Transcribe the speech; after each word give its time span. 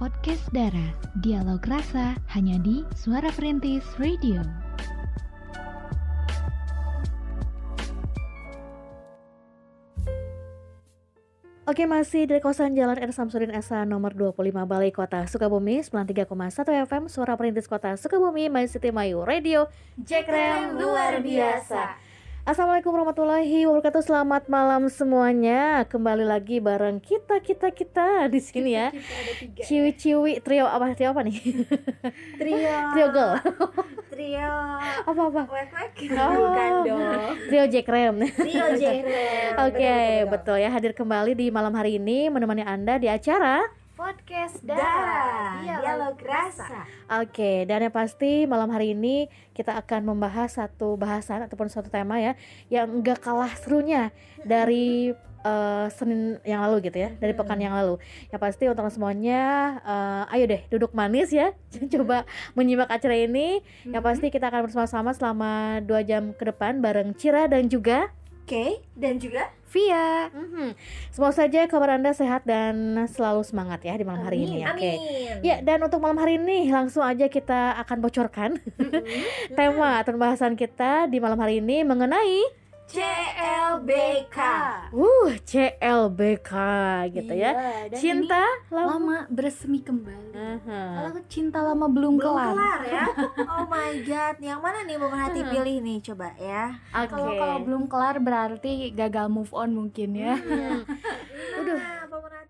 podcast 0.00 0.48
Dara. 0.56 0.96
Dialog 1.20 1.60
rasa 1.68 2.16
hanya 2.32 2.56
di 2.64 2.80
Suara 2.96 3.28
Perintis 3.36 3.84
Radio. 4.00 4.40
Oke 11.68 11.84
masih 11.84 12.24
dari 12.24 12.40
kosan 12.40 12.72
Jalan 12.72 12.96
R. 12.96 13.12
Samsudin 13.12 13.52
Esa 13.52 13.84
nomor 13.84 14.16
25 14.16 14.40
Balai 14.64 14.88
Kota 14.88 15.28
Sukabumi 15.28 15.84
93,1 15.84 16.26
FM 16.88 17.04
Suara 17.06 17.36
Perintis 17.36 17.68
Kota 17.68 17.92
Sukabumi 17.94 18.48
My 18.48 18.66
City 18.66 18.90
Mayu 18.90 19.22
Radio 19.22 19.68
Jekrem 20.00 20.80
luar 20.80 21.20
biasa 21.20 22.09
Assalamualaikum 22.50 22.90
warahmatullahi 22.98 23.62
wabarakatuh. 23.62 24.10
Selamat 24.10 24.50
malam 24.50 24.90
semuanya. 24.90 25.86
Kembali 25.86 26.26
lagi 26.26 26.58
bareng 26.58 26.98
kita 26.98 27.38
kita 27.38 27.70
kita 27.70 28.26
di 28.26 28.42
sini 28.42 28.74
ya. 28.74 28.90
Ciwi-ciwi 29.54 30.42
trio 30.42 30.66
apa 30.66 30.90
trio 30.98 31.14
apa 31.14 31.22
nih? 31.22 31.38
Trio. 32.42 32.74
Trio 32.98 33.06
girl. 33.14 33.38
Trio. 34.10 34.50
Apa 34.82 35.20
apa? 35.30 35.42
Wek-wek 35.46 35.90
Oh. 36.18 36.30
Bukan 36.50 36.70
dong. 36.90 37.38
Trio 37.46 37.64
Jekrem 37.70 38.14
Trio 38.18 38.66
Jekrem 38.74 39.54
Oke 39.70 40.26
betul 40.26 40.58
ya. 40.58 40.74
Hadir 40.74 40.90
kembali 40.90 41.38
di 41.38 41.54
malam 41.54 41.70
hari 41.78 42.02
ini 42.02 42.34
Menemani 42.34 42.66
Anda 42.66 42.98
di 42.98 43.06
acara 43.06 43.62
Podcast 44.00 44.64
Dara. 44.64 45.60
Dialog 45.60 46.16
Rasa. 46.24 46.88
Oke, 47.20 47.68
dan 47.68 47.84
yang 47.84 47.92
pasti 47.92 48.48
malam 48.48 48.72
hari 48.72 48.96
ini 48.96 49.28
kita 49.52 49.76
akan 49.76 50.08
membahas 50.08 50.56
satu 50.56 50.96
bahasan 50.96 51.44
ataupun 51.44 51.68
suatu 51.68 51.92
tema 51.92 52.16
ya 52.16 52.32
yang 52.72 52.88
enggak 52.88 53.20
kalah 53.20 53.52
serunya 53.60 54.08
dari 54.40 55.12
eh, 55.44 55.86
Senin 55.92 56.40
yang 56.48 56.64
lalu 56.64 56.88
gitu 56.88 56.96
ya, 56.96 57.12
dari 57.20 57.36
pekan 57.36 57.60
yang 57.60 57.76
lalu. 57.76 58.00
Yang 58.32 58.40
pasti 58.40 58.64
untuk 58.72 58.88
semuanya, 58.88 59.40
eh, 59.84 60.32
ayo 60.32 60.44
deh 60.48 60.64
duduk 60.72 60.96
manis 60.96 61.28
ya, 61.28 61.52
coba 62.00 62.24
menyimak 62.56 62.88
acara 62.88 63.20
ini. 63.20 63.60
Yang 63.84 64.00
pasti 64.00 64.26
kita 64.32 64.48
akan 64.48 64.64
bersama-sama 64.64 65.12
selama 65.12 65.84
dua 65.84 66.00
jam 66.00 66.32
ke 66.32 66.48
depan 66.48 66.80
bareng 66.80 67.12
Cira 67.20 67.52
dan 67.52 67.68
juga 67.68 68.08
Oke 68.50 68.82
Dan 68.98 69.22
juga 69.22 69.54
Via. 69.70 70.26
Mhm. 70.34 70.74
Semoga 71.14 71.46
saja 71.46 71.62
kabar 71.70 71.94
anda 71.94 72.10
sehat 72.10 72.42
dan 72.42 72.98
selalu 73.06 73.46
semangat 73.46 73.86
ya 73.86 73.94
di 73.94 74.02
malam 74.02 74.26
hari 74.26 74.42
ini. 74.42 74.66
Oke. 74.66 74.74
Amin 74.98 75.46
Ya, 75.46 75.62
dan 75.62 75.78
untuk 75.86 76.02
malam 76.02 76.18
hari 76.18 76.42
ini 76.42 76.66
langsung 76.74 77.06
aja 77.06 77.30
kita 77.30 77.78
akan 77.78 78.02
bocorkan 78.02 78.58
tema 79.58 80.02
atau 80.02 80.18
bahasan 80.18 80.58
kita 80.58 81.06
di 81.06 81.22
malam 81.22 81.38
hari 81.38 81.62
ini 81.62 81.86
mengenai 81.86 82.59
CLBK 82.90 84.38
uh 84.90 85.30
CLBK 85.40 86.50
gitu 87.12 87.32
ya. 87.32 87.50
Iya, 87.50 87.86
dan 87.86 87.96
Cinta 87.96 88.42
ini 88.42 88.74
lama. 88.74 88.90
lama 88.90 89.18
bersemi 89.28 89.78
kembali. 89.78 90.30
Aha. 90.32 90.80
Kalau 90.98 91.22
cinta 91.24 91.58
lama 91.60 91.86
belum, 91.86 92.18
Belum 92.18 92.26
kelar. 92.26 92.50
kelar 92.52 92.80
ya 92.84 93.04
Oh 93.40 93.64
my 93.64 93.92
god 94.00 94.34
Yang 94.40 94.60
mana 94.60 94.78
nih 94.82 94.96
mau 94.96 95.08
hati 95.08 95.40
Hmm. 95.40 95.50
pilih 95.50 95.76
nih 95.80 95.98
Coba 96.02 96.28
ya 96.36 96.64
Oke. 96.92 97.08
Kalau 97.08 97.30
kalau 97.32 97.56
belum 97.60 97.82
kelar 97.86 98.16
berarti 98.18 98.70
gagal 98.90 99.26
move 99.28 99.52
on 99.52 99.70
mungkin 99.72 100.08
ya. 100.12 100.34
Hmm. 100.34 100.82
Udah. 101.56 101.78
Nah, 101.78 102.42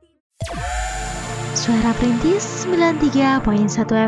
Suara 1.52 1.92
Perintis 1.92 2.64
93.1 2.64 3.44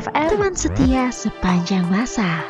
FM 0.01 0.29
Teman 0.31 0.55
setia 0.55 1.13
sepanjang 1.13 1.85
masa 1.87 2.41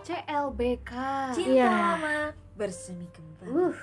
CLBK. 0.00 0.90
Cinta 1.32 1.50
Iya. 1.50 1.68
lama 1.68 2.16
Bersemi 2.54 3.06
kembali 3.08 3.50
Uh, 3.50 3.74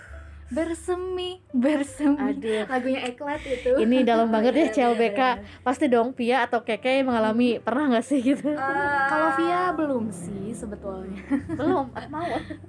Bersemi, 0.51 1.39
bersemi. 1.49 2.19
aduh. 2.19 2.67
Lagunya 2.67 3.01
Eklat 3.05 3.39
itu. 3.41 3.71
Ini 3.71 4.03
dalam 4.03 4.27
banget 4.27 4.51
ya 4.51 4.59
Iya, 4.61 4.71
CLBK. 4.73 5.19
Pasti 5.61 5.87
dong 5.87 6.11
Pia 6.11 6.43
atau 6.43 6.59
Keke 6.59 7.03
mengalami 7.03 7.55
pernah 7.57 7.87
nggak 7.87 8.03
sih 8.03 8.19
gitu? 8.21 8.51
Eh, 8.51 8.59
Kalau 9.07 9.31
Via 9.33 9.71
belum 9.71 10.11
sih 10.11 10.51
sebetulnya. 10.51 11.23
Belum, 11.55 11.87
mau. 12.05 12.27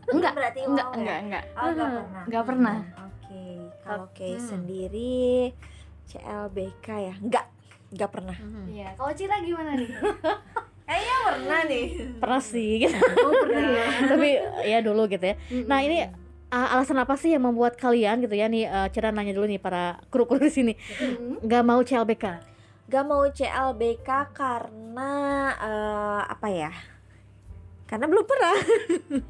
Enggak, 0.08 0.30
berarti 0.32 0.60
enggak, 0.62 0.86
wow 0.86 0.94
ya? 0.94 0.98
enggak, 1.00 1.18
enggak. 1.18 1.44
Oh, 1.52 1.66
enggak 1.66 1.90
pernah. 1.90 2.22
Enggak 2.22 2.44
pernah. 2.46 2.76
Oke, 3.02 3.44
kalau 3.82 4.06
Kay 4.12 4.32
Hmm. 4.32 4.46
sendiri 4.46 5.18
CLBK 6.06 6.86
ya? 7.02 7.14
Enggak, 7.18 7.46
enggak 7.90 8.10
pernah. 8.10 8.36
Iya. 8.70 8.88
Kalau 8.94 9.10
Cira 9.12 9.36
gimana 9.38 9.74
nih? 9.74 9.90
Kayaknya 10.84 11.16
pernah 11.24 11.60
nih. 11.68 11.86
Pernah 12.20 12.42
sih 12.42 12.70
gitu. 12.84 12.96
Oh, 12.98 13.32
pernah 13.46 13.64
ya. 13.70 13.86
Tapi 14.12 14.28
ya 14.68 14.78
dulu 14.84 15.02
gitu 15.08 15.24
ya. 15.24 15.36
Nah 15.64 15.78
ini 15.80 16.04
uh, 16.52 16.68
alasan 16.76 17.00
apa 17.00 17.16
sih 17.16 17.32
yang 17.32 17.44
membuat 17.48 17.80
kalian 17.80 18.20
gitu 18.22 18.34
ya 18.36 18.46
nih 18.46 18.68
uh, 18.68 18.88
Cira 18.92 19.10
nanya 19.10 19.32
dulu 19.32 19.48
nih 19.48 19.58
para 19.62 19.98
kru-kru 20.12 20.42
di 20.42 20.52
sini 20.52 20.72
nggak 21.40 21.62
mau 21.64 21.80
CLBK? 21.80 22.52
Gak 22.92 23.08
mau 23.08 23.24
CLBK 23.24 24.36
karena 24.36 25.12
eh, 25.56 26.22
apa 26.28 26.48
ya? 26.52 26.68
Karena 27.88 28.04
belum 28.04 28.24
pernah. 28.28 28.56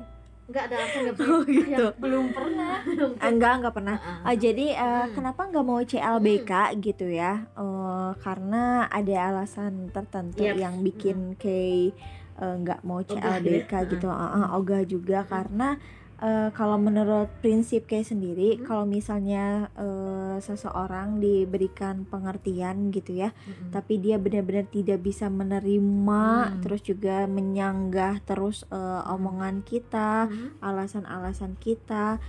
Nggak 0.53 0.65
ada 0.69 0.75
alasan 0.79 1.01
nggak 1.03 1.17
Oh 1.33 1.43
gitu. 1.43 1.87
belum 1.97 2.25
pernah. 2.31 2.77
Ah, 3.17 3.29
Enggak, 3.33 3.53
enggak 3.59 3.75
pernah. 3.75 3.97
Ah, 4.21 4.37
jadi 4.37 4.67
eh, 4.71 5.05
Hmm. 5.09 5.15
kenapa 5.15 5.49
nggak 5.49 5.65
mau 5.65 5.81
CLBK 5.81 6.53
gitu 6.79 7.07
ya? 7.09 7.49
Eh, 7.49 8.11
karena 8.21 8.65
ada 8.87 9.15
alasan 9.27 9.89
tertentu 9.89 10.45
Yap. 10.45 10.61
yang 10.61 10.75
bikin 10.85 11.35
Kay 11.35 11.97
eh, 12.35 12.55
nggak 12.59 12.81
mau 12.83 13.01
Ogah 13.01 13.09
CLBK 13.41 13.41
gitu 13.41 13.75
ya? 13.75 13.91
gitu. 13.91 14.09
Ah, 14.09 14.29
ah, 14.31 14.47
ogah 14.55 14.83
juga 14.85 15.25
karena 15.25 15.81
eh, 16.23 16.49
kalau 16.53 16.79
menurut 16.79 17.27
prinsip 17.39 17.85
Kay 17.85 18.03
sendiri, 18.03 18.55
Hmm. 18.55 18.63
kalau 18.63 18.85
misalnya 18.87 19.45
eh, 19.75 20.39
seseorang 20.39 21.19
diberikan 21.19 22.07
pengertian 22.07 22.89
gitu 22.89 23.19
ya, 23.19 23.35
tapi 23.69 23.99
dia 23.99 24.17
benar-benar 24.17 24.65
tidak 24.69 25.03
bisa 25.03 25.27
menerima, 25.27 26.25
Hmm. 26.49 26.61
terus 26.61 26.81
juga 26.81 27.27
menyanggah 27.27 28.23
terus 28.23 28.63
eh, 28.69 29.03
omongan 29.09 29.61
kita 29.63 30.27
Hmm. 30.27 30.55
alasan-alasan 30.61 31.59
kita 31.59 32.23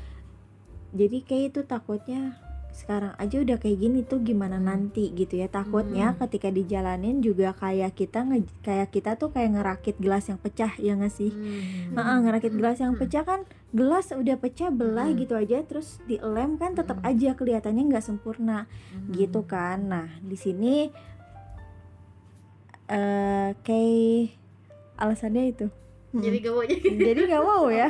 jadi 0.92 1.18
kayak 1.22 1.46
itu 1.48 1.62
takutnya 1.64 2.38
sekarang 2.72 3.14
aja 3.16 3.38
udah 3.38 3.58
kayak 3.58 3.78
gini 3.80 4.02
tuh 4.02 4.18
gimana 4.20 4.58
nanti 4.58 5.10
gitu 5.12 5.38
ya 5.38 5.46
takutnya 5.48 6.10
Hmm. 6.10 6.18
ketika 6.20 6.50
dijalanin 6.50 7.18
juga 7.20 7.54
kayak 7.54 7.94
kita 7.94 8.22
nge- 8.22 8.50
kayak 8.62 8.90
kita 8.90 9.14
tuh 9.14 9.30
kayak 9.30 9.54
ngerakit 9.54 9.96
gelas 9.98 10.26
yang 10.26 10.38
pecah 10.38 10.74
ya 10.78 10.94
nggak 10.94 11.10
sih 11.10 11.30
Hmm. 11.30 11.94
Heeh, 11.94 12.18
ngerakit 12.20 12.50
gelas 12.52 12.78
yang 12.78 12.94
Hmm. 12.94 13.02
pecah 13.02 13.22
kan 13.24 13.42
gelas 13.74 14.06
udah 14.10 14.38
pecah 14.38 14.70
belah 14.70 15.08
Hmm. 15.08 15.18
gitu 15.18 15.34
aja 15.34 15.58
terus 15.62 15.98
dilem 16.04 16.56
kan 16.56 16.72
tetap 16.72 16.98
Hmm. 16.98 17.10
aja 17.10 17.34
kelihatannya 17.34 17.84
nggak 17.88 18.06
sempurna 18.06 18.70
Hmm. 18.92 19.10
gitu 19.12 19.42
kan 19.44 19.82
nah 19.84 20.08
di 20.20 20.36
sini 20.36 20.94
eh 22.86 23.50
kayak 23.60 24.38
alasannya 24.96 25.44
itu 25.50 25.68
Jadi 26.14 26.38
gak 26.40 26.54
mau 26.54 26.62
jadi. 26.64 26.88
jadi 26.94 27.22
nggak 27.26 27.42
mau 27.44 27.66
ya 27.68 27.90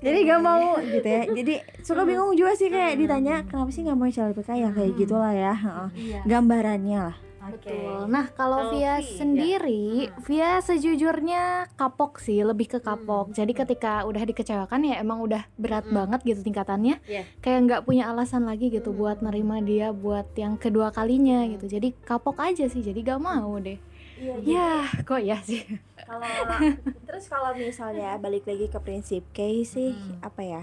jadi 0.00 0.18
gak 0.26 0.42
mau 0.48 0.74
gitu 0.80 1.06
ya 1.06 1.22
jadi 1.38 1.54
suka 1.80 2.02
bingung 2.02 2.34
juga 2.34 2.52
sih 2.52 2.66
kayak 2.66 2.98
ditanya 2.98 3.46
kenapa 3.46 3.70
sih 3.70 3.86
nggak 3.86 3.94
mau 3.94 4.08
CLBK 4.08 4.50
ya 4.50 4.68
kayak 4.68 4.90
Hmm. 4.90 4.98
gitulah 4.98 5.30
ya 5.32 5.54
heeh. 5.54 5.88
Iya. 5.94 6.20
gambarannya 6.26 6.98
lah 7.00 7.16
Betul. 7.40 8.04
Nah, 8.06 8.28
kalau 8.30 8.68
Via 8.68 9.00
Via, 9.00 9.16
sendiri, 9.16 10.06
hmm. 10.06 10.20
Via 10.22 10.60
sejujurnya 10.60 11.72
kapok 11.74 12.18
sih, 12.18 12.40
lebih 12.40 12.68
ke 12.68 12.78
kapok. 12.78 13.32
Hmm. 13.32 13.34
Jadi 13.34 13.52
ketika 13.54 14.04
udah 14.04 14.20
dikecewakan 14.20 14.84
ya 14.84 14.98
emang 14.98 15.20
udah 15.20 15.48
berat 15.54 15.82
Hmm. 15.82 15.96
banget 15.96 16.20
gitu 16.26 16.40
tingkatannya. 16.42 17.00
Iya. 17.02 17.24
Kayak 17.40 17.58
nggak 17.64 17.82
punya 17.82 18.06
alasan 18.06 18.44
lagi 18.44 18.68
gitu 18.68 18.90
Hmm. 18.90 18.98
buat 18.98 19.18
nerima 19.20 19.58
dia 19.58 19.90
buat 19.90 20.28
yang 20.34 20.54
kedua 20.54 20.90
kalinya 20.90 21.48
gitu. 21.48 21.64
Jadi 21.66 21.96
kapok 22.00 22.36
aja 22.38 22.64
sih. 22.64 22.80
Jadi 22.80 23.00
gak 23.00 23.18
mau 23.18 23.56
deh. 23.56 23.80
iya 24.20 24.36
Ya, 24.44 24.72
kok 25.00 25.16
ya 25.18 25.40
sih. 25.40 25.64
kalau 25.96 26.20
terus 27.08 27.24
kalau 27.24 27.56
misalnya 27.56 28.16
balik 28.16 28.44
lagi 28.44 28.68
ke 28.68 28.76
prinsip 28.76 29.24
kayak 29.30 29.64
sih 29.64 29.96
Hmm. 29.96 30.20
apa 30.20 30.42
ya 30.42 30.62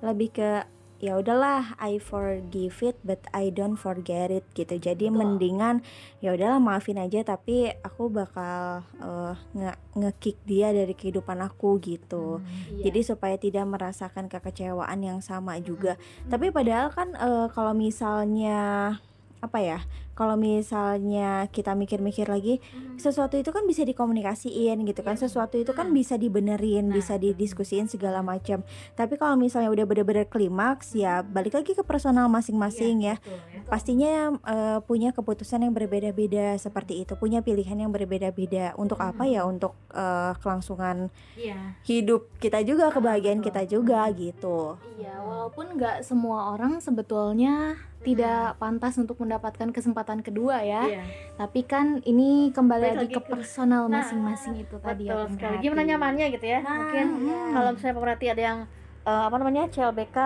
lebih 0.00 0.32
ke 0.32 0.64
ya 0.96 1.20
udahlah 1.20 1.76
I 1.76 2.00
forgive 2.00 2.80
it 2.80 2.96
but 3.04 3.20
I 3.30 3.52
don't 3.52 3.76
forget 3.76 4.32
it 4.32 4.48
gitu 4.56 4.80
jadi 4.80 5.12
Betul. 5.12 5.18
mendingan 5.18 5.76
ya 6.24 6.32
udahlah 6.32 6.56
maafin 6.56 6.96
aja 6.96 7.20
tapi 7.20 7.68
aku 7.84 8.08
bakal 8.08 8.80
eh, 8.96 9.34
nge 9.52 9.72
ngekick 9.92 10.38
dia 10.44 10.72
dari 10.72 10.92
kehidupan 10.92 11.40
aku 11.40 11.76
gitu 11.80 12.38
Hmm. 12.40 12.80
jadi 12.80 13.00
supaya 13.04 13.36
tidak 13.36 13.68
merasakan 13.68 14.28
kekecewaan 14.28 15.00
yang 15.00 15.20
sama 15.20 15.60
juga 15.60 16.00
tapi 16.26 16.48
padahal 16.48 16.88
kan 16.88 17.12
eh, 17.12 17.46
kalau 17.52 17.76
misalnya 17.76 18.96
apa 19.40 19.58
ya 19.60 19.78
kalau 20.16 20.34
misalnya 20.34 21.44
kita 21.48 21.72
mikir-mikir 21.72 22.24
lagi 22.26 22.58
sesuatu 22.96 23.36
itu 23.36 23.52
kan 23.52 23.62
bisa 23.62 23.84
dikomunikasiin 23.84 24.80
gitu 24.82 25.00
kan 25.00 25.14
Iya. 25.14 25.28
sesuatu 25.28 25.54
itu 25.54 25.70
kan 25.70 25.86
Hmm. 25.86 25.94
bisa 25.94 26.16
dibenerin 26.16 26.88
Nah. 26.88 26.96
bisa 26.96 27.14
didiskusiin 27.14 27.86
segala 27.86 28.24
macam 28.24 28.64
tapi 28.92 29.14
kalau 29.14 29.36
misalnya 29.36 29.68
udah 29.68 29.84
bener-bener 29.84 30.24
klimaks 30.24 30.96
ya 30.96 31.20
balik 31.20 31.52
lagi 31.52 31.70
ke 31.70 31.84
personal 31.84 32.26
masing-masing 32.26 33.04
ya 33.04 33.16
Betul 33.18 33.36
ya. 33.52 33.60
pastinya 33.66 34.12
eh, 34.42 34.78
punya 34.80 35.12
keputusan 35.12 35.60
yang 35.60 35.74
berbeda-beda 35.74 36.56
seperti 36.56 37.02
itu, 37.02 37.12
punya 37.14 37.42
pilihan 37.42 37.76
yang 37.76 37.90
berbeda-beda. 37.90 38.72
Untuk 38.76 38.96
apa 38.98 39.26
ya? 39.26 39.42
Untuk 39.42 39.74
eh, 39.90 40.32
kelangsungan 40.38 41.10
Iya. 41.34 41.76
hidup 41.82 42.30
kita 42.38 42.62
juga, 42.62 42.88
kebahagiaan 42.88 43.40
betul. 43.40 43.48
kita 43.50 43.62
juga 43.66 44.00
gitu. 44.12 44.78
Iya, 44.96 45.18
walaupun 45.20 45.74
nggak 45.74 46.00
semua 46.00 46.54
orang 46.54 46.78
sebetulnya 46.78 47.74
tidak 48.00 48.54
pantas 48.56 48.94
untuk 48.96 49.18
mendapatkan 49.18 49.74
kesempatan 49.74 50.05
kedua 50.06 50.62
ya. 50.62 50.86
Iya. 50.86 51.02
Tapi 51.34 51.60
kan 51.62 51.98
ini 52.00 52.48
kembali 52.48 52.86
Balik 52.86 52.98
lagi 53.02 53.14
ke 53.14 53.20
ke- 53.20 53.28
personal 53.28 53.82
Nah, 53.84 54.00
masing-masing 54.00 54.54
itu 54.56 54.76
tadi 54.78 55.04
ya. 55.04 55.18
Betul 55.18 55.34
sekali. 55.34 55.56
Gimana 55.60 55.82
nyamannya 55.84 56.26
gitu 56.30 56.46
ya? 56.46 56.58
Nah, 56.60 56.74
Mungkin 56.80 57.06
iya. 57.20 57.40
kalau 57.50 57.70
misalnya 57.72 57.94
pemerhati 57.94 58.26
ada 58.28 58.42
yang 58.44 58.58
eh, 59.02 59.22
apa 59.22 59.36
namanya 59.36 59.62
CLBK 59.66 60.18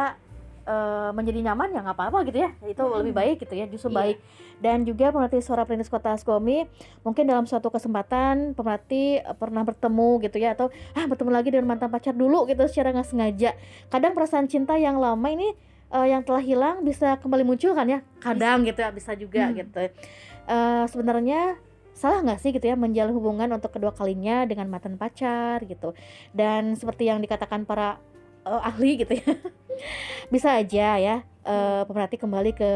eh, 0.63 1.11
menjadi 1.11 1.41
nyaman 1.43 1.69
ya 1.69 1.81
nggak 1.81 1.97
apa-apa 1.97 2.19
gitu 2.25 2.39
ya. 2.39 2.51
Itu 2.63 2.83
Hmm. 2.83 3.01
lebih 3.01 3.13
baik 3.13 3.37
gitu 3.39 3.55
ya, 3.55 3.65
justru 3.67 3.89
Iya. 3.89 3.99
baik. 3.99 4.17
Dan 4.61 4.85
juga 4.85 5.09
pemerhati 5.09 5.41
suara 5.41 5.65
perintis 5.65 5.89
kota 5.89 6.13
Skomi 6.15 6.69
mungkin 7.01 7.25
dalam 7.25 7.45
suatu 7.45 7.69
kesempatan 7.69 8.53
pemerhati 8.53 9.19
eh, 9.19 9.35
pernah 9.35 9.61
bertemu 9.61 10.21
gitu 10.21 10.37
ya 10.37 10.53
atau 10.53 10.69
ah 10.93 11.05
bertemu 11.05 11.31
lagi 11.31 11.49
dengan 11.49 11.67
mantan 11.67 11.89
pacar 11.89 12.13
dulu 12.13 12.45
gitu 12.45 12.61
secara 12.65 12.93
nggak 12.93 13.05
sengaja. 13.05 13.57
Kadang 13.89 14.13
perasaan 14.13 14.47
cinta 14.47 14.77
yang 14.77 14.97
lama 14.97 15.27
ini 15.27 15.57
eh, 15.91 16.07
yang 16.09 16.23
telah 16.23 16.41
hilang 16.41 16.83
bisa 16.83 17.19
kembali 17.19 17.43
muncul 17.43 17.75
kan 17.75 17.87
ya? 17.87 18.01
Kadang 18.19 18.63
gitu 18.63 18.81
ya 18.81 18.91
bisa 18.91 19.13
juga 19.15 19.51
Hmm. 19.51 19.57
gitu. 19.59 19.81
Eh, 20.47 20.85
sebenarnya 20.89 21.61
salah 21.93 22.25
nggak 22.25 22.41
sih 22.41 22.51
gitu 22.51 22.65
ya 22.65 22.81
menjalin 22.81 23.13
hubungan 23.13 23.51
untuk 23.53 23.77
kedua 23.77 23.93
kalinya 23.93 24.49
dengan 24.49 24.73
mantan 24.73 24.97
pacar 24.97 25.61
gitu 25.69 25.93
dan 26.33 26.73
seperti 26.73 27.05
yang 27.05 27.21
dikatakan 27.21 27.69
para 27.69 28.01
eh, 28.49 28.61
ahli 28.65 29.05
gitu 29.05 29.21
ya 29.21 29.37
bisa 30.33 30.57
aja 30.57 30.97
ya 30.97 31.17
eh, 31.45 31.83
pemerhati 31.85 32.17
kembali 32.17 32.57
ke 32.57 32.71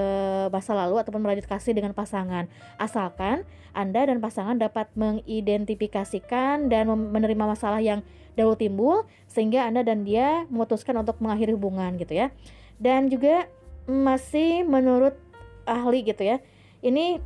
masa 0.52 0.76
lalu 0.76 1.00
ataupun 1.00 1.25
melanjut 1.25 1.49
kasih 1.49 1.72
dengan 1.72 1.96
pasangan 1.96 2.52
asalkan 2.76 3.49
anda 3.72 4.05
dan 4.05 4.20
pasangan 4.20 4.61
dapat 4.61 4.93
mengidentifikasikan 4.93 6.69
dan 6.69 6.93
menerima 6.93 7.44
masalah 7.49 7.81
yang 7.81 8.05
dahulu 8.37 8.61
timbul 8.61 8.96
sehingga 9.25 9.64
anda 9.64 9.81
dan 9.81 10.05
dia 10.05 10.44
memutuskan 10.52 11.00
untuk 11.00 11.16
mengakhiri 11.25 11.56
hubungan 11.56 11.96
gitu 11.96 12.12
ya 12.12 12.28
dan 12.79 13.12
juga 13.12 13.47
masih 13.85 14.65
menurut 14.65 15.15
ahli 15.69 16.05
gitu 16.05 16.25
ya 16.25 16.37
ini 16.85 17.21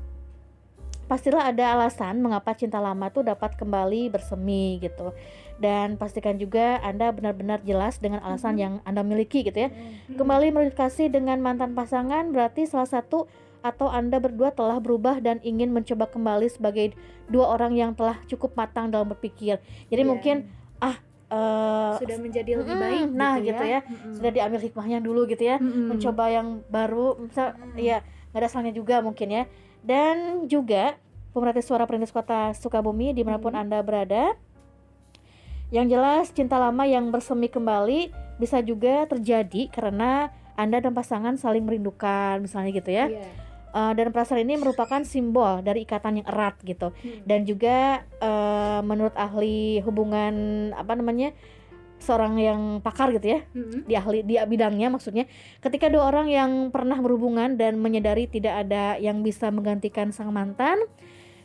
pastilah 1.09 1.49
ada 1.51 1.73
alasan 1.75 2.21
mengapa 2.21 2.53
cinta 2.53 2.79
lama 2.79 3.09
tuh 3.09 3.25
dapat 3.25 3.57
kembali 3.57 4.13
bersemi 4.13 4.77
gitu. 4.79 5.17
Dan 5.59 5.99
pastikan 5.99 6.39
juga 6.39 6.79
anda 6.85 7.11
benar-benar 7.11 7.65
jelas 7.65 7.99
dengan 7.99 8.23
alasan 8.23 8.61
yang 8.61 8.75
anda 8.85 9.03
miliki 9.03 9.43
gitu 9.43 9.67
ya. 9.67 9.71
Kembali 10.15 10.55
melanjut 10.55 10.77
kasih 10.77 11.11
dengan 11.11 11.41
mantan 11.43 11.75
pasangan 11.75 12.31
berarti 12.31 12.69
salah 12.69 12.87
satu 12.87 13.27
atau 13.59 13.91
anda 13.91 14.23
berdua 14.23 14.55
telah 14.55 14.79
berubah 14.79 15.19
dan 15.19 15.43
ingin 15.43 15.75
mencoba 15.75 16.07
kembali 16.07 16.47
sebagai 16.47 16.95
dua 17.27 17.59
orang 17.59 17.75
yang 17.75 17.91
telah 17.97 18.21
cukup 18.31 18.55
matang 18.55 18.95
dalam 18.95 19.11
berpikir. 19.11 19.59
Jadi 19.91 20.03
Iya. 20.07 20.11
mungkin 20.13 20.37
ah 20.79 20.95
eh, 21.29 21.93
sudah 22.01 22.17
menjadi 22.21 22.51
lebih 22.61 22.75
mm, 22.75 22.83
baik 22.83 23.09
nah 23.13 23.35
gitu 23.41 23.65
ya, 23.65 23.81
Mm-mm. 23.85 24.17
sudah 24.17 24.31
diambil 24.33 24.61
hikmahnya 24.65 24.99
dulu 25.05 25.29
gitu 25.29 25.45
ya. 25.45 25.57
Mm-mm. 25.61 25.95
mencoba 25.95 26.25
yang 26.33 26.61
baru 26.69 27.21
misal 27.21 27.55
ya 27.77 28.01
nggak 28.33 28.41
ada 28.41 28.49
salahnya 28.49 28.75
juga 28.77 29.01
mungkin 29.01 29.29
ya. 29.31 29.45
Dan 29.85 30.49
juga 30.51 30.99
pemerhati 31.33 31.63
suara 31.63 31.87
perintis 31.87 32.11
kota 32.11 32.51
Sukabumi 32.57 33.15
di 33.15 33.23
mana 33.23 33.39
pun 33.39 33.55
anda 33.55 33.79
berada 33.85 34.35
yang 35.69 35.85
jelas 35.87 36.33
cinta 36.33 36.57
lama 36.57 36.89
yang 36.89 37.13
bersemi 37.13 37.53
kembali 37.53 38.11
bisa 38.41 38.65
juga 38.65 39.05
terjadi 39.05 39.69
karena 39.69 40.33
anda 40.59 40.81
dan 40.81 40.97
pasangan 40.97 41.37
saling 41.37 41.63
merindukan 41.63 42.41
misalnya 42.43 42.73
gitu 42.73 42.91
ya. 42.91 43.07
Iya. 43.13 43.48
Eh, 43.69 43.93
dan 44.01 44.09
perasaan 44.09 44.49
ini 44.49 44.57
merupakan 44.57 45.05
simbol 45.05 45.61
dari 45.61 45.85
ikatan 45.85 46.25
yang 46.25 46.27
erat 46.27 46.57
gitu 46.65 46.89
Hmm. 46.89 47.21
dan 47.29 47.45
juga 47.45 48.01
eh, 48.01 48.81
menurut 48.81 49.13
ahli 49.13 49.85
hubungan 49.85 50.33
apa 50.73 50.97
namanya 50.97 51.37
seorang 52.01 52.39
yang 52.41 52.61
pakar 52.81 53.13
gitu 53.13 53.37
ya 53.37 53.41
Mm-mm. 53.53 53.85
di 53.85 53.93
ahli 53.93 54.23
di 54.25 54.39
bidangnya 54.39 54.89
maksudnya 54.89 55.29
ketika 55.61 55.91
dua 55.91 56.09
orang 56.09 56.31
yang 56.31 56.51
pernah 56.73 56.97
berhubungan 56.97 57.59
dan 57.59 57.77
menyadari 57.77 58.25
tidak 58.25 58.65
ada 58.65 58.97
yang 58.97 59.21
bisa 59.21 59.51
menggantikan 59.53 60.15
sang 60.15 60.33
mantan 60.33 60.79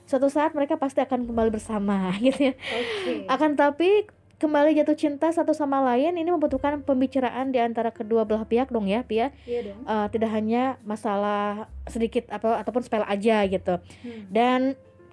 suatu 0.08 0.30
saat 0.30 0.54
mereka 0.56 0.78
pasti 0.80 1.02
akan 1.04 1.28
kembali 1.28 1.50
bersama 1.52 2.14
gitu 2.24 2.50
ya 2.50 2.56
Oke. 2.56 3.28
akan 3.28 3.52
tapi 3.60 4.08
kembali 4.44 4.75
jatuh 4.75 4.94
cinta 4.94 5.28
satu 5.30 5.51
sama 5.51 5.80
lain 5.81 6.13
ini 6.13 6.28
membutuhkan 6.28 6.81
pembicaraan 6.81 7.50
di 7.50 7.57
antara 7.57 7.90
kedua 7.90 8.22
belah 8.22 8.44
pihak 8.44 8.68
dong 8.68 8.86
ya 8.86 9.00
Pia 9.01 9.31
Iya 9.44 9.72
dong. 9.72 9.80
Eh, 9.81 10.07
tidak 10.10 10.30
hanya 10.30 10.63
masalah 10.84 11.66
sedikit 11.86 12.28
apa 12.28 12.60
ataupun 12.60 12.84
sepele 12.84 13.06
aja 13.06 13.38
gitu 13.45 13.80
Hmm. 14.01 14.24
dan 14.28 14.60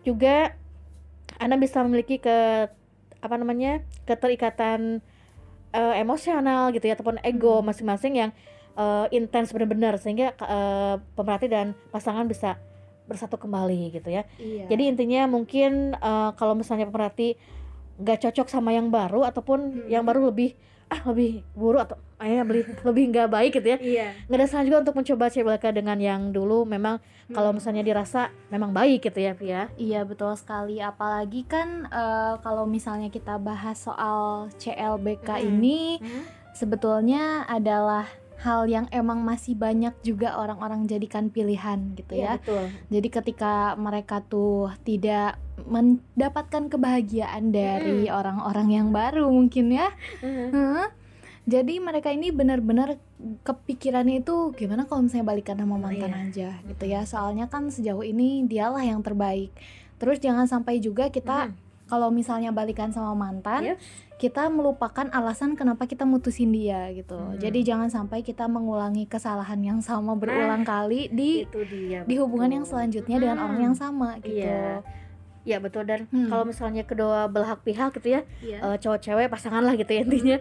juga 0.00 0.59
anda 1.37 1.55
bisa 1.55 1.79
memiliki 1.81 2.19
ke 2.19 2.67
apa 3.17 3.35
namanya 3.37 3.81
keterikatan 4.05 4.99
eh, 5.71 5.94
emosional 5.97 6.75
gitu 6.75 6.82
ya 6.82 6.94
ataupun 6.94 7.23
ego 7.23 7.62
Hmm. 7.62 7.71
masing-masing 7.71 8.15
yang 8.19 8.31
eh, 8.73 9.06
intens 9.12 9.50
benar-benar 9.50 9.94
sehingga 9.97 10.35
eh, 10.35 10.94
pemerhati 11.15 11.47
dan 11.47 11.73
pasangan 11.88 12.27
bisa 12.27 12.59
bersatu 13.06 13.35
kembali 13.37 13.91
gitu 13.93 14.06
ya 14.09 14.23
Iya. 14.37 14.67
jadi 14.67 14.82
intinya 14.88 15.23
mungkin 15.29 15.94
eh, 15.94 16.31
kalau 16.35 16.55
misalnya 16.55 16.87
pemerhati 16.87 17.38
nggak 18.00 18.19
cocok 18.23 18.49
sama 18.49 18.73
yang 18.73 18.88
baru 18.88 19.23
ataupun 19.23 19.58
Hmm. 19.61 19.87
yang 19.87 20.02
baru 20.02 20.29
lebih 20.29 20.56
ah 20.88 21.06
lebih 21.06 21.47
buruk 21.55 21.87
atau 21.87 21.97
eh, 22.19 22.35
lebih 22.37 22.67
lebih 22.88 23.05
nggak 23.08 23.29
baik 23.29 23.52
gitu 23.55 23.69
ya 23.69 23.79
iya. 23.79 24.08
nggak 24.26 24.38
ada 24.38 24.47
salah 24.47 24.64
juga 24.64 24.82
untuk 24.82 24.97
mencoba 24.97 25.31
CBLK 25.31 25.64
dengan 25.73 25.94
yang 25.97 26.23
dulu 26.31 26.64
memang 26.64 26.99
kalau 27.31 27.55
Hmm. 27.55 27.62
misalnya 27.62 27.81
dirasa 27.81 28.20
memang 28.49 28.70
baik 28.70 29.06
gitu 29.06 29.20
ya 29.20 29.32
Pia 29.32 29.70
Iya 29.79 30.02
betul 30.02 30.35
sekali. 30.35 30.82
Apalagi 30.82 31.47
kan 31.47 31.87
eh, 31.87 32.35
kalau 32.41 32.67
misalnya 32.67 33.06
kita 33.06 33.38
bahas 33.38 33.79
soal 33.79 34.50
CLBK 34.56 35.38
Mm-mm. 35.38 35.46
ini 35.55 36.03
sebetulnya 36.53 37.46
adalah 37.46 38.05
hal 38.41 38.65
yang 38.65 38.89
emang 38.91 39.21
masih 39.21 39.53
banyak 39.53 39.93
juga 40.01 40.33
orang-orang 40.35 40.85
jadikan 40.85 41.29
pilihan 41.29 41.93
gitu 41.95 42.13
Iya, 42.15 42.25
ya. 42.25 42.33
betul 42.41 42.65
Jadi 42.89 43.09
ketika 43.11 43.53
mereka 43.77 44.21
tuh 44.23 44.73
tidak 44.83 45.37
mendapatkan 45.63 46.67
kebahagiaan 46.67 47.53
dari 47.53 48.09
orang-orang 48.09 48.69
yang 48.71 48.89
baru 48.91 49.29
mungkin 49.29 49.71
ya. 49.71 49.93
Heeh. 50.19 50.89
Jadi 51.45 51.81
mereka 51.81 52.09
ini 52.09 52.31
benar-benar 52.31 52.97
kepikirannya 53.41 54.21
itu 54.21 54.53
gimana 54.55 54.85
kalau 54.85 55.03
misalnya 55.03 55.27
balikan 55.27 55.57
sama 55.57 55.77
mantan 55.77 56.11
Iya. 56.11 56.21
aja 56.23 56.49
gitu 56.65 56.85
ya. 56.87 57.01
Soalnya 57.05 57.47
kan 57.47 57.69
sejauh 57.69 58.03
ini 58.03 58.45
dialah 58.45 58.81
yang 58.81 59.01
terbaik. 59.01 59.51
Terus 59.97 60.17
jangan 60.17 60.47
sampai 60.47 60.79
juga 60.79 61.09
kita 61.09 61.49
Mhm. 61.49 61.55
kalau 61.87 62.09
misalnya 62.09 62.51
balikan 62.51 62.89
sama 62.89 63.13
mantan, 63.13 63.67
Yep. 63.67 63.77
Kita 64.20 64.46
melupakan 64.46 65.08
alasan 65.08 65.56
kenapa 65.56 65.84
kita 65.84 66.05
mutusin 66.05 66.52
dia 66.52 66.93
gitu. 66.93 67.17
Hmm. 67.17 67.34
Jadi 67.34 67.64
jangan 67.64 67.88
sampai 67.88 68.20
kita 68.20 68.44
mengulangi 68.46 69.08
kesalahan 69.08 69.56
yang 69.58 69.81
sama 69.81 70.12
berulang 70.12 70.60
kali 70.62 71.08
di 71.08 71.43
itu 71.43 71.60
dia 71.65 72.05
di 72.05 72.15
hubungan 72.15 72.53
yang 72.53 72.62
betul. 72.62 72.77
selanjutnya 72.77 73.17
dengan 73.17 73.36
Hmm. 73.36 73.44
orang 73.46 73.60
yang 73.62 73.74
sama 73.74 74.20
gitu. 74.20 74.36
Iya. 74.39 74.84
ya 75.41 75.56
betul 75.56 75.89
dan 75.89 76.05
Hmm. 76.06 76.29
kalau 76.29 76.44
misalnya 76.44 76.84
kedua 76.84 77.24
belah 77.24 77.56
pihak 77.56 77.96
gitu 77.96 78.12
ya 78.12 78.29
Iya. 78.44 78.60
eh, 78.60 78.77
cowok 78.77 79.00
cewek 79.00 79.27
pasangan 79.27 79.65
lah 79.65 79.72
gitu 79.72 79.89
ya 79.91 80.05
intinya 80.05 80.36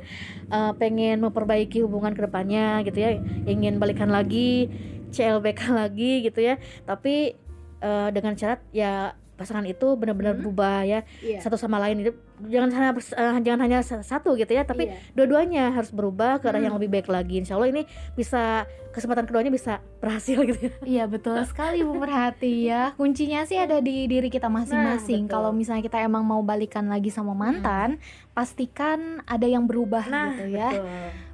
eh, 0.52 0.72
pengen 0.76 1.24
memperbaiki 1.24 1.80
hubungan 1.80 2.12
ke 2.12 2.22
depannya 2.22 2.84
gitu 2.84 3.00
ya 3.00 3.16
ingin 3.46 3.80
balikan 3.80 4.12
lagi 4.12 4.68
CLBK 5.10 5.62
lagi 5.82 6.20
gitu 6.22 6.44
ya 6.44 6.60
tapi 6.84 7.32
eh, 7.80 8.08
dengan 8.12 8.36
syarat 8.36 8.60
ya 8.70 9.16
pasangan 9.34 9.64
itu 9.64 9.96
benar-benar 9.96 10.36
Hmm. 10.36 10.44
berubah 10.44 10.84
ya 10.84 11.08
Iya. 11.24 11.40
satu 11.40 11.56
sama 11.56 11.80
lain 11.80 12.04
itu 12.04 12.12
jangan 12.42 12.70
hanya 12.70 12.90
eh, 12.96 13.38
jangan 13.42 13.62
hanya 13.62 13.80
sa- 13.80 14.02
satu 14.02 14.34
gitu 14.34 14.50
ya 14.50 14.64
tapi 14.64 14.88
Iya. 14.88 14.96
dua-duanya 15.14 15.64
harus 15.70 15.90
berubah 15.90 16.38
ke 16.38 16.48
arah 16.48 16.58
yang 16.58 16.72
Hmm. 16.72 16.80
lebih 16.80 16.92
baik 16.94 17.08
lagi 17.08 17.38
insya 17.38 17.54
Allah 17.54 17.70
ini 17.70 17.84
bisa 18.14 18.64
kesempatan 18.90 19.24
keduanya 19.24 19.50
bisa 19.50 19.74
berhasil 20.00 20.40
gitu 20.42 20.60
ya 20.62 20.74
Iya 20.82 21.04
betul 21.06 21.38
sekali 21.44 21.80
Bu 21.80 21.98
Perhati 21.98 22.66
ya 22.66 22.92
Kuncinya 22.98 23.44
sih 23.44 23.56
ada 23.56 23.78
di 23.78 24.06
diri 24.06 24.28
kita 24.28 24.48
masing-masing 24.48 25.28
Kalau 25.28 25.52
misalnya 25.52 25.84
kita 25.84 26.00
emang 26.00 26.24
mau 26.24 26.42
balikan 26.42 26.86
lagi 26.86 27.08
sama 27.08 27.32
mantan 27.32 28.00
Pastikan 28.34 29.20
ada 29.26 29.44
yang 29.44 29.68
berubah 29.68 30.06
nah 30.06 30.32
gitu 30.32 30.50
ya 30.50 30.72
betul. 30.72 30.88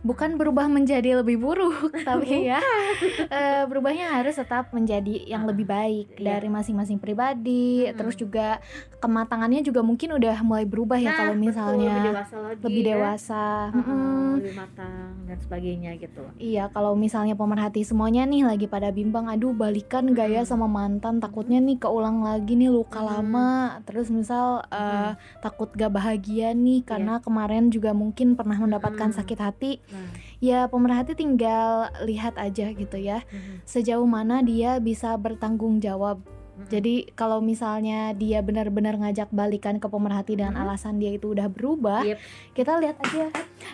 Bukan 0.04 0.30
berubah 0.36 0.66
menjadi 0.68 1.16
lebih 1.16 1.38
buruk 1.38 1.94
Tapi 2.04 2.44
ya 2.46 2.60
eh, 3.30 3.64
Berubahnya 3.64 4.12
harus 4.12 4.36
tetap 4.36 4.70
menjadi 4.72 5.24
yang 5.24 5.46
lebih 5.46 5.64
baik 5.64 6.18
Iya. 6.18 6.36
Dari 6.36 6.50
masing-masing 6.50 6.98
pribadi 6.98 7.86
Mm-mm. 7.86 7.96
Terus 7.96 8.16
juga 8.16 8.60
kematangannya 8.98 9.62
juga 9.62 9.80
mungkin 9.80 10.12
udah 10.12 10.42
mulai 10.42 10.66
berubah 10.66 10.95
berubah 10.96 11.04
ya 11.04 11.12
Nah, 11.12 11.18
kalau 11.18 11.34
betul, 11.34 11.44
misalnya 11.44 11.88
lebih 11.92 12.08
dewasa 12.08 12.36
lagi 12.40 12.62
lebih 12.64 12.82
ya. 12.82 12.90
dewasa. 12.90 13.44
Heeh, 13.66 13.76
Mm-mm. 13.76 14.34
lebih 14.36 14.56
matang 14.56 15.12
dan 15.26 15.38
sebagainya 15.40 15.92
gitu 15.98 16.22
Iya, 16.36 16.64
kalau 16.68 16.94
misalnya 16.96 17.36
pemerhati 17.36 17.82
semuanya 17.84 18.24
nih 18.24 18.44
lagi 18.44 18.66
pada 18.68 18.92
bimbang, 18.92 19.28
aduh 19.28 19.52
balikan 19.52 20.12
gak 20.12 20.28
ya 20.28 20.42
Hmm. 20.44 20.50
sama 20.50 20.68
mantan, 20.68 21.20
takutnya 21.20 21.60
nih 21.60 21.80
keulang 21.80 22.24
lagi 22.24 22.56
nih 22.56 22.68
luka 22.68 23.00
Hmm. 23.00 23.08
lama, 23.08 23.50
terus 23.84 24.12
misal 24.12 24.64
eh, 24.68 25.12
takut 25.40 25.72
gak 25.72 25.92
bahagia 25.92 26.52
nih 26.52 26.84
karena 26.84 27.20
kemarin 27.20 27.72
juga 27.72 27.96
mungkin 27.96 28.36
pernah 28.36 28.60
mendapatkan 28.60 29.12
Hmm. 29.12 29.18
sakit 29.18 29.40
hati, 29.40 29.72
nah 29.88 30.12
ya 30.44 30.68
pemerhati 30.68 31.16
tinggal 31.16 31.88
lihat 32.04 32.36
aja 32.36 32.68
gitu 32.72 32.98
ya, 33.00 33.24
mhm, 33.32 33.64
sejauh 33.64 34.06
mana 34.06 34.44
dia 34.44 34.78
bisa 34.80 35.16
bertanggung 35.16 35.80
jawab. 35.80 36.20
Jadi 36.66 37.12
kalau 37.14 37.44
misalnya 37.44 38.16
dia 38.16 38.40
benar-benar 38.40 38.96
ngajak 38.96 39.28
balikan 39.30 39.76
ke 39.76 39.86
pemerhati 39.86 40.40
dengan 40.40 40.56
Hmm. 40.56 40.64
alasan 40.64 40.98
dia 40.98 41.12
itu 41.12 41.36
udah 41.36 41.52
berubah, 41.52 42.02
Yep. 42.02 42.20
kita 42.56 42.72
lihat 42.80 42.98
aja. 43.02 43.26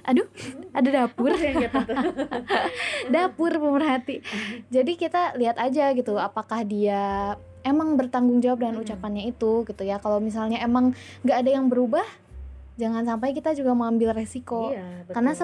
Aduh, 0.03 0.25
ada 0.73 0.89
dapur 0.89 1.29
dapur 3.13 3.51
pemerhati. 3.53 4.25
Jadi 4.67 4.91
kita 4.95 5.38
lihat 5.38 5.57
aja 5.57 5.93
gitu 5.93 6.17
apakah 6.17 6.65
dia 6.65 7.35
emang 7.61 7.93
bertanggung 7.93 8.41
jawab 8.41 8.65
dengan 8.65 8.81
Hmm. 8.81 8.83
ucapannya 8.83 9.23
itu 9.25 9.61
gitu 9.63 9.83
ya. 9.85 10.01
Kalau 10.01 10.17
misalnya 10.17 10.57
emang 10.57 10.97
nggak 11.21 11.38
ada 11.38 11.51
yang 11.53 11.69
berubah, 11.69 12.05
jangan 12.75 13.05
sampai 13.05 13.31
kita 13.31 13.53
juga 13.53 13.77
mengambil 13.77 14.17
resiko. 14.17 14.73
Iya, 14.73 15.05
betul 15.05 15.13
Karena 15.13 15.31
ya. 15.31 15.38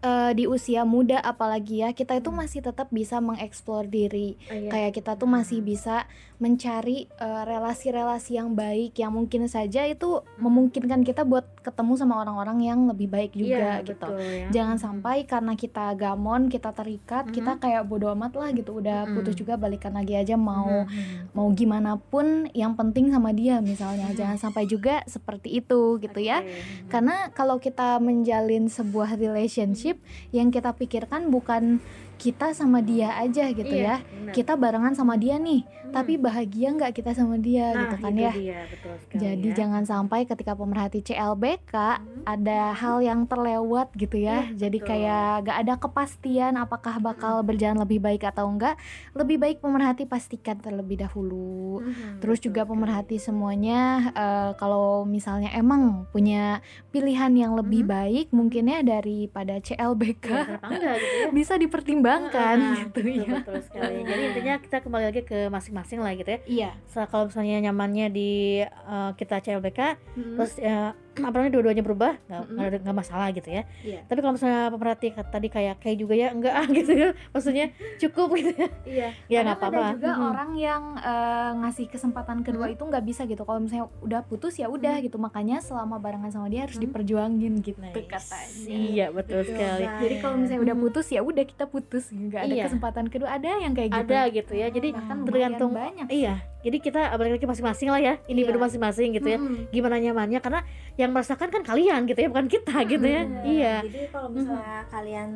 Eh, 0.00 0.32
di 0.32 0.44
usia 0.44 0.82
muda 0.82 1.20
apalagi 1.20 1.80
ya 1.80 1.92
kita 1.92 2.16
itu 2.16 2.30
masih 2.30 2.60
tetap 2.60 2.88
bisa 2.88 3.18
mengeksplor 3.18 3.84
diri. 3.84 4.40
Oh, 4.48 4.54
iya. 4.54 4.70
Kayak 4.70 4.92
kita 4.94 5.12
tuh 5.14 5.26
masih 5.26 5.60
bisa 5.60 6.08
mencari 6.36 7.04
eh, 7.12 7.42
relasi-relasi 7.44 8.34
yang 8.34 8.54
baik 8.54 8.96
yang 8.96 9.12
mungkin 9.12 9.44
saja 9.44 9.84
itu 9.84 10.24
memungkinkan 10.36 11.04
kita 11.04 11.22
buat 11.22 11.44
ketemu 11.60 11.92
sama 11.94 12.16
orang-orang 12.18 12.58
yang 12.62 12.80
lebih 12.88 13.06
baik 13.06 13.32
juga 13.32 13.80
Iya, 13.80 13.84
gitu. 13.84 14.08
betul 14.08 14.20
ya. 14.24 14.48
Jangan 14.50 14.76
Mhm. 14.76 14.82
sampai 14.82 15.16
karena 15.24 15.52
kita 15.54 15.86
gamon, 15.94 16.48
kita 16.48 16.72
terikat, 16.72 17.28
Mhm. 17.28 17.34
kita 17.34 17.52
kayak 17.58 17.84
bodo 17.84 18.08
amat 18.10 18.32
lah 18.34 18.48
gitu. 18.50 18.80
Udah 18.80 19.04
Mhm. 19.04 19.14
putus 19.14 19.34
juga 19.34 19.60
balikan 19.60 19.92
lagi 19.92 20.16
aja 20.16 20.34
mau 20.34 20.88
Mhm. 20.88 21.36
mau 21.36 21.52
gimana 21.52 22.00
pun 22.00 22.48
yang 22.56 22.72
penting 22.72 23.12
sama 23.12 23.30
dia 23.30 23.60
misalnya. 23.60 24.08
Jangan 24.10 24.40
sampai 24.40 24.64
juga 24.64 25.04
seperti 25.04 25.60
itu 25.60 26.00
gitu 26.00 26.20
ya. 26.20 26.40
Oke. 26.40 26.48
Mhm. 26.48 26.88
Karena 26.88 27.16
kalau 27.30 27.60
kita 27.60 28.00
menjalin 28.00 28.66
sebuah 28.66 29.14
relationship 29.14 29.89
yang 30.30 30.52
kita 30.52 30.74
pikirkan 30.74 31.32
bukan 31.32 31.80
kita 32.20 32.52
sama 32.52 32.84
dia 32.84 33.16
aja 33.16 33.48
gitu 33.48 33.64
Iya, 33.72 33.96
ya. 33.96 33.96
benar. 34.04 34.32
Kita 34.36 34.52
barengan 34.60 34.92
sama 34.92 35.16
dia 35.16 35.40
nih. 35.40 35.64
Tapi 35.90 36.16
bahagia 36.16 36.68
nggak 36.72 36.92
kita 36.92 37.10
sama 37.10 37.36
dia 37.36 37.70
nah, 37.70 37.82
gitu 37.82 37.96
kan 37.98 38.12
ya. 38.12 38.32
dia, 38.32 38.60
betul 38.66 38.94
sekali 38.96 39.20
Jadi 39.20 39.48
ya. 39.48 39.56
jangan 39.56 39.82
sampai 39.82 40.20
ketika 40.24 40.52
pemerhati 40.52 41.00
CLBK 41.00 41.74
Hmm. 42.00 42.22
ada 42.24 42.72
hal 42.72 43.00
yang 43.00 43.24
terlewat 43.24 43.90
gitu 43.94 44.16
ya. 44.16 44.44
Iya, 44.44 44.56
Jadi 44.60 44.78
betul. 44.78 44.88
kayak 44.88 45.18
gak 45.42 45.58
ada 45.58 45.74
kepastian 45.76 46.52
apakah 46.54 46.98
bakal 46.98 47.40
berjalan 47.40 47.78
lebih 47.78 47.98
baik 47.98 48.22
atau 48.22 48.46
enggak. 48.46 48.76
Lebih 49.12 49.36
baik 49.36 49.58
pemerhati 49.58 50.04
pastikan 50.04 50.56
terlebih 50.56 51.00
dahulu. 51.00 51.80
Mhm, 51.82 52.20
Terus 52.20 52.38
betul 52.38 52.46
juga 52.46 52.62
sekali. 52.62 52.70
pemerhati 52.70 53.16
semuanya 53.18 53.80
eh, 54.12 54.50
kalau 54.54 55.02
misalnya 55.04 55.50
emang 55.50 56.06
punya 56.08 56.60
pilihan 56.88 57.32
yang 57.32 57.52
lebih 57.54 57.82
Mhm. 57.82 57.90
baik 57.90 58.26
mungkin 58.30 58.68
ya 58.68 58.80
daripada 58.80 59.58
CLBK 59.58 60.26
enggak 60.60 60.94
gitu 60.94 61.16
ya? 61.16 61.28
bisa 61.32 61.54
dipertimbangkan 61.56 62.56
Nah, 62.56 62.74
gitu 62.78 63.00
betul, 63.00 63.16
ya. 63.18 63.30
betul 63.34 63.56
sekali. 63.62 63.96
Jadi 64.02 64.22
intinya 64.28 64.54
kita 64.58 64.76
kembali 64.78 65.04
lagi 65.06 65.22
ke 65.22 65.38
masing-masing 65.46 65.78
lah 66.00 66.12
gitu 66.16 66.30
ya. 66.30 66.40
Iya. 66.46 66.70
So, 66.88 67.02
kalau 67.08 67.28
misalnya 67.28 67.70
nyamannya 67.70 68.06
di 68.12 68.30
uh, 68.64 69.12
kita 69.16 69.40
CLBK, 69.40 69.80
Mm-mm. 70.16 70.36
terus 70.36 70.52
ya, 70.60 70.92
apa 71.12 71.34
namanya 71.34 71.52
dua-duanya 71.52 71.82
berubah, 71.82 72.12
nggak 72.22 72.40
nggak 72.48 72.66
ada- 72.66 72.80
nggak 72.80 72.96
masalah 72.96 73.28
gitu 73.30 73.48
ya. 73.48 73.62
Iya. 73.82 74.00
Tapi 74.06 74.18
kalau 74.18 74.32
misalnya 74.34 74.62
pemerhati 74.68 75.06
tadi 75.26 75.48
kayak 75.48 75.74
kayak 75.78 75.96
juga 75.96 76.14
ya 76.14 76.28
enggak 76.30 76.54
ah 76.54 76.66
gitu 76.72 76.92
ya. 76.92 77.08
Maksudnya 77.30 77.66
cukup 77.98 78.28
gitu 78.36 78.50
ya. 78.54 78.68
Iya. 78.84 79.08
Ya 79.26 79.38
nggak 79.42 79.58
apa-apa. 79.58 79.80
Ada 79.80 79.92
juga 79.92 80.10
Mhm. 80.10 80.22
orang 80.24 80.50
yang 80.54 80.82
eh, 80.96 81.50
ngasih 81.58 81.86
kesempatan 81.88 82.38
kedua 82.40 82.66
Mhm. 82.66 82.74
itu 82.74 82.82
nggak 82.84 83.04
bisa 83.04 83.22
gitu. 83.24 83.42
Kalau 83.42 83.58
misalnya 83.58 83.86
udah 83.98 84.20
putus 84.22 84.54
ya 84.54 84.66
udah 84.66 84.94
Mhm. 84.96 85.04
gitu. 85.04 85.16
Makanya 85.16 85.58
selama 85.60 85.96
barengan 85.96 86.30
sama 86.30 86.46
dia 86.46 86.64
harus 86.64 86.76
Mhm. 86.76 86.84
diperjuangin 86.84 87.52
gitu 87.60 87.78
Nice. 87.80 88.06
katanya. 88.06 88.70
Iya 88.70 89.06
betul 89.10 89.40
Betul, 89.40 89.50
sekali. 89.52 89.84
Jadi 90.00 90.14
kalau 90.18 90.36
misalnya 90.36 90.62
udah 90.62 90.76
putus 90.78 91.06
ya 91.08 91.20
udah 91.20 91.44
kita 91.44 91.64
putus, 91.64 92.04
nggak 92.08 92.40
ada 92.40 92.54
Iya. 92.54 92.64
kesempatan 92.66 93.04
kedua. 93.06 93.28
Ada 93.32 93.50
yang 93.58 93.72
kayak 93.72 93.90
gitu. 93.90 94.02
Ada 94.06 94.20
gitu 94.30 94.52
ya. 94.54 94.66
Jadi 94.68 94.88
Bahkan 94.90 95.16
tergantung 95.24 95.70
banyak. 95.72 96.06
Iya. 96.08 96.34
Jadi 96.60 96.76
kita 96.78 97.08
balik 97.16 97.32
lagi 97.34 97.46
masing-masing 97.48 97.88
lah 97.88 97.98
ya. 97.98 98.14
Individu 98.26 98.54
Iya. 98.54 98.64
masing-masing 98.66 99.08
gitu 99.12 99.28
ya. 99.28 99.38
Mm-mm. 99.38 99.72
Gimana 99.72 99.96
nyamannya 99.96 100.40
karena 100.40 100.60
yang 101.00 101.16
merasakan 101.16 101.48
kan 101.48 101.62
kalian 101.64 102.04
gitu 102.04 102.20
ya, 102.20 102.28
bukan 102.28 102.48
kita 102.52 102.76
gitu 102.84 103.06
ya. 103.08 103.22
Bener. 103.24 103.44
Iya. 103.48 103.74
Jadi 103.88 104.00
kalau 104.12 104.28
misalnya 104.28 104.78
kalian 104.92 105.30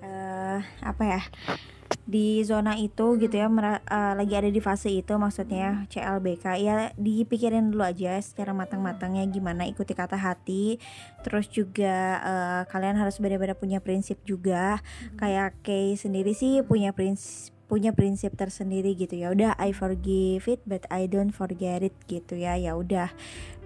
eh, 0.00 0.58
apa 0.80 1.02
ya 1.04 1.20
di 2.06 2.42
zona 2.46 2.78
itu 2.78 3.18
gitu 3.18 3.34
ya 3.34 3.46
mera- 3.50 3.82
eh, 3.82 4.14
lagi 4.18 4.34
ada 4.34 4.50
di 4.50 4.58
fase 4.62 4.90
itu 4.90 5.10
maksudnya 5.14 5.86
CLBK 5.90 6.44
ya 6.58 6.76
dipikirin 6.94 7.70
dulu 7.70 7.82
aja 7.86 8.18
secara 8.22 8.54
matang-matangnya 8.54 9.26
gimana 9.30 9.66
ikuti 9.66 9.94
kata 9.94 10.16
hati. 10.16 10.80
Terus 11.22 11.46
juga 11.50 12.18
eh, 12.22 12.62
kalian 12.70 12.96
harus 12.98 13.18
benar-benar 13.20 13.58
punya 13.58 13.78
prinsip 13.78 14.18
juga. 14.26 14.80
Kayak 15.20 15.60
Kay 15.60 15.94
sendiri 15.98 16.32
sih 16.32 16.64
punya 16.64 16.90
prinsip 16.96 17.52
punya 17.70 17.94
prinsip 17.94 18.34
tersendiri 18.34 18.98
gitu 18.98 19.14
ya. 19.14 19.30
Udah 19.30 19.54
I 19.54 19.70
forgive 19.70 20.50
it 20.50 20.58
but 20.66 20.82
I 20.90 21.06
don't 21.06 21.30
forget 21.30 21.86
it 21.86 21.94
gitu 22.10 22.34
ya. 22.34 22.58
Ya 22.58 22.74
udah 22.74 23.14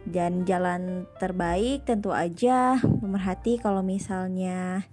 dan 0.05 0.45
jalan 0.45 1.09
terbaik 1.17 1.89
tentu 1.89 2.13
aja 2.13 2.77
pemerhati 2.81 3.57
kalau 3.57 3.81
misalnya 3.81 4.85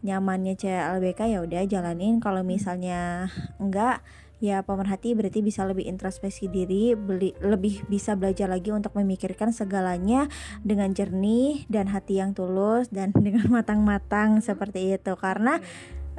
nyamannya 0.00 0.56
CLBK 0.56 1.20
ya 1.36 1.38
udah 1.44 1.62
jalanin. 1.68 2.20
Kalau 2.20 2.40
misalnya 2.44 3.28
enggak 3.60 4.00
ya 4.40 4.64
pemerhati 4.64 5.12
berarti 5.12 5.44
bisa 5.44 5.68
lebih 5.68 5.84
introspeksi 5.84 6.48
diri 6.48 6.96
beli, 6.96 7.36
lebih 7.44 7.84
bisa 7.92 8.16
belajar 8.16 8.48
lagi 8.48 8.72
untuk 8.72 8.96
memikirkan 8.96 9.52
segalanya 9.52 10.32
dengan 10.64 10.96
jernih 10.96 11.68
dan 11.68 11.92
hati 11.92 12.24
yang 12.24 12.32
tulus 12.32 12.88
dan 12.88 13.12
dengan 13.26 13.48
matang-matang 13.52 14.40
seperti 14.40 14.96
itu. 14.96 15.12
Karena 15.20 15.60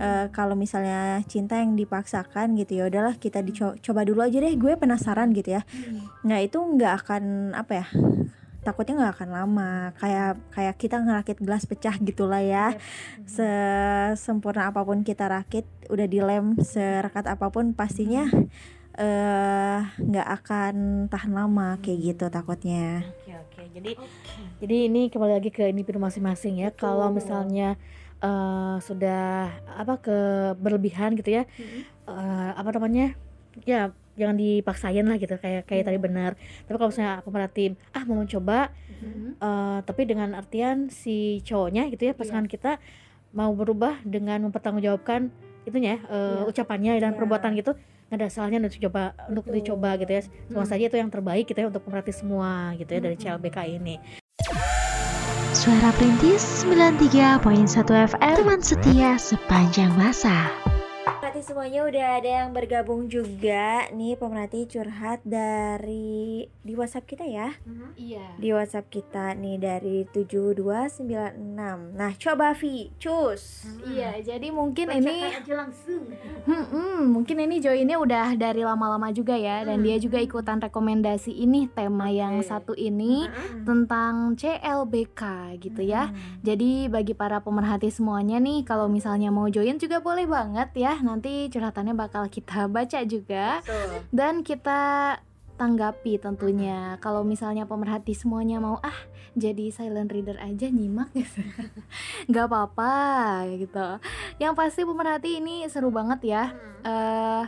eh, 0.02 0.28
kalau 0.34 0.58
misalnya 0.58 1.22
cinta 1.30 1.62
yang 1.62 1.78
dipaksakan 1.78 2.58
gitu 2.58 2.82
ya 2.82 2.90
udahlah 2.90 3.16
kita 3.22 3.46
dicoba 3.46 4.02
dulu 4.02 4.26
aja 4.26 4.42
deh 4.42 4.54
gue 4.58 4.74
penasaran 4.74 5.30
gitu 5.38 5.62
ya. 5.62 5.62
Nah 6.26 6.42
itu 6.42 6.58
nggak 6.58 6.94
akan 7.06 7.54
apa 7.54 7.86
ya 7.86 7.88
takutnya 8.62 8.94
nggak 8.98 9.14
akan 9.18 9.30
lama. 9.34 9.72
Kayak 9.98 10.42
kayak 10.54 10.76
kita 10.78 10.98
ngerakit 11.02 11.38
gelas 11.42 11.66
pecah 11.66 11.96
gitulah 12.02 12.42
ya. 12.42 12.74
Sesempurna 13.26 14.74
apa 14.74 14.82
pun 14.82 15.06
kita 15.06 15.30
rakit 15.30 15.66
udah 15.90 16.08
dilem 16.10 16.58
serakat 16.62 17.30
apa 17.30 17.50
pun 17.54 17.74
pastinya 17.78 18.26
eh 18.92 19.80
nggak 19.88 20.28
akan 20.44 21.08
tahan 21.08 21.32
lama 21.32 21.80
kayak 21.80 22.00
gitu 22.12 22.26
takutnya. 22.28 23.08
Oke 23.24 23.34
oke. 23.34 23.62
Jadi 23.72 23.92
jadi 24.62 24.76
ini 24.92 25.08
kembali 25.10 25.42
lagi 25.42 25.50
ke 25.50 25.66
individu 25.72 25.98
masing-masing 25.98 26.62
ya. 26.62 26.70
Kalau 26.76 27.10
misalnya 27.10 27.80
eh, 28.22 28.76
sudah 28.80 29.50
apa 29.68 29.94
ke 29.98 30.18
berlebihan 30.56 31.14
gitu 31.14 31.34
ya. 31.34 31.44
eh, 32.08 32.52
apa 32.54 32.70
namanya? 32.72 33.14
Ya 33.64 33.90
jangan 34.12 34.36
dipaksain 34.36 35.02
lah 35.02 35.16
gitu 35.16 35.34
kayak 35.36 35.66
kayak 35.66 35.88
tadi 35.88 35.98
benar. 35.98 36.36
Tapi 36.64 36.76
kalau 36.76 36.90
misalnya 36.90 37.22
pemerhatiin 37.22 37.74
ah 37.92 38.04
mau 38.04 38.18
mencoba 38.18 38.70
Mhm. 38.92 39.40
eh, 39.40 39.80
tapi 39.82 40.02
dengan 40.04 40.34
artian 40.34 40.88
si 40.88 41.40
cowoknya 41.42 41.90
gitu 41.90 42.06
ya 42.06 42.14
pasangan 42.14 42.46
kita 42.46 42.78
mau 43.32 43.50
berubah 43.52 44.04
dengan 44.04 44.44
mempertanggungjawabkan 44.44 45.32
itunya 45.64 45.98
eh, 46.04 46.38
Iya. 46.38 46.44
ucapannya 46.46 46.92
dan 46.98 47.12
Iya. 47.14 47.18
perbuatan 47.18 47.52
gitu 47.56 47.72
nggak 48.12 48.18
ada 48.18 48.28
salahnya 48.28 48.60
untuk 48.60 48.76
dicoba 48.76 49.04
untuk 49.26 49.46
dicoba 49.48 49.90
gitu 49.96 50.12
ya 50.12 50.22
semua 50.46 50.62
Hmm. 50.62 50.70
saja 50.70 50.84
itu 50.84 50.98
yang 51.00 51.08
terbaik 51.08 51.48
gitu 51.48 51.64
ya 51.64 51.68
untuk 51.72 51.80
pemerhati 51.82 52.12
semua 52.12 52.76
gitu 52.76 52.92
ya 52.92 53.00
dari 53.00 53.16
Hmm. 53.16 53.24
CLBK 53.40 53.58
ini 53.72 53.96
Suara 55.52 55.92
Perintis 55.92 56.64
93.1 56.64 57.84
FM 57.84 58.36
Teman 58.40 58.64
setia 58.64 59.20
sepanjang 59.20 59.92
masa 60.00 60.48
Pemerhati 61.42 61.58
semuanya 61.58 61.82
udah 61.84 62.08
ada 62.22 62.30
yang 62.38 62.50
bergabung 62.54 63.10
juga 63.10 63.90
nih 63.90 64.14
pemerhati 64.14 64.70
curhat 64.70 65.26
dari 65.26 66.46
di 66.62 66.78
WhatsApp 66.78 67.10
kita 67.10 67.26
ya 67.26 67.58
Iya. 67.98 68.38
di 68.38 68.54
WhatsApp 68.54 68.94
kita 68.94 69.34
nih 69.34 69.58
dari 69.58 70.06
7296 70.06 71.02
nah 71.98 72.14
coba 72.14 72.54
Vi 72.54 72.94
cus 72.96 73.66
Iya, 73.82 74.22
jadi 74.22 74.54
mungkin 74.54 74.94
ini 74.94 75.34
aja 75.34 75.54
langsung 75.58 76.14
Hmm, 76.46 77.10
mungkin 77.12 77.38
ini 77.40 77.58
joinnya 77.58 77.98
udah 77.98 78.34
dari 78.36 78.62
lama-lama 78.62 79.10
juga 79.10 79.34
ya 79.34 79.66
dan 79.66 79.82
Hmm. 79.82 79.86
dia 79.88 79.98
juga 79.98 80.18
ikutan 80.18 80.62
rekomendasi 80.62 81.34
ini 81.34 81.66
tema 81.68 82.06
yang 82.08 82.38
Oke. 82.38 82.46
satu 82.46 82.74
ini 82.76 83.26
tentang 83.64 84.38
CLBK 84.38 85.22
gitu 85.60 85.82
ya. 85.82 86.14
Jadi 86.40 86.86
bagi 86.86 87.14
para 87.14 87.40
pemerhati 87.40 87.90
semuanya 87.90 88.38
nih 88.38 88.62
kalau 88.62 88.86
misalnya 88.86 89.30
mau 89.30 89.48
join 89.48 89.78
juga 89.78 89.98
boleh 90.00 90.26
banget 90.26 90.70
ya. 90.76 90.98
Nanti 91.00 91.31
curhatannya 91.52 91.94
bakal 91.96 92.28
kita 92.28 92.68
baca 92.76 93.00
juga 93.06 93.60
dan 94.10 94.42
kita 94.42 94.82
tanggapi 95.62 96.18
tentunya. 96.18 96.98
Kalau 97.06 97.22
misalnya 97.22 97.70
pemerhati 97.70 98.18
semuanya 98.18 98.58
mau 98.58 98.82
ah 98.82 98.98
jadi 99.38 99.70
silent 99.70 100.10
reader 100.10 100.42
aja 100.42 100.68
nyimak 100.74 101.14
gitu. 101.14 101.46
nggak 102.34 102.46
apa-apa 102.50 102.94
gitu. 103.62 104.02
Yang 104.42 104.54
pasti 104.58 104.82
pemerhati 104.82 105.38
ini 105.38 105.70
seru 105.70 105.94
banget 105.94 106.20
ya. 106.26 106.44
eh 106.82 107.46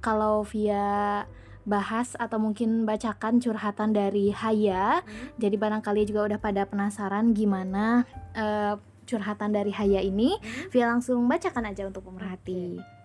kalau 0.00 0.46
via 0.46 1.26
bahas 1.68 2.16
atau 2.16 2.40
mungkin 2.40 2.88
bacakan 2.88 3.42
curhatan 3.42 3.92
dari 3.92 4.30
Haya. 4.30 5.02
Jadi 5.36 5.58
barangkali 5.58 6.06
juga 6.08 6.30
udah 6.30 6.38
pada 6.40 6.64
penasaran 6.64 7.36
gimana 7.36 8.06
eh, 8.32 8.78
curhatan 9.10 9.50
dari 9.50 9.74
Haya 9.74 10.00
ini. 10.00 10.38
Via 10.70 10.86
langsung 10.86 11.26
bacakan 11.26 11.68
aja 11.68 11.82
untuk 11.90 12.06
pemerhati. 12.06 12.99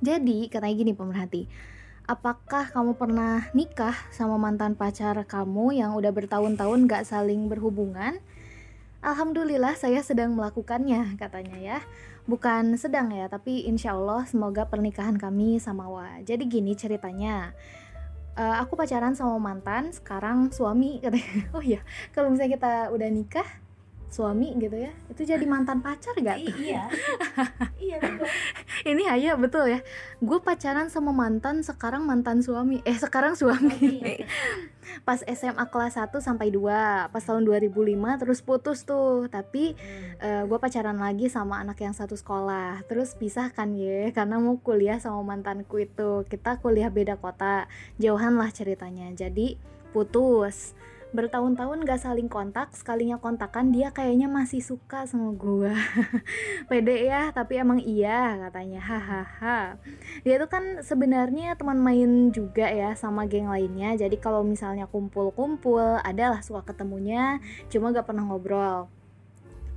Jadi 0.00 0.48
katanya 0.48 0.74
gini 0.76 0.92
pemerhati. 0.96 1.48
Apakah 2.08 2.72
kamu 2.72 2.98
pernah 2.98 3.46
nikah 3.54 3.94
sama 4.10 4.34
mantan 4.40 4.74
pacar 4.74 5.14
kamu 5.28 5.78
yang 5.78 5.94
udah 5.94 6.10
bertahun-tahun 6.10 6.90
gak 6.90 7.06
saling 7.06 7.46
berhubungan? 7.46 8.18
Alhamdulillah 9.00 9.80
saya 9.80 10.04
sedang 10.04 10.36
melakukannya 10.36 11.16
katanya 11.16 11.56
ya 11.56 11.78
Bukan 12.28 12.76
sedang 12.76 13.08
ya 13.08 13.32
tapi 13.32 13.64
insya 13.64 13.96
Allah 13.96 14.28
semoga 14.28 14.68
pernikahan 14.68 15.16
kami 15.16 15.56
sama 15.56 15.88
wa 15.88 16.20
Jadi 16.20 16.44
gini 16.44 16.76
ceritanya 16.76 17.56
Eh, 18.40 18.56
Aku 18.64 18.72
pacaran 18.72 19.12
sama 19.12 19.36
mantan 19.36 19.92
sekarang 19.92 20.48
suami 20.48 20.96
katanya 20.96 21.44
Oh 21.56 21.60
iya 21.60 21.84
kalau 22.16 22.32
misalnya 22.32 22.56
kita 22.56 22.72
udah 22.88 23.08
nikah 23.12 23.44
suami 24.10 24.58
gitu 24.58 24.74
ya 24.74 24.90
itu 25.06 25.22
jadi 25.22 25.46
mantan 25.46 25.78
pacar 25.78 26.18
gak 26.18 26.38
tuh? 26.42 26.54
iya. 26.58 26.84
Iya 27.90 27.96
betul. 28.06 28.28
Ini 28.86 29.02
Haya 29.10 29.32
betul 29.34 29.64
ya. 29.66 29.80
Gue 30.22 30.38
pacaran 30.38 30.86
sama 30.92 31.10
mantan 31.10 31.66
sekarang 31.66 32.06
mantan 32.06 32.38
suami. 32.38 32.78
Eh 32.86 32.94
sekarang 32.94 33.34
suami. 33.34 33.98
Pas 35.06 35.20
SMA 35.26 35.64
kelas 35.70 35.98
1 35.98 36.14
sampai 36.22 36.54
2 36.54 37.10
Pas 37.10 37.24
tahun 37.24 37.42
2005 37.42 38.22
terus 38.22 38.40
putus 38.46 38.86
tuh. 38.86 39.26
Tapi 39.26 39.74
gue 40.22 40.58
pacaran 40.62 41.02
lagi 41.02 41.26
sama 41.26 41.58
anak 41.58 41.82
yang 41.82 41.96
satu 41.96 42.14
sekolah. 42.14 42.86
Terus 42.86 43.18
pisah 43.18 43.50
kan 43.50 43.74
ya 43.74 44.14
Karena 44.14 44.38
mau 44.38 44.62
kuliah 44.62 45.02
sama 45.02 45.34
mantanku 45.34 45.82
itu. 45.82 46.22
Kita 46.30 46.62
kuliah 46.62 46.94
beda 46.94 47.18
kota. 47.18 47.66
Jauhan 47.98 48.38
lah 48.38 48.54
ceritanya. 48.54 49.10
Jadi 49.18 49.58
putus 49.90 50.78
bertahun-tahun 51.10 51.82
gak 51.82 52.02
saling 52.02 52.30
kontak 52.30 52.70
sekalinya 52.78 53.18
kontakan 53.18 53.74
dia 53.74 53.90
kayaknya 53.90 54.30
masih 54.30 54.62
suka 54.62 55.06
sama 55.06 55.34
gua. 55.34 55.74
Pede 56.70 57.06
ya 57.06 57.34
tapi 57.34 57.58
emang 57.58 57.82
iya 57.82 58.38
katanya. 58.48 58.78
Hahaha. 58.78 59.80
Dia 60.22 60.34
tuh 60.38 60.50
kan 60.50 60.84
sebenarnya 60.86 61.58
teman 61.58 61.82
main 61.82 62.30
juga 62.30 62.70
ya 62.70 62.94
sama 62.94 63.26
geng 63.26 63.50
lainnya. 63.50 63.98
Jadi 63.98 64.20
kalau 64.22 64.46
misalnya 64.46 64.86
kumpul-kumpul 64.86 65.98
adalah 66.02 66.42
suka 66.44 66.62
ketemunya 66.62 67.42
cuma 67.72 67.90
gak 67.90 68.06
pernah 68.06 68.22
ngobrol 68.26 68.99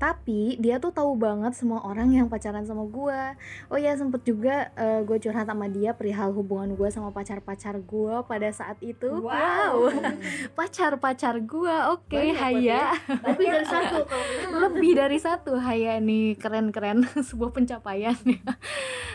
tapi 0.04 0.60
dia 0.60 0.84
tuh 0.84 0.92
tahu 0.92 1.16
banget 1.16 1.56
semua 1.56 1.80
orang 1.88 2.12
yang 2.12 2.28
pacaran 2.28 2.68
sama 2.68 2.84
gua. 2.84 3.40
Oh 3.72 3.80
ya 3.80 3.96
sempet 3.96 4.28
juga 4.28 4.68
gue 5.08 5.16
curhat 5.16 5.48
sama 5.48 5.72
dia 5.72 5.96
perihal 5.96 6.36
hubungan 6.36 6.76
gua 6.76 6.92
sama 6.92 7.16
pacar-pacar 7.16 7.80
gua 7.80 8.28
pada 8.28 8.52
saat 8.52 8.76
itu. 8.84 9.24
Wow. 9.24 9.96
pacar-pacar 10.60 11.40
gua. 11.48 11.96
Oke 11.96 12.20
Banyak 12.20 12.36
Haya. 12.36 13.00
Lebih 13.08 13.48
dari 13.48 13.64
satu 13.64 13.98
kalau 14.12 14.26
lebih 14.68 14.92
dari 14.92 15.18
satu 15.24 15.52
Haya. 15.56 16.04
Nih 16.04 16.36
keren-keren. 16.36 17.08
Sebuah 17.32 17.56
pencapaian. 17.56 18.20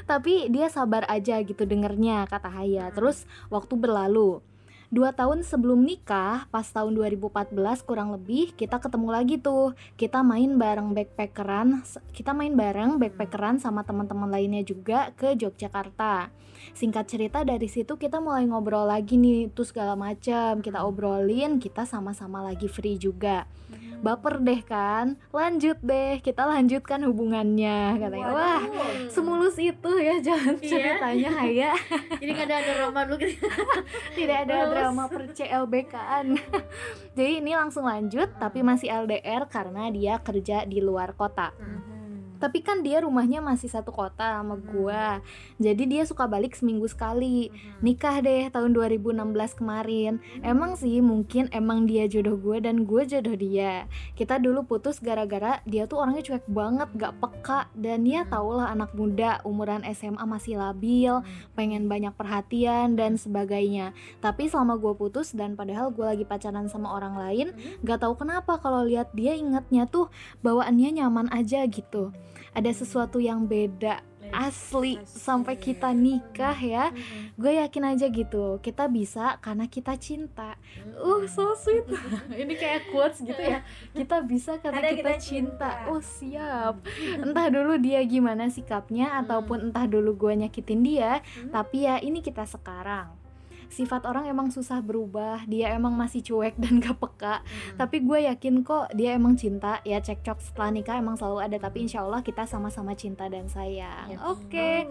Tapi 0.08 0.48
dia 0.48 0.72
sabar 0.72 1.04
aja 1.04 1.36
gitu 1.44 1.68
dengernya 1.68 2.24
kata 2.32 2.48
Haya. 2.48 2.88
Terus 2.96 3.28
waktu 3.52 3.76
berlalu 3.76 4.40
Dua 4.88 5.12
tahun 5.12 5.44
sebelum 5.44 5.84
nikah, 5.84 6.48
pas 6.48 6.64
tahun 6.64 6.96
2014 6.96 7.84
kurang 7.84 8.08
lebih, 8.16 8.56
kita 8.56 8.80
ketemu 8.80 9.08
lagi 9.12 9.36
tuh. 9.36 9.76
Kita 10.00 10.24
main 10.24 10.56
bareng 10.56 10.96
backpackeran, 10.96 11.84
kita 12.16 12.32
main 12.32 12.56
bareng 12.56 12.96
backpackeran 12.96 13.60
sama 13.60 13.84
teman-teman 13.84 14.32
lainnya 14.32 14.64
juga 14.64 15.12
ke 15.12 15.36
Yogyakarta. 15.36 16.32
Singkat 16.72 17.04
cerita 17.06 17.38
dari 17.42 17.66
situ 17.66 17.94
kita 17.94 18.18
mulai 18.18 18.44
ngobrol 18.44 18.84
lagi 18.84 19.14
nih, 19.14 19.50
tuh 19.50 19.62
segala 19.62 19.94
macam 19.94 20.58
kita 20.58 20.82
obrolin, 20.82 21.56
kita 21.56 21.84
sama-sama 21.84 22.40
lagi 22.40 22.66
free 22.66 22.96
juga. 22.96 23.46
Baper 23.98 24.38
deh 24.38 24.62
kan, 24.62 25.18
lanjut 25.28 25.74
deh, 25.80 26.22
kita 26.22 26.46
lanjutkan 26.46 27.02
hubungannya 27.02 27.98
katanya. 27.98 28.30
Wah, 28.30 28.62
semulus 29.10 29.58
itu 29.58 29.90
ya 29.98 30.22
jalan 30.22 30.54
Iya. 30.56 30.70
ceritanya 30.70 31.30
Haya. 31.34 31.72
Jadi 32.22 32.30
gak 32.30 32.46
ada 32.46 32.58
drama 32.64 33.00
dulu 33.02 33.16
gitu 33.18 33.42
tidak 34.16 34.46
ada 34.46 34.54
Terus? 34.54 34.70
drama 34.70 35.04
per 35.06 35.22
CLBK-an 35.32 36.26
jadi 37.12 37.32
ini 37.38 37.52
langsung 37.52 37.84
lanjut 37.84 38.30
tapi 38.38 38.62
masih 38.62 38.86
LDR 38.88 39.46
karena 39.46 39.90
dia 39.90 40.18
kerja 40.18 40.62
di 40.62 40.78
luar 40.78 41.14
kota 41.14 41.50
tapi 42.38 42.62
kan 42.62 42.86
dia 42.86 43.02
rumahnya 43.02 43.42
masih 43.42 43.70
satu 43.70 43.90
kota 43.90 44.40
sama 44.40 44.58
gua. 44.58 45.22
Jadi 45.58 45.90
dia 45.90 46.02
suka 46.06 46.30
balik 46.30 46.54
seminggu 46.54 46.86
sekali. 46.86 47.50
Nikah 47.82 48.22
deh 48.22 48.50
tahun 48.50 48.74
2016 48.74 49.58
kemarin. 49.58 50.22
Emang 50.42 50.78
sih 50.78 51.02
mungkin 51.02 51.50
emang 51.50 51.84
dia 51.84 52.06
jodoh 52.06 52.38
gue 52.38 52.62
dan 52.62 52.86
gue 52.86 53.02
jodoh 53.06 53.34
dia. 53.34 53.90
Kita 54.14 54.38
dulu 54.38 54.64
putus 54.64 55.02
gara-gara 55.02 55.58
dia 55.66 55.90
tuh 55.90 56.02
orangnya 56.02 56.22
cuek 56.24 56.46
banget 56.46 56.88
gak 56.94 57.14
peka. 57.18 57.60
Dan 57.74 58.06
ya 58.06 58.22
tau 58.26 58.54
lah 58.54 58.70
anak 58.70 58.94
muda 58.94 59.42
umuran 59.42 59.82
SMA 59.90 60.22
masih 60.22 60.58
labil 60.58 61.20
pengen 61.58 61.90
banyak 61.90 62.14
perhatian 62.14 62.94
dan 62.94 63.18
sebagainya. 63.18 63.90
Tapi 64.22 64.46
selama 64.46 64.78
gue 64.78 64.94
putus 64.94 65.34
dan 65.34 65.58
padahal 65.58 65.90
gue 65.90 66.06
lagi 66.06 66.24
pacaran 66.24 66.70
sama 66.70 66.94
orang 66.94 67.18
lain 67.18 67.46
gak 67.82 68.02
tahu 68.06 68.14
kenapa 68.14 68.58
kalau 68.62 68.86
lihat 68.86 69.10
dia 69.12 69.34
ingetnya 69.34 69.90
tuh 69.90 70.10
bawaannya 70.46 71.02
nyaman 71.02 71.26
aja 71.34 71.66
gitu 71.66 72.14
ada 72.58 72.70
sesuatu 72.74 73.22
yang 73.22 73.46
beda 73.46 74.02
asli 74.28 75.00
sampai 75.08 75.56
kita 75.56 75.92
nikah 75.96 76.56
ya. 76.56 76.92
Gue 77.38 77.56
yakin 77.56 77.96
aja 77.96 78.06
gitu 78.12 78.60
kita 78.60 78.84
bisa 78.90 79.40
karena 79.40 79.64
kita 79.70 79.96
cinta. 79.96 80.56
Uh 81.00 81.24
so 81.24 81.56
sweet. 81.56 81.88
Ini 82.42 82.54
kayak 82.58 82.92
quotes 82.92 83.24
gitu 83.24 83.38
ya. 83.40 83.64
Kita 83.96 84.20
bisa 84.24 84.60
karena 84.60 84.92
kita, 84.92 84.96
kita 85.00 85.12
cinta. 85.16 85.68
cinta. 85.70 85.90
oh 85.90 86.02
siap. 86.02 86.84
Entah 87.24 87.48
dulu 87.48 87.80
dia 87.80 88.04
gimana 88.04 88.52
sikapnya 88.52 89.16
ataupun 89.24 89.72
entah 89.72 89.88
dulu 89.88 90.14
gue 90.16 90.44
nyakitin 90.46 90.80
dia 90.84 91.24
tapi 91.48 91.88
ya 91.88 92.00
ini 92.02 92.20
kita 92.20 92.44
sekarang 92.44 93.17
sifat 93.68 94.08
orang 94.08 94.28
emang 94.28 94.48
susah 94.48 94.80
berubah 94.80 95.44
dia 95.44 95.72
emang 95.76 95.94
masih 95.94 96.24
cuek 96.24 96.56
dan 96.60 96.80
gak 96.80 96.96
peka. 96.98 97.44
Tapi 97.76 97.96
gue 98.04 98.28
yakin 98.28 98.64
kok 98.64 98.92
dia 98.96 99.14
emang 99.14 99.36
cinta. 99.36 99.80
Ya 99.84 100.00
cekcok 100.00 100.40
setelah 100.40 100.70
nikah 100.72 100.96
emang 100.98 101.16
selalu 101.16 101.38
ada 101.44 101.56
tapi 101.60 101.84
insya 101.84 102.04
Allah 102.04 102.24
kita 102.24 102.44
sama-sama 102.48 102.96
cinta 102.96 103.28
dan 103.28 103.46
sayang. 103.46 104.16
Oke. 104.28 104.88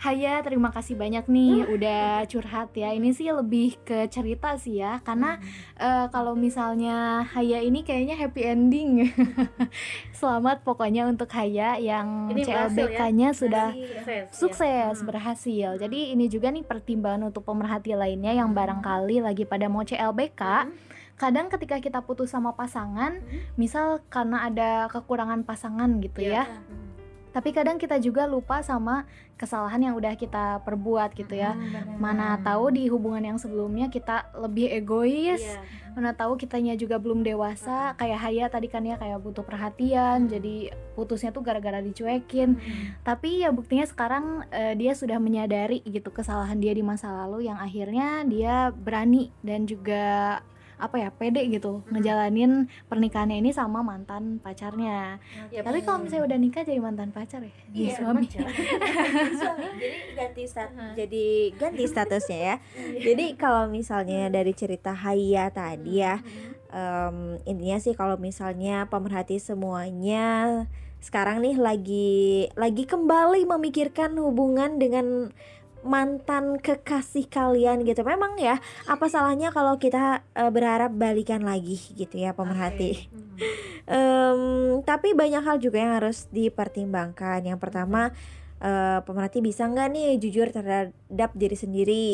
Haya 0.00 0.40
terima 0.40 0.70
kasih 0.70 0.96
banyak 0.96 1.26
nih 1.26 1.66
udah 1.68 2.24
curhat 2.30 2.72
ya. 2.74 2.94
Ini 2.94 3.10
sih 3.12 3.30
lebih 3.30 3.78
ke 3.82 4.06
cerita 4.08 4.54
sih 4.56 4.80
ya 4.80 5.02
karena 5.02 5.38
eh, 5.78 6.06
kalau 6.14 6.34
misalnya 6.34 7.22
Haya 7.30 7.60
ini 7.62 7.82
kayaknya 7.82 8.16
happy 8.16 8.42
ending. 8.46 8.90
Selamat 10.20 10.62
pokoknya 10.62 11.08
untuk 11.08 11.28
Haya 11.32 11.76
yang 11.80 12.30
CLBK-nya 12.32 13.32
sudah 13.32 13.72
Sukses, 13.72 14.06
ya. 14.06 14.22
sukses 14.30 14.96
berhasil. 15.04 15.68
Jadi 15.80 16.12
ini 16.12 16.26
juga 16.28 16.52
nih 16.52 16.64
pertimbangan 16.64 17.32
untuk 17.32 17.44
pemerhati 17.44 17.96
lainnya 18.20 18.44
yang 18.44 18.52
barangkali 18.52 19.24
lagi 19.24 19.48
pada 19.48 19.64
mau 19.72 19.80
CLBK 19.80 20.68
kadang 21.16 21.48
ketika 21.48 21.80
kita 21.80 22.04
putus 22.04 22.28
sama 22.28 22.52
pasangan 22.52 23.16
misal 23.56 24.04
karena 24.12 24.44
ada 24.44 24.92
kekurangan 24.92 25.40
pasangan 25.40 25.88
gitu 26.04 26.28
ya 26.28 26.44
tapi 27.30 27.54
kadang 27.54 27.78
kita 27.78 27.96
juga 27.98 28.26
lupa 28.26 28.58
sama 28.60 29.06
kesalahan 29.38 29.80
yang 29.80 29.94
udah 29.96 30.18
kita 30.18 30.60
perbuat 30.66 31.16
gitu 31.16 31.32
ya. 31.32 31.56
Mana 31.96 32.36
tahu 32.42 32.74
di 32.74 32.90
hubungan 32.92 33.24
yang 33.24 33.38
sebelumnya 33.40 33.88
kita 33.88 34.28
lebih 34.36 34.68
egois 34.68 35.40
Iya. 35.40 35.62
mana 35.90 36.14
tahu 36.14 36.38
kitanya 36.38 36.76
juga 36.76 37.00
belum 37.02 37.24
dewasa. 37.24 37.96
Kayak 37.96 38.20
Haya 38.20 38.44
tadi 38.46 38.68
kan 38.70 38.84
ya 38.84 38.94
kayak 38.94 39.18
butuh 39.24 39.42
perhatian 39.42 40.28
jadi 40.28 40.70
putusnya 40.94 41.32
tuh 41.32 41.42
gara-gara 41.42 41.80
dicuekin. 41.80 42.60
Tapi 43.02 43.42
ya 43.42 43.50
buktinya 43.50 43.88
sekarang 43.88 44.44
eh, 44.52 44.76
dia 44.76 44.92
sudah 44.92 45.16
menyadari 45.18 45.80
gitu 45.82 46.12
kesalahan 46.12 46.60
dia 46.60 46.76
di 46.76 46.84
masa 46.84 47.10
lalu 47.10 47.48
yang 47.48 47.56
akhirnya 47.56 48.22
dia 48.28 48.70
berani 48.70 49.32
dan 49.40 49.64
juga 49.64 50.38
apa 50.80 50.96
ya 50.96 51.08
pede 51.12 51.44
gitu 51.52 51.84
ngejalanin 51.92 52.66
pernikahannya 52.88 53.38
ini 53.44 53.52
sama 53.52 53.84
mantan 53.84 54.40
pacarnya. 54.40 55.20
Ya, 55.52 55.60
tapi 55.60 55.84
kalau 55.84 56.02
misalnya 56.02 56.24
udah 56.32 56.38
nikah 56.40 56.64
jadi 56.64 56.80
mantan 56.80 57.12
pacar 57.12 57.44
ya? 57.44 57.52
Jadi 57.68 57.76
Iya, 57.76 57.94
suami. 58.00 58.24
jadi 59.84 59.98
ganti 60.16 60.42
stat 60.48 60.70
jadi 60.96 61.26
ganti 61.60 61.84
statusnya 61.84 62.38
ya. 62.40 62.56
Jadi 62.98 63.24
kalau 63.36 63.68
misalnya 63.68 64.32
dari 64.32 64.56
cerita 64.56 64.96
Haya 64.96 65.52
tadi 65.52 66.00
ya 66.00 66.18
em, 66.72 67.36
intinya 67.44 67.78
sih 67.78 67.94
kalau 67.94 68.16
misalnya 68.16 68.86
pemerhati 68.88 69.36
semuanya 69.42 70.64
sekarang 71.00 71.40
nih 71.40 71.56
lagi 71.56 72.18
lagi 72.60 72.84
kembali 72.84 73.48
memikirkan 73.48 74.12
hubungan 74.20 74.76
dengan 74.76 75.32
mantan 75.86 76.60
kekasih 76.60 77.28
kalian 77.28 77.84
gitu. 77.84 78.04
Memang 78.04 78.36
ya 78.36 78.58
apa 78.88 79.06
salahnya 79.06 79.52
kalau 79.52 79.76
kita 79.76 80.24
eh, 80.34 80.50
berharap 80.50 80.92
balikan 80.94 81.44
lagi 81.44 81.78
gitu 81.94 82.16
ya 82.16 82.32
pemerhati? 82.32 83.06
Em, 83.90 84.84
tapi 84.86 85.16
banyak 85.16 85.42
hal 85.42 85.56
juga 85.58 85.80
yang 85.80 85.96
harus 85.96 86.28
dipertimbangkan. 86.30 87.42
Yang 87.42 87.58
pertama 87.58 88.12
eh, 88.60 88.98
pemerhati 89.02 89.40
bisa 89.40 89.66
nggak 89.66 89.88
nih 89.90 90.08
jujur 90.20 90.52
terhadap 90.52 91.30
diri 91.34 91.56
sendiri 91.56 92.06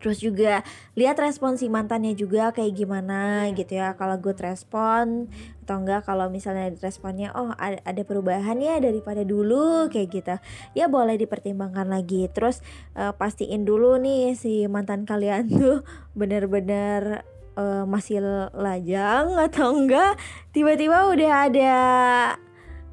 terus 0.00 0.18
juga 0.24 0.64
lihat 0.96 1.20
respon 1.20 1.60
si 1.60 1.68
mantannya 1.68 2.16
juga 2.16 2.50
kayak 2.50 2.72
gimana 2.72 3.52
gitu 3.52 3.78
ya. 3.78 3.94
Kalau 3.94 4.16
good 4.16 4.40
respon 4.40 5.28
atau 5.62 5.76
enggak 5.78 6.02
kalau 6.08 6.26
misalnya 6.32 6.74
responnya 6.82 7.30
oh 7.36 7.54
ada, 7.54 7.78
ada 7.86 8.02
perubahan 8.02 8.58
ya 8.58 8.80
daripada 8.80 9.22
dulu 9.22 9.86
kayak 9.92 10.08
gitu. 10.10 10.34
Ya 10.74 10.88
boleh 10.88 11.20
dipertimbangkan 11.20 11.86
lagi. 11.86 12.26
Terus 12.32 12.64
eh, 12.96 13.12
pastiin 13.14 13.68
dulu 13.68 14.00
nih 14.00 14.34
si 14.34 14.66
mantan 14.66 15.04
kalian 15.06 15.46
tuh 15.60 15.86
bener-bener 16.16 17.22
eh, 17.54 17.84
masih 17.84 18.24
lajang 18.56 19.36
atau 19.36 19.76
enggak. 19.76 20.16
Tiba-tiba 20.50 21.12
udah 21.12 21.32
ada 21.46 21.76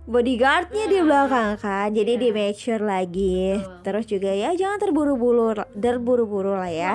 bodyguardnya 0.08 0.88
di 0.88 1.04
belakang 1.04 1.60
kan 1.60 1.92
jadi 1.92 2.16
di 2.16 2.32
make 2.32 2.56
sure 2.56 2.80
lagi. 2.80 3.60
Terus 3.84 4.08
juga 4.08 4.32
ya 4.32 4.56
jangan 4.56 4.80
terburu-buru 4.80 5.52
terburu-buru 5.76 6.56
lah 6.56 6.72
ya. 6.72 6.94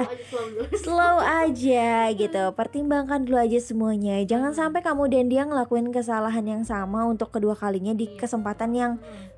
Slow 0.72 1.20
aja 1.20 2.08
gitu. 2.20 2.42
Pertimbangkan 2.56 3.28
dulu 3.28 3.36
aja 3.36 3.60
semuanya. 3.60 4.16
Jangan 4.24 4.56
sampai 4.56 4.80
kamu 4.80 5.12
dan 5.12 5.28
dia 5.28 5.44
ngelakuin 5.44 5.92
kesalahan 5.92 6.42
yang 6.48 6.62
sama 6.64 7.04
untuk 7.04 7.28
kedua 7.28 7.52
kalinya 7.52 7.92
di 7.92 8.08
kesempatan 8.16 8.72
yang 8.72 8.92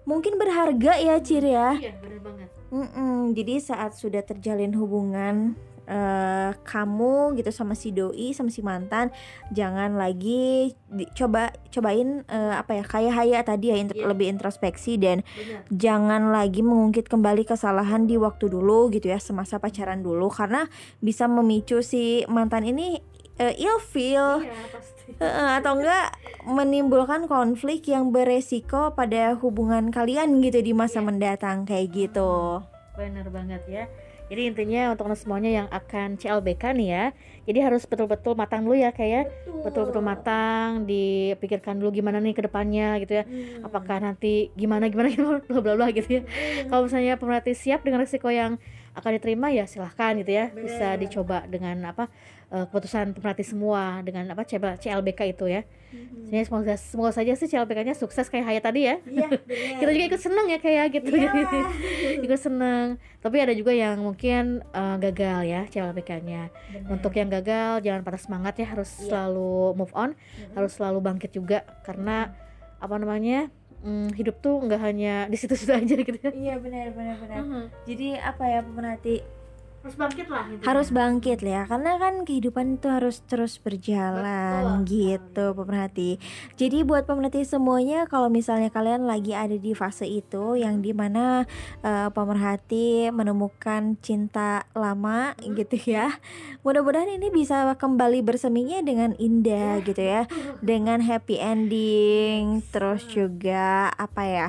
mungkin 0.06 0.38
berharga 0.38 0.94
ya 1.02 1.18
Cir 1.18 1.42
ya. 1.42 1.74
Iya 1.74 1.98
bener 1.98 2.20
banget. 2.22 2.48
Mm-mm, 2.74 3.38
jadi 3.38 3.62
saat 3.62 3.94
sudah 3.94 4.22
terjalin 4.26 4.74
hubungan 4.74 5.54
eh, 5.84 6.50
kamu 6.60 7.14
gitu 7.34 7.48
sama 7.48 7.72
si 7.72 7.90
doi 7.90 8.30
sama 8.30 8.48
si 8.48 8.60
mantan 8.60 9.12
jangan 9.50 9.94
lagi 9.94 10.72
di- 10.86 11.08
coba 11.10 11.48
cobain 11.68 12.22
eh, 12.24 12.54
apa 12.54 12.74
ya 12.74 12.84
kayak 12.84 13.12
Haya 13.12 13.40
tadi 13.40 13.68
ya 13.68 13.76
intro- 13.76 13.96
Iya. 13.96 14.08
lebih 14.08 14.26
introspeksi 14.28 14.96
dan 14.96 15.20
bener 15.30 15.62
jangan 15.68 16.28
lagi 16.28 16.60
mengungkit 16.60 17.06
kembali 17.06 17.44
kesalahan 17.44 18.04
di 18.04 18.16
waktu 18.16 18.46
dulu 18.46 18.88
gitu 18.88 19.06
ya 19.06 19.18
semasa 19.18 19.56
pacaran 19.56 20.00
dulu 20.00 20.28
karena 20.28 20.66
bisa 20.98 21.24
memicu 21.24 21.80
si 21.80 22.04
mantan 22.26 22.64
ini 22.64 22.98
eh, 23.36 23.54
ilfeel 23.54 24.42
iya 24.42 24.54
pasti 24.68 24.92
Heeh, 25.14 25.50
atau 25.54 25.76
enggak 25.76 26.16
menimbulkan 26.44 27.26
konflik 27.26 27.84
yang 27.86 28.08
beresiko 28.08 28.92
pada 28.92 29.36
hubungan 29.36 29.88
kalian 29.88 30.40
gitu 30.40 30.58
di 30.58 30.72
masa 30.72 30.98
Iya. 30.98 31.06
mendatang 31.06 31.58
kayak 31.64 31.92
gitu. 31.92 32.64
Bener 32.94 33.28
banget 33.28 33.62
ya. 33.66 33.84
Jadi 34.34 34.50
intinya 34.50 34.90
untuk 34.90 35.06
semuanya 35.14 35.62
yang 35.62 35.68
akan 35.70 36.18
CLBK 36.18 36.74
nih 36.74 36.88
ya. 36.90 37.04
Jadi 37.46 37.58
harus 37.62 37.86
betul-betul 37.86 38.34
matang 38.34 38.66
dulu 38.66 38.74
ya 38.74 38.90
kayak 38.90 39.30
betul-betul 39.62 40.02
matang, 40.02 40.82
dipikirkan 40.90 41.78
dulu 41.78 41.94
gimana 41.94 42.18
nih 42.18 42.34
ke 42.34 42.42
depannya 42.42 42.98
gitu 42.98 43.22
ya. 43.22 43.24
Apakah 43.62 44.02
nanti 44.02 44.50
gimana 44.58 44.90
gimana 44.90 45.06
gimana 45.14 45.38
bla 45.38 45.62
bla 45.62 45.74
bla 45.78 45.86
gitu 45.94 46.18
ya. 46.18 46.22
Kalau 46.66 46.90
misalnya 46.90 47.14
pemerhati 47.14 47.54
siap 47.54 47.86
dengan 47.86 48.02
risiko 48.02 48.26
yang 48.26 48.58
akan 48.98 49.22
diterima 49.22 49.54
ya 49.54 49.70
silahkan 49.70 50.18
gitu 50.18 50.34
ya. 50.34 50.50
Bisa 50.50 50.98
dicoba 50.98 51.46
dengan 51.46 51.94
apa 51.94 52.10
eh, 52.54 52.64
keputusan 52.70 53.18
pemerhati 53.18 53.42
semua 53.42 53.98
dengan 54.00 54.30
apa 54.30 54.46
coba 54.46 54.78
CLBK 54.78 55.34
itu 55.34 55.50
ya. 55.50 55.62
Jadi 56.30 56.50
semoga 56.50 56.74
semoga 56.74 57.12
saja 57.14 57.34
sih 57.34 57.46
CLBK-nya 57.46 57.94
sukses 57.94 58.26
kayak 58.26 58.46
Haya 58.50 58.60
tadi 58.62 58.86
ya. 58.86 58.98
Iya, 59.06 59.28
Kita 59.82 59.90
juga 59.90 60.06
ikut 60.10 60.22
seneng 60.22 60.46
ya 60.50 60.58
kayak 60.58 60.86
gitu. 60.90 61.10
Iya. 61.14 61.30
ikut 62.26 62.40
seneng. 62.40 62.98
Tapi 63.22 63.36
ada 63.38 63.54
juga 63.54 63.70
yang 63.70 63.98
mungkin 64.02 64.62
eh, 64.64 64.96
gagal 64.98 65.38
ya 65.46 65.60
CLBK-nya. 65.70 66.50
Untuk 66.90 67.14
yang 67.14 67.30
gagal 67.30 67.82
jangan 67.82 68.02
patah 68.02 68.22
semangat 68.22 68.54
ya, 68.58 68.66
harus 68.70 68.90
Iya. 68.98 69.06
selalu 69.10 69.74
move 69.74 69.94
on, 69.94 70.14
harus 70.54 70.72
selalu 70.74 70.98
bangkit 71.02 71.30
juga 71.34 71.62
karena 71.82 72.30
apa 72.78 72.94
namanya? 72.98 73.50
mm, 73.84 74.16
hidup 74.16 74.40
tuh 74.40 74.64
nggak 74.64 74.80
hanya 74.80 75.28
di 75.28 75.36
situ-situ 75.36 75.68
aja 75.76 75.94
gitu 75.94 76.16
ya. 76.16 76.32
Iya 76.32 76.54
benar 76.56 76.90
benar 76.96 77.16
benar. 77.20 77.38
Mhm. 77.44 77.62
Jadi 77.84 78.08
apa 78.16 78.44
ya 78.48 78.60
pemerhati 78.64 79.14
Harus 79.84 80.00
bangkit 80.00 80.26
lah 80.32 80.48
intinya. 80.48 80.64
harus 80.64 80.88
bangkit 80.88 81.38
ya 81.44 81.68
karena 81.68 82.00
kan 82.00 82.14
kehidupan 82.24 82.80
itu 82.80 82.88
harus 82.88 83.20
terus 83.28 83.60
berjalan 83.60 84.80
Betul 84.80 84.88
gitu 84.88 85.44
pemerhati. 85.52 86.10
Jadi 86.56 86.88
buat 86.88 87.04
pemerhati 87.04 87.44
semuanya 87.44 88.08
kalau 88.08 88.32
misalnya 88.32 88.72
kalian 88.72 89.04
lagi 89.04 89.36
ada 89.36 89.52
di 89.60 89.76
fase 89.76 90.08
itu 90.08 90.56
yang 90.56 90.80
di 90.80 90.96
mana 90.96 91.44
eh, 91.84 92.08
pemerhati 92.08 93.12
menemukan 93.12 94.00
cinta 94.00 94.64
lama 94.72 95.36
gitu 95.36 95.76
ya. 95.84 96.16
Mudah-mudahan 96.64 97.20
ini 97.20 97.28
bisa 97.28 97.68
kembali 97.76 98.24
berseminya 98.24 98.80
dengan 98.80 99.12
indah 99.20 99.84
gitu 99.84 100.00
ya, 100.00 100.24
dengan 100.64 101.04
happy 101.04 101.36
ending, 101.36 102.64
terus 102.72 103.04
juga 103.04 103.92
apa 103.92 104.24
ya? 104.24 104.48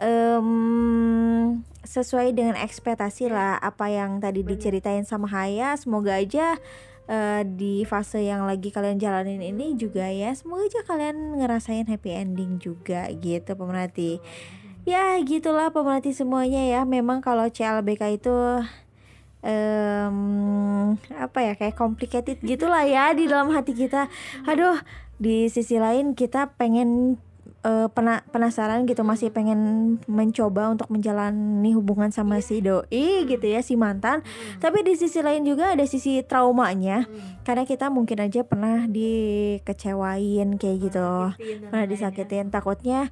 Em, 0.00 1.62
sesuai 1.86 2.34
dengan 2.34 2.58
ekspektasi 2.58 3.30
lah 3.30 3.56
apa 3.62 3.88
yang 3.88 4.18
tadi 4.20 4.42
diceritain 4.42 5.06
sama 5.06 5.30
Haya 5.30 5.78
semoga 5.78 6.18
aja 6.18 6.58
eh, 7.06 7.42
di 7.46 7.86
fase 7.86 8.26
yang 8.26 8.44
lagi 8.44 8.74
kalian 8.74 8.98
jalanin 8.98 9.40
ini 9.40 9.78
juga 9.78 10.10
ya 10.10 10.34
semoga 10.34 10.66
aja 10.66 10.80
kalian 10.84 11.40
ngerasain 11.40 11.86
happy 11.86 12.10
ending 12.12 12.58
juga 12.60 13.08
gitu 13.16 13.54
pemerhati. 13.54 14.18
Ya 14.86 15.18
gitulah 15.18 15.74
pemerhati 15.74 16.14
semuanya 16.14 16.62
ya. 16.62 16.80
Memang 16.86 17.18
kalau 17.18 17.50
CLBK 17.50 18.22
itu 18.22 18.62
em, 19.42 20.18
apa 21.10 21.38
ya 21.42 21.52
kayak 21.58 21.74
complicated 21.74 22.38
gitulah 22.42 22.86
ya 22.86 23.10
di 23.10 23.26
dalam 23.26 23.50
hati 23.50 23.74
kita. 23.74 24.06
Aduh 24.46 24.78
di 25.18 25.48
sisi 25.50 25.80
lain 25.80 26.14
kita 26.14 26.54
pengen 26.54 27.18
eh, 27.66 27.88
pena- 27.90 28.22
penasaran 28.30 28.86
gitu 28.86 29.02
masih 29.02 29.34
pengen 29.34 29.60
mencoba 30.06 30.70
untuk 30.70 30.86
menjalani 30.86 31.74
hubungan 31.74 32.14
sama 32.14 32.38
si 32.38 32.62
doi 32.62 33.26
gitu 33.26 33.42
ya 33.42 33.60
si 33.60 33.74
mantan. 33.74 34.22
Tapi 34.62 34.86
di 34.86 34.94
sisi 34.94 35.18
lain 35.18 35.42
juga 35.42 35.74
ada 35.74 35.82
sisi 35.82 36.22
traumanya 36.22 37.10
karena 37.42 37.66
kita 37.66 37.90
mungkin 37.90 38.22
aja 38.22 38.46
pernah 38.46 38.86
dikecewain 38.86 40.54
kayak 40.62 40.76
gitu. 40.78 41.10
Pernah 41.68 41.86
disakitin. 41.90 42.54
Takutnya 42.54 43.10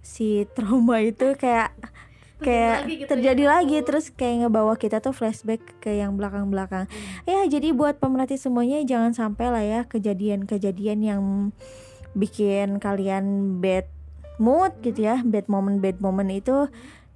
si 0.00 0.48
trauma 0.56 1.04
itu 1.04 1.36
kayak 1.36 1.76
kayak 2.46 2.88
lagi 2.88 2.94
gitu 2.96 3.04
ya. 3.04 3.10
terjadi 3.12 3.44
lagi 3.52 3.78
terus 3.84 4.08
kayak 4.08 4.48
ngebawa 4.48 4.72
kita 4.80 5.04
tuh 5.04 5.12
flashback 5.12 5.60
ke 5.84 6.00
yang 6.00 6.16
belakang-belakang. 6.16 6.88
Ya 7.28 7.44
jadi 7.44 7.76
buat 7.76 8.00
pemerhati 8.00 8.40
semuanya 8.40 8.80
jangan 8.80 9.12
sampai 9.12 9.46
lah 9.52 9.60
ya 9.60 9.80
kejadian-kejadian 9.84 10.98
yang 11.04 11.22
bikin 12.12 12.78
kalian 12.78 13.58
bad 13.58 13.86
mood 14.36 14.72
gitu 14.80 15.04
ya 15.04 15.20
bad 15.22 15.46
moment 15.46 15.78
bad 15.78 16.00
moment 16.00 16.30
itu 16.30 16.66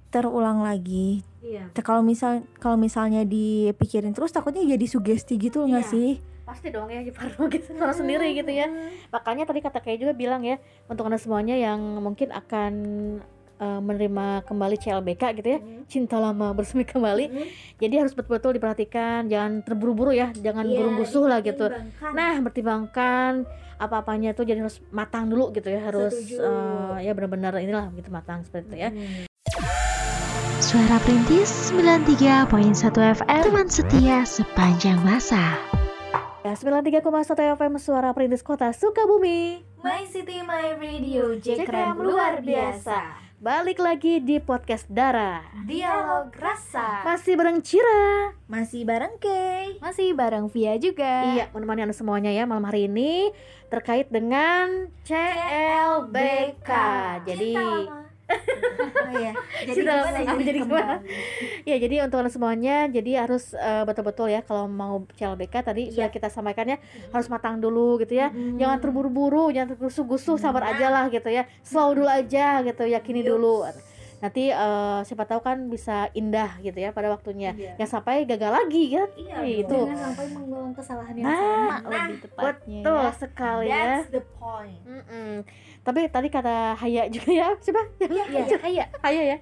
terulang 0.09 0.61
lagi 0.61 1.25
Iya, 1.45 1.69
kalau 1.85 2.01
misal 2.01 2.41
kalau 2.57 2.73
misalnya 2.73 3.21
dipikirin 3.21 4.17
terus 4.17 4.33
takutnya 4.33 4.65
jadi 4.65 4.85
sugesti 4.89 5.37
gitu 5.37 5.61
nggak 5.61 5.85
Iya. 5.85 5.93
sih 5.93 6.09
pasti 6.41 6.69
dong 6.69 6.89
ya 6.89 7.01
parno 7.09 7.49
gitu 7.49 7.73
parno 7.73 7.89
sendiri 7.91 8.33
gitu 8.33 8.49
ya. 8.49 8.69
Makanya 9.09 9.49
tadi 9.49 9.65
kata 9.65 9.81
kayak 9.81 9.97
juga 9.97 10.13
bilang 10.13 10.41
ya 10.41 10.61
untuk 10.85 11.05
anda 11.05 11.17
semuanya 11.17 11.57
yang 11.57 11.81
mungkin 11.97 12.29
akan 12.29 12.73
eh, 13.55 13.79
menerima 13.79 14.27
kembali 14.43 14.75
CLBK 14.75 15.23
gitu 15.35 15.49
ya 15.49 15.59
cinta 15.85 16.15
lama 16.15 16.51
bersemi 16.51 16.83
kembali. 16.83 17.25
Jadi 17.75 17.95
harus 17.95 18.11
betul-betul 18.11 18.53
diperhatikan 18.53 19.25
jangan 19.25 19.61
terburu-buru 19.61 20.11
ya 20.11 20.31
jangan 20.33 20.63
Iya, 20.63 20.77
burung 20.77 20.95
gusuh 20.97 21.25
lah 21.25 21.39
gitu. 21.39 21.69
nah 22.11 22.39
pertimbangkan 22.39 23.45
apa-apanya 23.75 24.31
tuh 24.31 24.43
jadi 24.43 24.61
harus 24.61 24.79
matang 24.87 25.27
dulu 25.27 25.51
gitu 25.51 25.67
ya 25.67 25.83
harus 25.83 26.15
Setuju. 26.15 26.39
eh, 26.39 26.97
ya 27.03 27.11
benar-benar 27.11 27.55
inilah 27.57 27.91
gitu 27.91 28.07
matang 28.07 28.41
seperti 28.41 28.65
itu 28.65 28.75
ya. 28.77 28.89
Suara 30.57 30.97
Perintis 30.97 31.69
93.1 31.69 32.47
FM 33.13 33.41
Teman 33.43 33.67
setia 33.67 34.23
sepanjang 34.23 34.97
masa. 35.01 35.59
Ya 36.41 36.53
93,1 36.53 37.01
FM 37.55 37.73
suara 37.75 38.09
perintis 38.11 38.41
kota 38.41 38.69
Sukabumi. 38.69 39.65
My 39.81 40.05
City 40.05 40.41
My 40.41 40.73
Radio 40.73 41.35
Jekrem 41.35 41.97
luar 41.97 42.37
biasa. 42.39 43.24
Balik 43.45 43.77
lagi 43.77 44.25
di 44.25 44.41
podcast 44.41 44.89
Dara. 44.89 45.45
Dialog 45.69 46.33
rasa. 46.33 47.05
Masih 47.05 47.37
bareng 47.37 47.61
Cira. 47.61 48.33
Masih 48.49 48.81
bareng 48.89 49.21
Kay. 49.21 49.77
Masih 49.77 50.17
bareng 50.17 50.49
Via 50.49 50.81
juga. 50.81 51.29
Iya, 51.37 51.53
menemani 51.53 51.85
Anda 51.85 51.93
semuanya 51.93 52.33
ya 52.33 52.49
malam 52.49 52.65
hari 52.65 52.89
ini 52.89 53.29
terkait 53.69 54.09
dengan 54.09 54.89
CLBK. 55.05 56.71
Jadi 57.29 57.53
oh, 58.25 59.11
iya. 59.13 59.31
Jadi 59.61 59.81
gimana 59.81 60.17
jadi 60.19 60.43
Jadi 60.43 60.59
gimana? 60.59 60.95
ya 61.63 61.75
jadi 61.77 61.95
untuk 62.03 62.25
semuanya 62.27 62.75
jadi 62.87 63.11
harus 63.21 63.53
eh, 63.53 63.83
betul-betul 63.83 64.27
ya 64.27 64.41
kalau 64.41 64.65
mau 64.65 65.05
CLBK 65.11 65.55
tadi 65.63 65.83
sudah 65.89 66.09
kita 66.09 66.27
sampaikan 66.27 66.65
ya 66.67 66.77
harus 67.09 67.27
matang 67.27 67.57
dulu 67.57 67.97
gitu 67.97 68.13
ya. 68.13 68.29
Jangan 68.31 68.77
terburu-buru, 68.79 69.49
jangan 69.49 69.73
tergusu-gusu, 69.73 70.35
sabar 70.35 70.71
aja 70.71 70.89
lah 70.89 71.05
gitu 71.07 71.27
ya. 71.27 71.45
Slow 71.61 71.93
dulu 71.93 72.07
aja 72.07 72.61
gitu, 72.61 72.83
yakini 72.83 73.21
dulu. 73.21 73.65
nanti 74.15 74.47
eh, 74.47 74.99
siapa 75.03 75.27
tahu 75.27 75.43
kan 75.43 75.67
bisa 75.67 76.07
indah 76.11 76.57
gitu 76.59 76.79
ya 76.79 76.89
pada 76.89 77.11
waktunya 77.11 77.51
Iya. 77.51 77.75
ya 77.77 77.85
sampai 77.85 78.23
gagal 78.23 78.47
lagi 78.47 78.95
kan 78.95 79.11
Iya, 79.11 79.37
itu 79.61 79.75
Jangan 79.75 80.01
sampai 80.07 80.25
mengulang 80.31 80.71
kesalahan 80.71 81.13
yang 81.13 81.27
Nah, 81.27 81.35
sama 81.35 81.51
nah, 81.51 81.79
lebih 82.07 82.17
tepatnya 82.23 82.79
betul 82.81 83.03
ya. 83.03 83.11
sekali 83.13 83.65
ya 83.67 83.75
That's 83.77 84.09
the 84.09 84.23
point. 84.33 84.81
Mm-mm. 84.81 85.33
Tapi 85.85 86.09
tadi 86.09 86.27
kata 86.27 86.73
Haya 86.75 87.05
juga 87.07 87.29
ya 87.29 87.53
siapa 87.61 87.85
Iya, 88.01 88.25
Haya. 88.57 88.85
Haya 88.99 89.21
ya. 89.21 89.37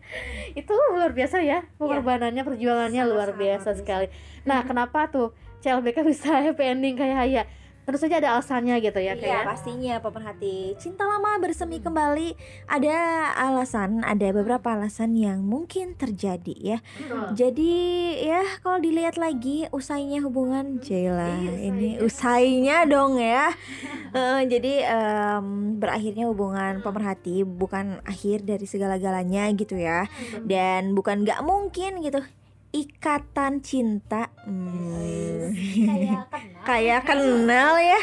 Itu 0.54 0.76
luar 0.92 1.16
biasa 1.16 1.40
ya 1.40 1.64
pengorbanannya 1.80 2.44
perjuangannya 2.44 3.02
luar 3.08 3.32
Sangat-sangat 3.32 3.40
biasa 3.40 3.64
luar 3.64 3.74
biasa. 3.74 3.80
sekali. 3.80 4.08
Nah 4.44 4.60
kenapa 4.62 5.00
tuh 5.08 5.32
CLBK 5.64 6.04
bisa 6.04 6.44
happy 6.44 6.64
ending 6.68 7.00
kayak 7.00 7.16
Haya 7.18 7.44
tentu 7.84 7.98
saja 8.00 8.20
ada 8.24 8.40
alasannya 8.40 8.80
gitu 8.80 9.00
ya 9.00 9.14
Iya 9.14 9.22
kayak 9.22 9.42
pastinya 9.44 9.96
pemerhati 10.00 10.74
cinta 10.80 11.04
lama 11.04 11.36
bersemi 11.38 11.84
kembali. 11.84 12.36
Ada 12.66 12.98
alasan 13.36 14.02
ada 14.08 14.28
beberapa 14.32 14.72
alasan 14.72 15.20
yang 15.20 15.44
mungkin 15.44 15.94
terjadi 16.00 16.56
ya. 16.56 16.78
Jadi 17.36 17.76
ya 18.24 18.42
kalau 18.64 18.80
dilihat 18.80 19.20
lagi 19.20 19.68
usainya 19.76 20.24
hubungan 20.24 20.80
Jela 20.80 21.38
ini 21.44 22.00
usainya 22.00 22.88
dong 22.88 23.20
ya. 23.20 23.52
Eh, 24.14 24.46
jadi 24.46 24.86
em, 24.86 25.74
berakhirnya 25.82 26.30
hubungan 26.30 26.86
pemerhati 26.86 27.42
bukan 27.42 27.98
akhir 28.06 28.46
dari 28.46 28.70
segala-galanya 28.70 29.50
gitu 29.58 29.74
ya. 29.74 30.06
Dan 30.46 30.94
bukan 30.94 31.26
nggak 31.26 31.42
mungkin 31.42 31.98
gitu 32.06 32.22
ikatan 32.74 33.62
cinta. 33.62 34.34
Hmm. 34.44 35.54
Kayak 35.54 36.26
kenal. 36.34 36.64
kayak 36.66 37.02
kenal 37.06 37.72
ya. 37.78 38.02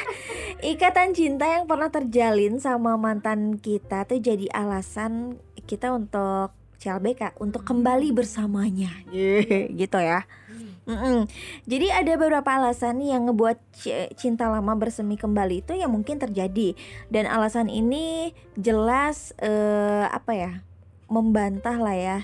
Ikatan 0.62 1.10
cinta 1.12 1.50
yang 1.50 1.66
pernah 1.66 1.90
terjalin 1.90 2.62
sama 2.62 2.94
mantan 2.94 3.58
kita 3.58 4.06
tuh 4.06 4.22
jadi 4.22 4.46
alasan 4.54 5.42
kita 5.66 5.90
untuk 5.90 6.54
CLBK 6.80 7.36
untuk 7.42 7.66
kembali 7.66 8.14
bersamanya. 8.14 8.94
Gitu 9.74 9.98
ya. 9.98 10.24
Mm-mm. 10.88 11.28
Jadi 11.68 11.86
ada 11.92 12.16
beberapa 12.16 12.50
alasan 12.50 13.04
yang 13.04 13.28
ngebuat 13.28 13.58
ci- 13.76 14.10
cinta 14.16 14.48
lama 14.50 14.74
bersemi 14.74 15.14
kembali 15.14 15.62
itu 15.66 15.76
yang 15.76 15.92
mungkin 15.92 16.16
terjadi. 16.16 16.78
Dan 17.12 17.28
alasan 17.28 17.68
ini 17.68 18.32
jelas 18.56 19.36
eh, 19.38 20.06
apa 20.08 20.32
ya 20.34 20.52
membantah 21.10 21.74
lah 21.74 21.94
ya 21.98 22.18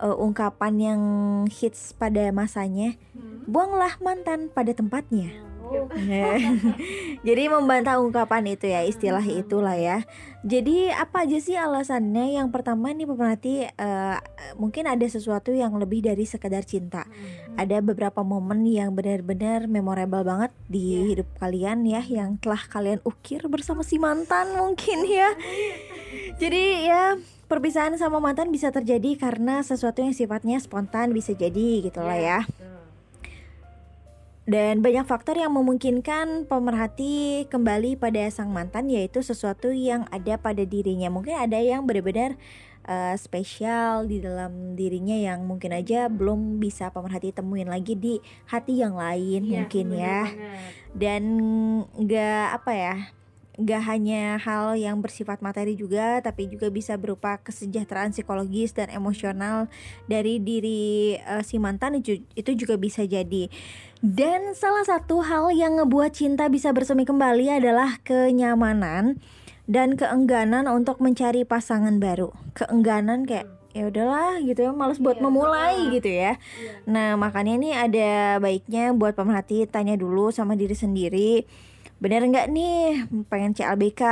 eh, 0.00 0.16
ungkapan 0.16 0.74
yang 0.76 1.00
hits 1.48 1.92
pada 1.96 2.30
masanya 2.30 2.94
buanglah 3.46 3.94
mantan 4.02 4.50
pada 4.50 4.74
tempatnya. 4.74 5.46
Oh, 5.66 5.90
Jadi 7.26 7.50
membantah 7.50 7.98
ungkapan 7.98 8.54
itu 8.54 8.70
ya 8.70 8.86
istilah 8.86 9.22
itulah 9.26 9.74
ya. 9.74 10.06
Jadi 10.46 10.94
apa 10.94 11.26
aja 11.26 11.38
sih 11.42 11.58
alasannya? 11.58 12.38
Yang 12.38 12.54
pertama 12.54 12.94
nih 12.94 13.02
pemerhati 13.02 13.54
eh, 13.66 14.18
mungkin 14.54 14.86
ada 14.86 15.02
sesuatu 15.10 15.50
yang 15.50 15.74
lebih 15.74 16.06
dari 16.06 16.22
sekedar 16.22 16.62
cinta. 16.62 17.10
Ada 17.58 17.82
beberapa 17.82 18.22
momen 18.22 18.62
yang 18.62 18.94
benar-benar 18.94 19.66
memorable 19.66 20.22
banget 20.22 20.54
di 20.70 21.10
hidup 21.10 21.26
kalian 21.42 21.82
ya 21.82 22.02
yang 22.06 22.38
telah 22.38 22.62
kalian 22.70 23.02
ukir 23.02 23.42
bersama 23.50 23.82
si 23.82 23.98
mantan 23.98 24.54
mungkin 24.54 25.02
ya. 25.02 25.34
Jadi 26.38 26.86
ya 26.86 27.18
perpisahan 27.46 27.94
sama 27.94 28.18
mantan 28.18 28.50
bisa 28.50 28.74
terjadi 28.74 29.14
karena 29.18 29.62
sesuatu 29.62 30.02
yang 30.02 30.14
sifatnya 30.14 30.58
spontan 30.58 31.14
bisa 31.14 31.32
jadi 31.32 31.86
gitu 31.86 32.02
lah 32.02 32.18
ya. 32.18 32.40
Dan 34.46 34.78
banyak 34.78 35.10
faktor 35.10 35.34
yang 35.34 35.50
memungkinkan 35.58 36.46
pemerhati 36.46 37.46
kembali 37.50 37.98
pada 37.98 38.30
sang 38.30 38.54
mantan 38.54 38.86
yaitu 38.86 39.18
sesuatu 39.18 39.74
yang 39.74 40.06
ada 40.14 40.38
pada 40.38 40.62
dirinya. 40.62 41.10
Mungkin 41.10 41.34
ada 41.34 41.58
yang 41.58 41.82
benar-benar 41.82 42.38
eh, 42.86 43.14
spesial 43.18 44.06
di 44.06 44.22
dalam 44.22 44.78
dirinya 44.78 45.18
yang 45.18 45.42
mungkin 45.42 45.74
aja 45.74 46.06
belum 46.06 46.62
bisa 46.62 46.94
pemerhati 46.94 47.34
temuin 47.34 47.66
lagi 47.66 47.98
di 47.98 48.22
hati 48.46 48.86
yang 48.86 48.94
lain 48.94 49.50
mungkin 49.50 49.86
ya. 49.98 50.30
Dan 50.94 51.22
nggak 51.98 52.46
apa 52.62 52.72
ya 52.74 52.96
nggak 53.56 53.82
hanya 53.88 54.36
hal 54.36 54.76
yang 54.76 55.00
bersifat 55.00 55.40
materi 55.40 55.72
juga 55.72 56.20
tapi 56.20 56.44
juga 56.44 56.68
bisa 56.68 57.00
berupa 57.00 57.40
kesejahteraan 57.40 58.12
psikologis 58.12 58.76
dan 58.76 58.92
emosional 58.92 59.72
dari 60.04 60.36
diri 60.36 61.16
eh, 61.16 61.40
si 61.40 61.56
mantan 61.56 62.04
itu, 62.04 62.20
itu 62.36 62.50
juga 62.52 62.76
bisa 62.76 63.04
jadi. 63.08 63.48
Dan 64.04 64.52
salah 64.52 64.84
satu 64.84 65.24
hal 65.24 65.56
yang 65.56 65.80
ngebuat 65.80 66.12
cinta 66.12 66.52
bisa 66.52 66.68
bersemi 66.76 67.08
kembali 67.08 67.56
adalah 67.56 67.96
kenyamanan 68.04 69.16
dan 69.64 69.96
keengganan 69.96 70.68
untuk 70.68 71.00
mencari 71.00 71.48
pasangan 71.48 71.96
baru. 71.96 72.30
Keengganan 72.52 73.24
kayak 73.24 73.48
ya 73.76 73.92
udahlah 73.92 74.40
gitu 74.40 74.68
ya 74.68 74.72
males 74.72 75.00
buat 75.00 75.20
memulai 75.20 75.80
gitu 75.96 76.08
ya. 76.12 76.36
Nah 76.84 77.16
makanya 77.16 77.56
ini 77.56 77.70
ada 77.72 78.36
baiknya 78.36 78.92
buat 78.92 79.16
pemerhati 79.16 79.64
tanya 79.68 79.96
dulu 79.96 80.28
sama 80.28 80.56
diri 80.56 80.76
sendiri 80.76 81.44
bener 81.96 82.20
nggak 82.28 82.52
nih? 82.52 83.08
Pengen 83.32 83.56
CLBK 83.56 84.02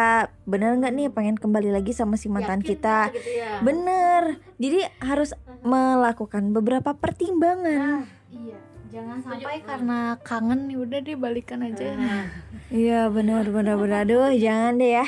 bener 0.49 0.77
nggak 0.81 0.95
nih? 0.95 1.09
Pengen 1.13 1.37
kembali 1.37 1.69
lagi 1.69 1.93
sama 1.93 2.17
si 2.17 2.33
mantan 2.33 2.65
kita. 2.65 3.13
bener. 3.61 4.41
Jadi 4.57 4.89
harus 5.05 5.37
melakukan 5.61 6.57
beberapa 6.57 6.97
pertimbangan. 6.97 8.09
Iya. 8.33 8.59
Jangan 8.95 9.19
sampai 9.27 9.59
karena 9.67 9.99
kangen 10.23 10.71
nih 10.71 10.79
udah 10.79 10.99
deh 11.03 11.19
balikan 11.19 11.67
aja. 11.67 11.99
iya 12.71 13.11
bener 13.11 13.51
bener 13.51 13.75
bener. 13.75 14.07
Aduh 14.07 14.31
jangan 14.33 14.79
deh 14.79 15.03
ya. 15.03 15.07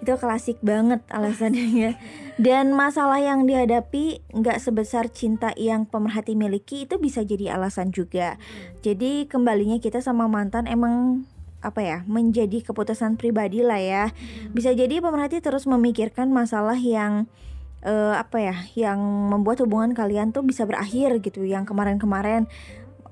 Itu 0.00 0.16
klasik 0.16 0.58
banget 0.64 1.04
alasannya 1.12 1.66
ya. 1.76 1.92
dan 2.40 2.72
masalah 2.72 3.20
yang 3.20 3.44
dihadapi 3.44 4.24
nggak 4.32 4.58
sebesar 4.58 5.12
cinta 5.12 5.52
yang 5.60 5.84
pemerhati 5.84 6.32
miliki 6.32 6.88
itu 6.88 6.96
bisa 6.96 7.20
jadi 7.20 7.54
alasan 7.54 7.92
juga. 7.92 8.40
Jadi 8.80 9.28
kembalinya 9.28 9.76
kita 9.76 10.00
sama 10.00 10.24
mantan 10.24 10.64
emang 10.64 11.28
apa 11.60 11.80
ya 11.84 11.98
menjadi 12.08 12.64
keputusan 12.64 13.20
pribadi 13.20 13.60
lah 13.60 13.80
ya. 13.80 14.04
Bisa 14.52 14.72
jadi 14.72 15.00
pemerhati 15.00 15.44
terus 15.44 15.68
memikirkan 15.68 16.32
masalah 16.32 16.76
yang 16.76 17.28
eh, 17.84 18.14
apa 18.16 18.38
ya 18.40 18.56
yang 18.76 19.00
membuat 19.00 19.64
hubungan 19.64 19.92
kalian 19.92 20.32
tuh 20.32 20.44
bisa 20.44 20.64
berakhir 20.64 21.20
gitu 21.20 21.44
yang 21.44 21.64
kemarin-kemarin. 21.68 22.48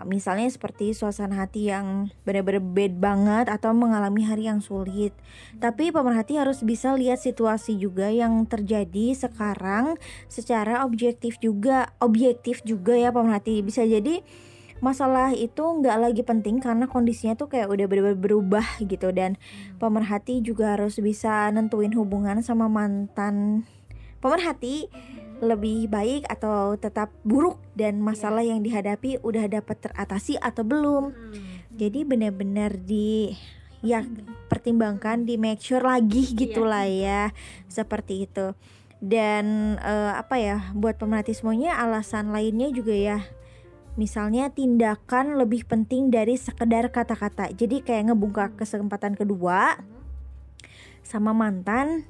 Misalnya 0.06 0.46
seperti 0.46 0.94
suasana 0.94 1.42
hati 1.42 1.74
yang 1.74 2.14
benar-benar 2.22 2.62
bad 2.62 3.02
banget 3.02 3.46
atau 3.50 3.74
mengalami 3.74 4.22
hari 4.22 4.46
yang 4.46 4.62
sulit. 4.62 5.10
Tapi 5.58 5.90
pemerhati 5.90 6.38
harus 6.38 6.62
bisa 6.62 6.94
lihat 6.94 7.18
situasi 7.18 7.74
juga 7.74 8.06
yang 8.06 8.46
terjadi 8.46 9.18
sekarang 9.18 9.98
secara 10.30 10.86
objektif 10.86 11.42
juga 11.42 11.90
objektif 11.98 12.62
juga 12.62 12.94
ya 12.94 13.10
pemerhati. 13.10 13.58
Bisa 13.66 13.82
jadi 13.82 14.22
masalah 14.78 15.34
itu 15.34 15.60
nggak 15.60 15.96
lagi 15.98 16.22
penting 16.22 16.62
karena 16.62 16.86
kondisinya 16.86 17.34
tuh 17.34 17.50
kayak 17.50 17.68
udah 17.70 17.86
bener-bener 17.90 18.18
berubah 18.18 18.66
gitu. 18.82 19.10
Dan 19.10 19.36
pemerhati 19.82 20.40
juga 20.40 20.78
harus 20.78 20.98
bisa 20.98 21.50
nentuin 21.50 21.92
hubungan 21.94 22.40
sama 22.42 22.70
mantan 22.70 23.66
pemerhati 24.18 24.90
lebih 25.38 25.86
baik 25.86 26.26
atau 26.26 26.74
tetap 26.74 27.14
buruk 27.22 27.62
dan 27.78 28.02
masalah 28.02 28.42
yang 28.42 28.58
dihadapi 28.58 29.22
udah 29.22 29.46
dapat 29.46 29.78
teratasi 29.78 30.34
atau 30.38 30.66
belum. 30.66 31.14
Jadi 31.78 32.02
benar-benar 32.02 32.74
di 32.74 33.30
ya 33.78 34.02
pertimbangkan 34.50 35.22
di 35.22 35.38
make 35.38 35.62
sure 35.62 35.82
lagi 35.82 36.26
gitulah 36.34 36.86
ya 36.86 37.30
seperti 37.70 38.26
itu. 38.26 38.54
Dan 38.98 39.78
eh, 39.78 40.12
apa 40.18 40.42
ya 40.42 40.74
buat 40.74 40.98
pemerhati 40.98 41.30
semuanya 41.30 41.78
alasan 41.78 42.34
lainnya 42.34 42.74
juga 42.74 42.90
ya 42.90 43.22
misalnya 43.98 44.48
tindakan 44.48 45.34
lebih 45.34 45.66
penting 45.66 46.08
dari 46.08 46.38
sekedar 46.38 46.88
kata-kata. 46.88 47.50
Jadi 47.50 47.82
kayak 47.82 48.14
ngebuka 48.14 48.54
kesempatan 48.54 49.18
kedua 49.18 49.74
sama 51.02 51.34
mantan 51.34 52.06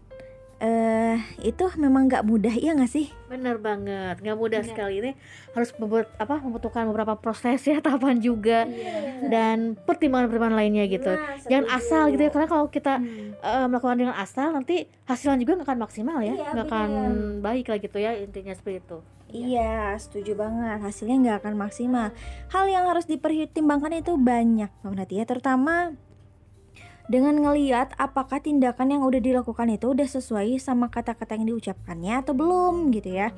eh 0.58 1.14
itu 1.46 1.70
memang 1.78 2.10
nggak 2.10 2.26
mudah 2.26 2.50
ya 2.50 2.74
nggak 2.74 2.90
sih? 2.90 3.06
Bener 3.30 3.62
banget, 3.62 4.18
nggak 4.18 4.34
mudah 4.34 4.58
sekali. 4.66 4.98
Ini 4.98 5.10
harus 5.54 5.70
membuat 5.78 6.10
apa 6.18 6.42
membutuhkan 6.42 6.82
beberapa 6.90 7.14
proses 7.14 7.62
ya 7.62 7.78
tahapan 7.84 8.18
juga. 8.18 8.66
Dan 9.22 9.78
pertimbangan-pertimbangan 9.78 10.58
lainnya 10.58 10.90
gitu. 10.90 11.14
Jangan 11.46 11.66
asal 11.70 12.10
gitu 12.10 12.26
ya 12.26 12.30
karena 12.34 12.48
kalau 12.50 12.66
kita 12.68 12.98
eh, 13.38 13.66
melakukan 13.70 14.02
dengan 14.02 14.18
asal 14.18 14.50
nanti 14.50 14.90
hasilnya 15.06 15.38
juga 15.46 15.62
nggak 15.62 15.68
akan 15.70 15.78
maksimal 15.78 16.18
ya, 16.20 16.34
Iya, 16.34 16.50
nggak 16.50 16.66
akan 16.66 16.88
bener. 16.90 17.38
baik 17.38 17.66
lah 17.70 17.78
gitu 17.78 17.98
ya 18.02 18.10
intinya 18.18 18.52
seperti 18.52 18.82
itu. 18.82 18.98
Iya, 19.28 19.92
setuju 20.00 20.32
banget. 20.40 20.80
Hasilnya 20.80 21.16
nggak 21.20 21.38
akan 21.44 21.54
maksimal. 21.60 22.16
Hal 22.48 22.64
yang 22.68 22.88
harus 22.88 23.04
dipertimbangkan 23.04 24.00
itu 24.00 24.16
banyak, 24.16 24.72
berarti 24.80 25.20
ya. 25.20 25.24
Terutama 25.28 25.92
dengan 27.08 27.40
ngeliat 27.40 27.96
apakah 27.96 28.36
tindakan 28.36 28.92
yang 28.92 29.00
udah 29.00 29.16
dilakukan 29.16 29.72
itu 29.72 29.96
udah 29.96 30.04
sesuai 30.04 30.60
sama 30.60 30.92
kata-kata 30.92 31.40
yang 31.40 31.48
diucapkannya 31.48 32.20
atau 32.20 32.36
belum 32.36 32.92
gitu 32.92 33.16
ya. 33.16 33.32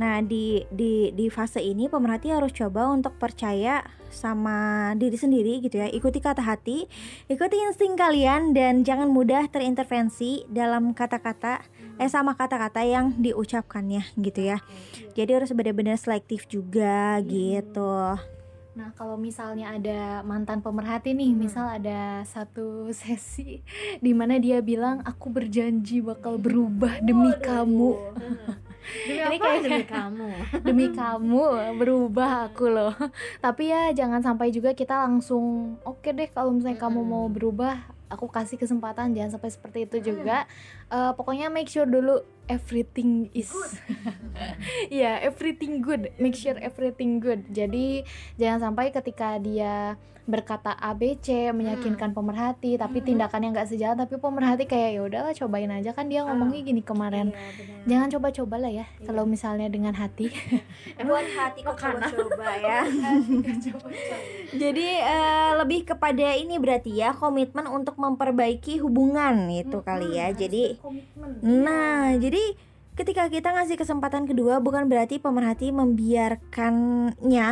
Nah 0.00 0.24
di 0.24 0.64
di 0.72 1.12
di 1.12 1.28
fase 1.28 1.60
ini 1.60 1.92
pemerhati 1.92 2.32
harus 2.32 2.56
coba 2.56 2.88
untuk 2.88 3.20
percaya 3.20 3.84
sama 4.08 4.92
diri 4.96 5.16
sendiri 5.20 5.60
gitu 5.60 5.76
ya. 5.80 5.92
Ikuti 5.92 6.24
kata 6.24 6.40
hati, 6.40 6.88
ikuti 7.28 7.56
insting 7.60 8.00
kalian 8.00 8.56
dan 8.56 8.80
jangan 8.80 9.12
mudah 9.12 9.44
terintervensi 9.52 10.48
dalam 10.48 10.96
kata-kata 10.96 11.64
eh 11.96 12.06
sama 12.06 12.32
kata-kata 12.32 12.80
yang 12.80 13.12
diucapkannya 13.14 14.04
gitu 14.16 14.40
ya 14.46 14.58
jadi 15.12 15.38
harus 15.38 15.50
benar-benar 15.50 15.96
selektif 15.96 16.44
juga 16.46 17.20
gitu 17.22 18.16
Nah, 18.72 18.88
kalau 18.96 19.20
misalnya 19.20 19.76
ada 19.76 20.24
mantan 20.24 20.64
pemerhati 20.64 21.12
nih, 21.12 21.36
misal 21.36 21.68
ada 21.68 22.24
satu 22.24 22.88
sesi 22.96 23.60
di 24.00 24.16
mana 24.16 24.40
dia 24.40 24.64
bilang 24.64 25.04
aku 25.04 25.28
berjanji 25.28 26.00
bakal 26.00 26.40
berubah 26.40 27.04
demi 27.04 27.36
kamu. 27.36 27.92
Demi 29.04 29.28
Ini 29.28 29.36
apa? 29.36 29.44
kayak- 29.44 29.60
Demi 29.62 29.84
kamu. 29.84 30.28
Demi 30.66 30.86
kamu 30.88 31.42
berubah 31.76 32.48
aku 32.48 32.64
loh. 32.66 32.96
Tapi 33.44 33.68
ya 33.68 33.92
jangan 33.92 34.24
sampai 34.24 34.48
juga 34.48 34.72
kita 34.72 35.04
langsung 35.04 35.76
oke 35.84 36.08
deh 36.08 36.32
kalau 36.32 36.56
misalnya 36.56 36.80
kamu 36.80 37.00
mau 37.04 37.28
berubah, 37.28 37.76
aku 38.12 38.28
kasih 38.28 38.60
kesempatan 38.60 39.16
jangan 39.16 39.40
sampai 39.40 39.50
seperti 39.50 39.78
itu 39.88 40.12
juga. 40.12 40.44
Eh, 40.92 41.12
pokoknya 41.16 41.48
make 41.48 41.72
sure 41.72 41.88
dulu 41.88 42.20
everything 42.46 43.32
is 43.32 43.48
ya 44.92 45.16
everything 45.24 45.80
good. 45.80 46.12
Make 46.20 46.36
sure 46.36 46.54
everything 46.60 47.18
good. 47.18 47.48
Jadi 47.48 48.04
jangan 48.36 48.70
sampai 48.70 48.92
ketika 48.92 49.40
dia 49.40 49.96
berkata 50.22 50.70
ABC 50.78 51.50
meyakinkan 51.50 52.14
pemerhati 52.14 52.78
tapi 52.78 53.02
tindakannya 53.02 53.50
nggak 53.50 53.68
sejalan 53.74 53.98
tapi 54.06 54.22
pemerhati 54.22 54.70
kayak 54.70 54.90
ya 54.94 55.00
udahlah 55.02 55.32
cobain 55.34 55.70
aja. 55.70 55.90
Kan 55.92 56.06
dia 56.06 56.22
ngomongnya 56.22 56.62
gini 56.62 56.82
kemarin 56.82 57.34
jangan 57.86 58.08
coba-coba 58.14 58.62
lah 58.62 58.72
ya 58.72 58.86
kalau 59.02 59.26
misalnya 59.26 59.66
dengan 59.66 59.94
hati. 59.98 60.30
Buat 61.06 61.26
hati 61.34 61.60
kok 61.66 61.74
coba-coba 61.74 62.46
ya. 62.58 62.80
Jadi 64.52 64.88
eh, 65.02 65.50
lebih 65.58 65.86
kepada 65.88 66.34
ini 66.38 66.58
berarti 66.62 66.94
ya 66.98 67.10
komitmen 67.14 67.66
untuk 67.66 67.98
memperbaiki 67.98 68.78
hubungan 68.82 69.50
itu 69.50 69.82
kali 69.82 70.18
ya. 70.18 70.30
jadi 70.30 70.78
Nah, 71.42 72.14
jadi 72.16 72.54
ketika 72.94 73.26
kita 73.32 73.56
ngasih 73.56 73.80
kesempatan 73.80 74.28
kedua 74.28 74.60
bukan 74.60 74.84
berarti 74.86 75.16
pemerhati 75.16 75.72
membiarkannya 75.72 77.48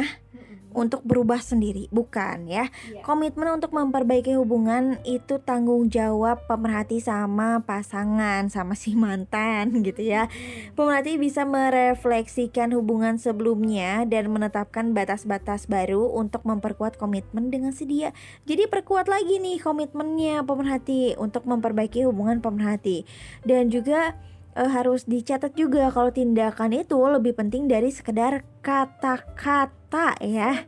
untuk 0.71 1.03
berubah 1.03 1.43
sendiri, 1.43 1.91
bukan 1.91 2.47
ya. 2.47 2.71
Iya. 2.91 3.03
Komitmen 3.03 3.59
untuk 3.59 3.75
memperbaiki 3.75 4.39
hubungan 4.39 4.99
itu 5.03 5.43
tanggung 5.43 5.91
jawab 5.91 6.47
pemerhati 6.47 7.03
sama 7.03 7.63
pasangan, 7.67 8.47
sama 8.49 8.79
si 8.79 8.95
mantan 8.95 9.83
gitu 9.87 10.03
ya. 10.03 10.31
Pemerhati 10.79 11.19
bisa 11.19 11.43
merefleksikan 11.45 12.71
hubungan 12.75 13.19
sebelumnya 13.19 14.07
dan 14.07 14.31
menetapkan 14.31 14.95
batas-batas 14.95 15.67
baru 15.67 16.07
untuk 16.11 16.47
memperkuat 16.47 16.97
komitmen 16.97 17.51
dengan 17.51 17.75
si 17.75 17.87
dia. 17.87 18.15
Jadi 18.47 18.71
perkuat 18.71 19.11
lagi 19.11 19.43
nih 19.43 19.59
komitmennya 19.59 20.47
pemerhati 20.47 21.19
untuk 21.19 21.47
memperbaiki 21.47 22.07
hubungan 22.07 22.39
pemerhati. 22.39 23.03
Dan 23.43 23.71
juga 23.71 24.15
eh, 24.57 24.71
harus 24.71 25.07
dicatat 25.07 25.55
juga 25.55 25.91
kalau 25.91 26.11
tindakan 26.15 26.75
itu 26.75 26.97
lebih 26.97 27.37
penting 27.37 27.67
dari 27.69 27.91
sekedar 27.93 28.43
kata-kata 28.65 30.17
ya. 30.23 30.67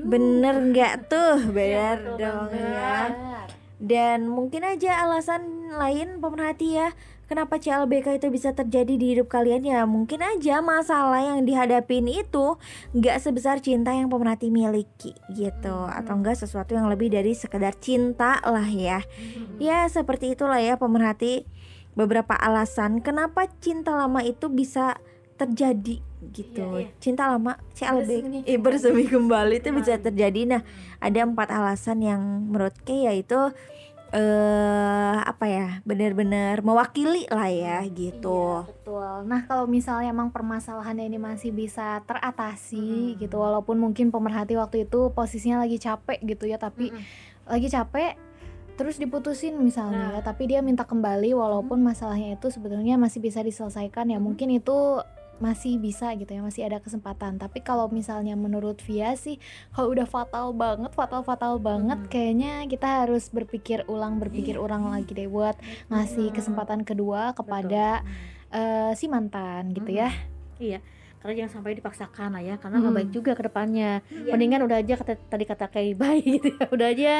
Bener 0.00 0.54
nggak 0.70 1.08
tuh? 1.08 1.50
Bener 1.50 1.98
betul 1.98 2.18
dong 2.20 2.48
banget. 2.52 3.12
ya. 3.12 3.58
Dan 3.80 4.28
mungkin 4.28 4.60
aja 4.60 5.08
alasan 5.08 5.72
lain 5.72 6.20
pemerhati 6.20 6.76
ya 6.76 6.92
Kenapa 7.32 7.56
CLBK 7.62 8.20
itu 8.20 8.28
bisa 8.28 8.52
terjadi 8.52 8.98
di 9.00 9.16
hidup 9.16 9.32
kalian 9.32 9.64
ya 9.64 9.88
Mungkin 9.88 10.20
aja 10.20 10.60
masalah 10.60 11.22
yang 11.24 11.48
dihadapin 11.48 12.04
itu 12.04 12.60
nggak 12.92 13.16
sebesar 13.22 13.64
cinta 13.64 13.96
yang 13.96 14.12
pemerhati 14.12 14.52
miliki 14.52 15.16
gitu 15.32 15.88
Atau 15.88 16.20
enggak 16.20 16.36
sesuatu 16.36 16.76
yang 16.76 16.92
lebih 16.92 17.08
dari 17.08 17.32
sekedar 17.32 17.72
cinta 17.80 18.36
lah 18.44 18.68
ya 18.68 19.00
Ya 19.56 19.88
seperti 19.88 20.36
itulah 20.36 20.60
ya 20.60 20.76
pemerhati 20.76 21.48
Beberapa 22.00 22.32
alasan 22.32 23.04
kenapa 23.04 23.44
cinta 23.60 23.92
lama 23.92 24.24
itu 24.24 24.48
bisa 24.48 24.96
terjadi 25.36 26.00
gitu. 26.32 26.64
Iya, 26.76 26.88
iya. 26.88 27.00
Cinta 27.00 27.28
lama 27.28 27.56
Bersemi 27.72 28.44
CLBK 28.44 28.48
eh, 28.48 28.60
bersemi 28.60 29.04
kembali. 29.08 29.60
itu 29.60 29.68
bisa 29.72 29.96
terjadi. 29.96 30.40
Nah 30.48 30.62
ada 31.00 31.20
empat 31.24 31.48
alasan 31.52 32.04
yang 32.04 32.20
menurut 32.48 32.76
Kay 32.84 33.08
yaitu 33.08 33.52
eh 34.10 35.16
apa 35.22 35.46
ya 35.46 35.68
benar-benar 35.86 36.66
mewakili 36.66 37.30
lah 37.30 37.46
ya 37.46 37.78
gitu. 37.86 38.66
Iya, 38.66 38.66
betul. 38.66 39.10
Nah, 39.30 39.46
kalau 39.46 39.70
misalnya 39.70 40.10
emang 40.10 40.34
permasalahannya 40.34 41.06
ini 41.06 41.18
masih 41.22 41.54
bisa 41.54 42.02
teratasi 42.10 43.14
gitu 43.22 43.38
walaupun 43.38 43.78
mungkin 43.78 44.10
pemerhati 44.10 44.58
waktu 44.58 44.90
itu 44.90 45.14
posisinya 45.14 45.62
lagi 45.62 45.78
capek 45.78 46.18
gitu 46.26 46.50
ya, 46.50 46.58
tapi 46.58 46.90
lagi 47.46 47.70
capek 47.70 48.18
terus 48.80 48.96
diputusin 48.96 49.60
misalnya 49.60 50.16
ya, 50.16 50.24
tapi 50.24 50.48
dia 50.48 50.64
minta 50.64 50.88
kembali 50.88 51.36
walaupun 51.36 51.84
masalahnya 51.84 52.40
itu 52.40 52.48
sebetulnya 52.48 52.96
masih 52.96 53.20
bisa 53.20 53.44
diselesaikan 53.44 54.08
ya. 54.08 54.16
Mungkin 54.16 54.56
itu 54.56 55.04
masih 55.36 55.76
bisa 55.76 56.16
gitu 56.16 56.32
ya, 56.32 56.40
masih 56.40 56.64
ada 56.64 56.80
kesempatan. 56.80 57.36
Tapi 57.36 57.60
kalau 57.60 57.92
misalnya 57.92 58.32
menurut 58.40 58.80
Via 58.88 59.12
sih 59.20 59.36
kalau 59.76 59.92
udah 59.92 60.08
fatal 60.08 60.56
banget, 60.56 60.96
fatal-fatal 60.96 61.60
banget 61.60 62.00
kayaknya 62.08 62.64
kita 62.72 63.04
harus 63.04 63.28
berpikir 63.28 63.84
ulang, 63.84 64.16
berpikir 64.16 64.56
ulang 64.56 64.88
lagi 64.88 65.12
deh 65.12 65.28
buat 65.28 65.60
ngasih 65.92 66.32
kesempatan 66.32 66.80
kedua 66.80 67.36
kepada 67.36 68.00
eh, 68.48 68.96
si 68.96 69.12
mantan 69.12 69.76
gitu 69.76 69.92
ya. 69.92 70.08
Iya. 70.56 70.80
Karena 71.20 71.34
jangan 71.36 71.52
sampai 71.54 71.76
dipaksakan 71.76 72.28
lah 72.32 72.40
ya, 72.40 72.56
karena 72.56 72.76
nggak 72.76 72.88
Hmm. 72.88 72.98
baik 72.98 73.10
juga 73.10 73.32
ke 73.32 73.42
depannya. 73.42 74.00
Mendingan 74.08 74.64
udah 74.64 74.80
aja 74.80 74.94
kata, 74.96 75.12
tadi 75.22 75.44
kata 75.44 75.68
kayak 75.68 75.96
baik 76.02 76.24
gitu 76.24 76.48
ya. 76.50 76.64
Udah 76.66 76.86
aja. 76.88 77.12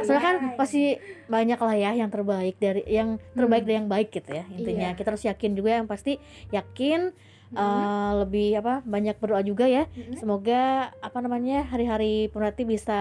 Soalnya 0.00 0.22
kan 0.22 0.36
pasti 0.54 1.00
banyak 1.26 1.56
lah 1.56 1.74
ya 1.74 1.90
yang 1.94 2.08
terbaik 2.08 2.56
dari 2.56 2.84
yang 2.86 3.16
terbaik 3.32 3.64
dari 3.64 3.76
yang 3.76 3.88
baik 3.88 4.08
gitu 4.10 4.30
ya 4.30 4.44
intinya. 4.50 4.92
Iya. 4.92 4.94
Kita 4.94 5.08
harus 5.08 5.24
yakin 5.24 5.50
juga 5.52 5.70
yang 5.74 5.86
pasti 5.86 6.20
yakin 6.50 7.16
eh, 7.48 8.12
lebih 8.18 8.58
apa 8.58 8.82
banyak 8.82 9.16
berdoa 9.16 9.40
juga 9.40 9.64
ya. 9.64 9.88
Semoga 10.14 10.62
apa 10.92 11.18
namanya 11.18 11.64
hari-hari 11.64 12.28
pemerhati 12.28 12.62
bisa 12.62 13.00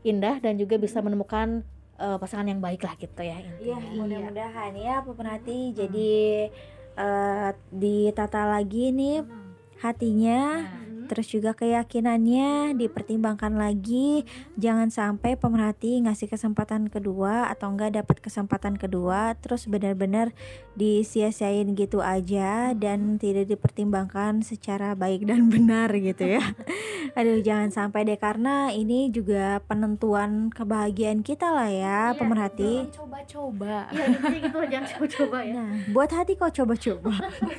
indah 0.00 0.38
dan 0.38 0.54
juga 0.54 0.76
bisa 0.76 1.00
menemukan 1.00 1.66
eh, 1.96 2.16
pasangan 2.16 2.46
yang 2.46 2.60
baik 2.60 2.78
lah 2.80 2.94
gitu 2.94 3.22
ya. 3.22 3.42
Iya, 3.58 3.74
intinya. 3.74 3.76
mudah-mudahan 3.96 4.72
ya 4.76 4.94
pemerhati 5.00 5.58
jadi 5.72 6.14
eh, 6.94 7.50
ditata 7.72 8.46
lagi 8.46 8.92
nih 8.92 9.18
hatinya 9.82 10.68
terus 11.04 11.28
juga 11.28 11.52
keyakinannya 11.52 12.74
dipertimbangkan 12.80 13.54
lagi. 13.60 14.24
Jangan 14.56 14.88
sampai 14.88 15.36
pemerhati 15.36 16.00
ngasih 16.00 16.32
kesempatan 16.32 16.88
kedua 16.88 17.52
atau 17.52 17.70
enggak 17.70 18.00
dapat 18.00 18.24
kesempatan 18.24 18.80
kedua 18.80 19.36
terus 19.38 19.68
benar-benar 19.68 20.32
disia-siain 20.74 21.76
gitu 21.76 22.00
aja 22.02 22.72
dan 22.74 23.20
tidak 23.20 23.46
dipertimbangkan 23.52 24.42
secara 24.42 24.96
baik 24.98 25.28
dan 25.28 25.52
benar 25.52 25.92
gitu 25.94 26.40
ya 26.40 26.42
aduh 27.14 27.38
jangan 27.40 27.70
sampai 27.70 28.02
deh 28.02 28.18
karena 28.18 28.74
ini 28.74 29.08
juga 29.08 29.62
penentuan 29.64 30.50
kebahagiaan 30.50 31.22
kita 31.22 31.50
lah 31.54 31.70
ya 31.70 31.98
pemerhati 32.18 32.84
Jangan 32.84 32.98
coba-coba. 32.98 33.74
Iya 33.94 34.04
intinya 34.10 34.38
gitu 34.42 34.58
jangan 34.66 34.86
coba-coba 34.90 35.38
ya. 35.40 35.54
Nah, 35.54 35.70
buat 35.94 36.10
hati 36.10 36.32
kok 36.34 36.52
coba-coba. 36.54 37.14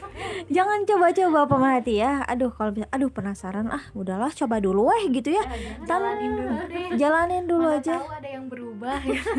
Jangan 0.55 0.79
coba-coba 0.85 1.39
pemerhati 1.49 1.93
ya. 2.03 2.21
Aduh, 2.27 2.51
kalau 2.53 2.71
bisa 2.75 2.87
aduh 2.91 3.09
penasaran 3.09 3.67
ah, 3.71 3.83
udahlah 3.97 4.29
coba 4.29 4.59
dulu 4.61 4.91
weh 4.91 5.09
gitu 5.09 5.33
ya. 5.33 5.43
Jalanin 5.87 6.31
dulu 6.35 6.53
deh. 6.69 6.87
Jalanin 6.99 7.43
dulu 7.47 7.67
Mana 7.71 7.79
aja. 7.81 7.95
tahu 7.97 8.09
ada 8.11 8.29
yang 8.29 8.45
berubah 8.51 8.99
ya. 9.03 9.21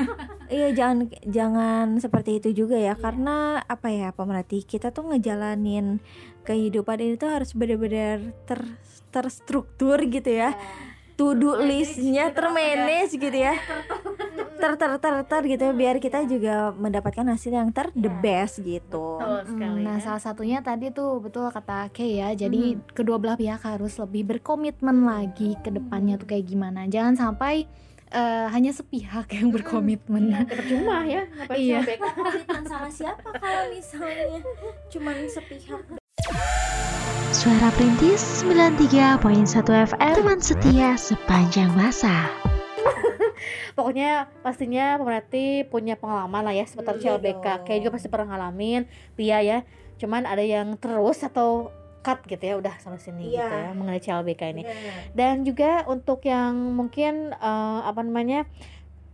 Iya, 0.46 0.70
jangan 0.78 1.10
jangan 1.26 1.86
seperti 1.98 2.38
itu 2.38 2.62
juga 2.62 2.78
ya 2.78 2.94
karena 2.94 3.58
apa 3.66 3.90
ya 3.90 4.14
pemerhati 4.14 4.62
kita 4.62 4.94
tuh 4.94 5.10
ngejalanin 5.10 5.98
kehidupan 6.46 7.02
ini 7.02 7.14
tuh 7.18 7.34
harus 7.34 7.50
benar-benar 7.50 8.30
ter 8.46 8.62
terstruktur 9.16 9.96
gitu 10.04 10.28
ya. 10.28 10.52
To 11.16 11.32
do 11.32 11.56
listnya 11.56 12.28
termanage 12.28 13.16
gitu 13.16 13.32
ya. 13.32 13.56
Ter 14.56 14.72
ter 14.76 14.92
ter 15.00 15.14
ter 15.24 15.42
gitu 15.48 15.62
ya, 15.64 15.72
biar 15.72 15.96
kita 15.96 16.28
juga 16.28 16.76
mendapatkan 16.76 17.24
hasil 17.24 17.56
yang 17.56 17.72
ter 17.72 17.88
the 17.96 18.12
best 18.20 18.60
gitu. 18.60 19.16
Sekali. 19.48 19.80
Nah, 19.80 19.96
ya. 19.96 20.04
salah 20.04 20.20
satunya 20.20 20.60
tadi 20.60 20.92
tuh 20.92 21.16
betul 21.20 21.48
kata 21.48 21.88
Kay 21.88 22.20
ya. 22.20 22.36
Jadi 22.36 22.76
kedua 22.92 23.16
belah 23.16 23.40
pihak 23.40 23.64
harus 23.64 23.96
lebih 23.96 24.36
berkomitmen 24.36 25.08
lagi 25.08 25.56
ke 25.64 25.72
depannya 25.72 26.20
tuh 26.20 26.28
kayak 26.28 26.52
gimana. 26.52 26.84
Jangan 26.84 27.16
sampai 27.16 27.64
eh, 28.06 28.46
hanya 28.52 28.76
sepihak 28.76 29.32
yang 29.32 29.48
berkomitmen. 29.48 30.36
Ya, 30.36 30.44
percuma 30.44 31.08
ya 31.08 31.24
ngapain 31.32 31.58
Iya. 31.58 31.80
komitmen 31.96 32.64
sama 32.68 32.88
siapa 32.92 33.28
kalau 33.40 33.72
misalnya 33.72 34.44
cuman 34.92 35.16
sepihak 35.32 35.80
Suara 37.30 37.68
Perintis 37.74 38.42
93.1 38.42 39.18
FM 39.88 40.14
Teman 40.14 40.38
setia 40.38 40.94
sepanjang 40.94 41.70
masa 41.72 42.28
Pokoknya 43.76 44.28
pastinya 44.40 44.96
pemerhati 44.96 45.64
punya 45.64 45.94
pengalaman 45.94 46.42
lah 46.42 46.52
ya 46.52 46.64
seputar 46.64 46.96
Iya 46.96 47.16
CLBK. 47.16 47.44
dong. 47.44 47.64
Kayak 47.64 47.80
juga 47.80 47.92
pasti 47.92 48.08
pernah 48.08 48.26
ngalamin, 48.32 48.88
Pia 49.12 49.38
ya. 49.40 49.58
Cuman 49.96 50.24
ada 50.24 50.40
yang 50.40 50.76
terus 50.76 51.20
atau 51.20 51.68
cut 52.00 52.24
gitu 52.24 52.40
ya, 52.40 52.54
udah 52.56 52.72
sampai 52.78 52.96
sini 52.96 53.34
Iya. 53.34 53.44
gitu 53.44 53.56
ya 53.58 53.70
mengenai 53.74 54.00
CLBK 54.00 54.42
ini. 54.54 54.62
Dan 55.12 55.44
juga 55.44 55.84
untuk 55.84 56.24
yang 56.24 56.56
mungkin 56.72 57.32
eh, 57.32 57.80
apa 57.82 58.00
namanya 58.00 58.48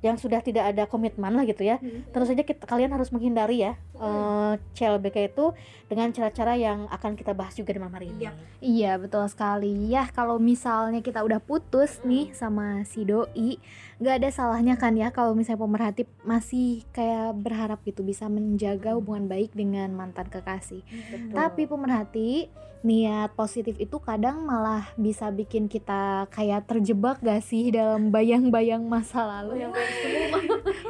yang 0.03 0.19
sudah 0.19 0.43
tidak 0.43 0.75
ada 0.75 0.85
komitmen 0.91 1.31
lah 1.31 1.47
gitu 1.47 1.63
ya. 1.63 1.79
Tentu 2.11 2.27
saja 2.27 2.42
kita, 2.42 2.67
kalian 2.67 2.90
harus 2.90 3.15
menghindari 3.15 3.63
ya 3.63 3.79
eh, 3.96 4.59
CLBK 4.75 5.31
itu 5.31 5.55
dengan 5.87 6.11
cara-cara 6.11 6.59
yang 6.59 6.90
akan 6.90 7.15
kita 7.15 7.33
bahas 7.33 7.55
juga 7.55 7.71
di 7.71 7.79
malam 7.79 7.94
hari 7.94 8.11
ini. 8.11 8.27
Iya 8.59 8.98
betul 8.98 9.23
sekali. 9.31 9.88
Ya 9.88 10.11
kalau 10.11 10.42
misalnya 10.42 10.98
kita 11.00 11.23
udah 11.23 11.38
putus 11.38 12.03
nih 12.03 12.35
sama 12.35 12.83
si 12.83 13.07
doi 13.07 13.63
nggak 14.03 14.19
ada 14.19 14.31
salahnya 14.35 14.75
kan 14.75 14.98
ya 14.98 15.15
kalau 15.15 15.38
misalnya 15.38 15.63
pemerhati 15.63 16.03
masih 16.27 16.83
kayak 16.90 17.38
berharap 17.38 17.79
gitu 17.87 18.03
bisa 18.03 18.27
menjaga 18.27 18.98
hubungan 18.98 19.31
baik 19.31 19.55
dengan 19.55 19.94
mantan 19.94 20.27
kekasih. 20.27 20.83
Tapi 21.31 21.71
pemerhati 21.71 22.50
niat 22.83 23.30
positif 23.33 23.78
itu 23.78 23.98
kadang 23.98 24.42
malah 24.42 24.90
bisa 24.94 25.30
bikin 25.30 25.66
kita 25.66 26.26
kayak 26.28 26.66
terjebak 26.66 27.22
gak 27.22 27.40
sih 27.40 27.70
dalam 27.70 28.10
bayang-bayang 28.10 28.83
masa 28.83 29.22
lalu? 29.22 29.70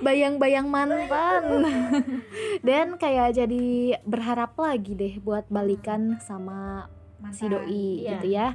Bayang-bayang 0.01 0.67
mantan. 0.67 1.69
Dan 2.67 2.97
kayak 2.97 3.37
jadi 3.37 3.65
berharap 4.03 4.57
lagi 4.57 4.97
deh 4.97 5.15
buat 5.21 5.45
balikan 5.47 6.17
sama 6.19 6.89
si 7.31 7.47
doi 7.47 8.03
Iya. 8.03 8.19
gitu 8.19 8.27
ya 8.29 8.49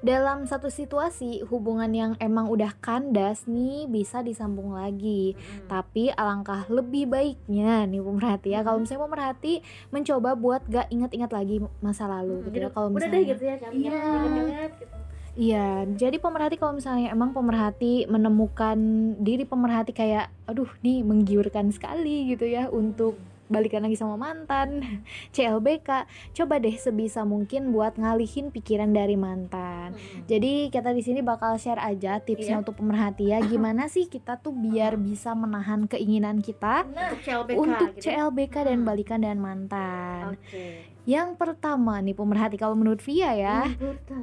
dalam 0.00 0.44
satu 0.44 0.68
situasi 0.68 1.42
hubungan 1.48 1.90
yang 1.90 2.12
emang 2.18 2.46
udah 2.46 2.76
kandas 2.78 3.48
nih 3.48 3.88
bisa 3.88 4.20
disambung 4.20 4.76
lagi. 4.76 5.34
Tapi 5.66 6.12
alangkah 6.12 6.68
lebih 6.68 7.08
baiknya 7.08 7.84
nih 7.84 8.00
pemerhati 8.00 8.48
ya. 8.52 8.60
Kalau 8.60 8.78
misalnya 8.78 9.04
pemerhati 9.08 9.52
mencoba 9.88 10.30
buat 10.34 10.62
gak 10.66 10.88
ingat-ingat 10.88 11.30
lagi 11.32 11.56
masa 11.80 12.04
lalu 12.06 12.44
gitu 12.46 12.62
ya 12.62 12.68
kalau 12.68 12.92
udah 12.92 13.08
misalnya. 13.08 13.16
deh 13.16 13.24
gitu 13.32 13.42
ya 13.42 13.56
kan 13.56 13.70
Iya. 13.72 13.90
ingat-ingat 13.96 14.72
gitu. 14.78 14.96
Iya, 15.38 15.86
jadi 15.94 16.18
pemerhati 16.18 16.58
kalau 16.58 16.74
misalnya 16.74 17.14
emang 17.14 17.30
pemerhati 17.30 18.10
menemukan 18.10 18.74
diri 19.22 19.46
pemerhati 19.46 19.94
kayak, 19.94 20.34
aduh, 20.50 20.66
nih 20.82 21.06
menggiurkan 21.06 21.70
sekali 21.70 22.34
gitu 22.34 22.42
ya 22.42 22.66
untuk 22.66 23.14
balikan 23.48 23.80
lagi 23.80 23.94
sama 23.94 24.14
mantan, 24.14 24.80
CLBK, 25.34 26.04
coba 26.32 26.54
deh 26.56 26.72
sebisa 26.74 27.24
mungkin 27.24 27.68
buat 27.68 27.96
ngalihin 27.96 28.48
pikiran 28.48 28.88
dari 28.88 29.16
mantan. 29.16 29.96
Jadi 30.24 30.68
kita 30.68 30.92
di 30.92 31.00
sini 31.00 31.20
bakal 31.20 31.56
share 31.56 31.80
aja 31.80 32.16
tipsnya 32.18 32.54
Iya. 32.54 32.62
untuk 32.62 32.76
pemerhati 32.76 33.24
ya, 33.26 33.40
gimana 33.40 33.86
sih 33.86 34.06
kita 34.06 34.36
tuh 34.36 34.52
biar 34.52 34.94
bisa 34.94 35.32
menahan 35.32 35.84
keinginan 35.84 36.38
kita 36.38 36.84
untuk 36.84 37.20
CLBK 37.20 37.58
untuk 37.58 37.88
gitu. 37.94 38.02
CLBK 38.06 38.54
dan 38.64 38.78
Hmm. 38.78 38.86
balikan 38.86 39.20
dan 39.20 39.38
mantan. 39.38 40.34
Oke. 40.34 40.97
Yang 41.08 41.40
pertama 41.40 42.04
nih 42.04 42.12
pemerhati 42.12 42.60
kalau 42.60 42.76
menurut 42.76 43.00
Via 43.00 43.32
ya, 43.32 43.58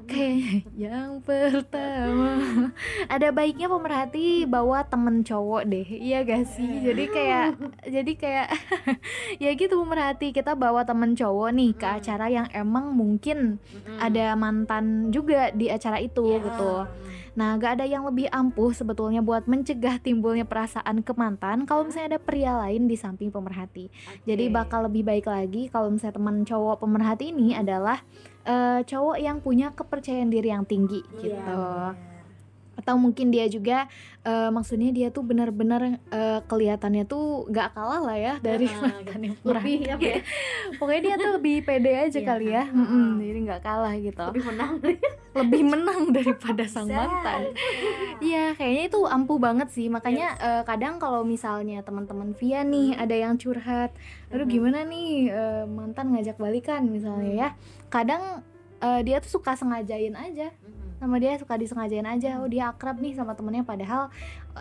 Kayak 0.06 0.70
yang 0.86 1.18
pertama. 1.20 2.38
Ada 3.10 3.34
baiknya 3.34 3.66
pemerhati 3.66 4.46
bawa 4.46 4.86
temen 4.86 5.26
cowok 5.26 5.66
deh 5.66 5.88
Iya 5.90 6.22
gak 6.22 6.46
sih? 6.46 6.86
Jadi 6.86 7.10
kayak 7.10 7.58
Jadi 7.96 8.14
kayak 8.14 8.54
Ya 9.44 9.50
gitu 9.52 9.74
pemerhati 9.76 10.30
Kita 10.30 10.54
bawa 10.54 10.86
temen 10.86 11.18
cowok 11.18 11.50
nih 11.52 11.72
ke 11.74 11.86
Hmm. 11.86 11.98
acara 11.98 12.26
yang 12.28 12.48
emang 12.52 12.94
mungkin 12.94 13.58
Ada 13.98 14.38
mantan 14.38 15.10
juga 15.10 15.50
di 15.50 15.68
acara 15.68 15.98
itu 15.98 16.38
gitu 16.38 16.86
Nah 17.36 17.60
gak 17.60 17.80
ada 17.80 17.86
yang 17.86 18.08
lebih 18.08 18.32
ampuh 18.32 18.72
sebetulnya 18.72 19.20
buat 19.20 19.46
mencegah 19.46 20.00
timbulnya 20.00 20.48
perasaan 20.48 21.04
ke 21.04 21.12
mantan 21.16 21.68
Kalau 21.68 21.84
misalnya 21.88 22.16
ada 22.16 22.22
pria 22.24 22.56
lain 22.56 22.88
di 22.88 22.96
samping 22.96 23.30
pemerhati. 23.30 23.92
Jadi 24.24 24.48
bakal 24.48 24.88
lebih 24.88 25.04
baik 25.04 25.28
lagi 25.28 25.68
kalau 25.68 25.92
misalnya 25.92 26.16
teman 26.16 26.48
cowok 26.48 26.80
pemerhati 26.80 27.36
ini 27.36 27.52
adalah 27.54 28.00
eh, 28.48 28.82
cowok 28.88 29.18
yang 29.20 29.44
punya 29.44 29.76
kepercayaan 29.76 30.32
diri 30.32 30.50
yang 30.50 30.64
tinggi 30.64 31.04
Iya, 31.20 31.22
gitu. 31.22 31.62
Atau 32.76 32.96
mungkin 32.96 33.28
dia 33.28 33.48
juga 33.48 33.88
eh, 34.22 34.50
maksudnya 34.50 34.92
dia 34.92 35.08
tuh 35.08 35.22
benar-benar 35.22 35.82
eh, 36.06 36.40
kelihatannya 36.44 37.04
tuh 37.04 37.48
gak 37.48 37.72
kalah 37.72 38.02
lah 38.02 38.16
ya 38.16 38.34
dari 38.38 38.68
Ah, 38.68 38.92
mantan 38.92 39.20
yang 39.22 39.36
lebih 39.42 39.78
apa 39.90 40.04
ya 40.06 40.20
Pokoknya 40.78 41.02
dia 41.02 41.16
tuh 41.18 41.32
lebih 41.34 41.56
pede 41.62 41.92
aja 41.94 42.16
Iya. 42.16 42.28
kali 42.28 42.48
ya. 42.50 42.64
Ah. 42.64 42.76
Mm-mm, 42.76 43.08
jadi 43.18 43.40
nggak 43.42 43.62
kalah 43.62 43.94
gitu. 43.98 44.26
lebih 44.28 44.44
menang 44.46 44.74
Lebih 45.36 45.64
menang 45.66 46.02
daripada 46.10 46.64
sang 46.64 46.88
mantan. 46.88 47.52
Iya, 48.18 48.56
kayaknya 48.56 48.84
itu 48.88 49.00
ampuh 49.06 49.36
banget 49.38 49.68
sih. 49.70 49.88
Makanya 49.88 50.28
eh, 50.38 50.64
kadang 50.64 50.96
kalau 50.96 51.24
misalnya 51.24 51.80
teman-teman 51.82 52.32
Via 52.34 52.64
nih 52.64 52.96
ada 52.96 53.12
yang 53.14 53.36
curhat, 53.36 53.92
aduh 54.30 54.44
Mhm. 54.44 54.54
gimana 54.54 54.80
nih 54.84 55.10
eh, 55.28 55.64
mantan 55.66 56.12
ngajak 56.12 56.36
balikan 56.36 56.88
misalnya 56.88 57.32
ya. 57.32 57.50
Kadang 57.88 58.44
eh, 58.78 59.02
dia 59.02 59.20
tuh 59.20 59.32
suka 59.34 59.54
sengajain 59.54 60.14
aja 60.14 60.52
sama 60.96 61.20
dia 61.20 61.36
suka 61.36 61.56
disengajain 61.56 62.08
aja. 62.08 62.40
Oh 62.40 62.48
dia 62.48 62.72
akrab 62.72 62.98
nih 62.98 63.14
sama 63.14 63.36
temennya 63.36 63.62
padahal 63.62 64.08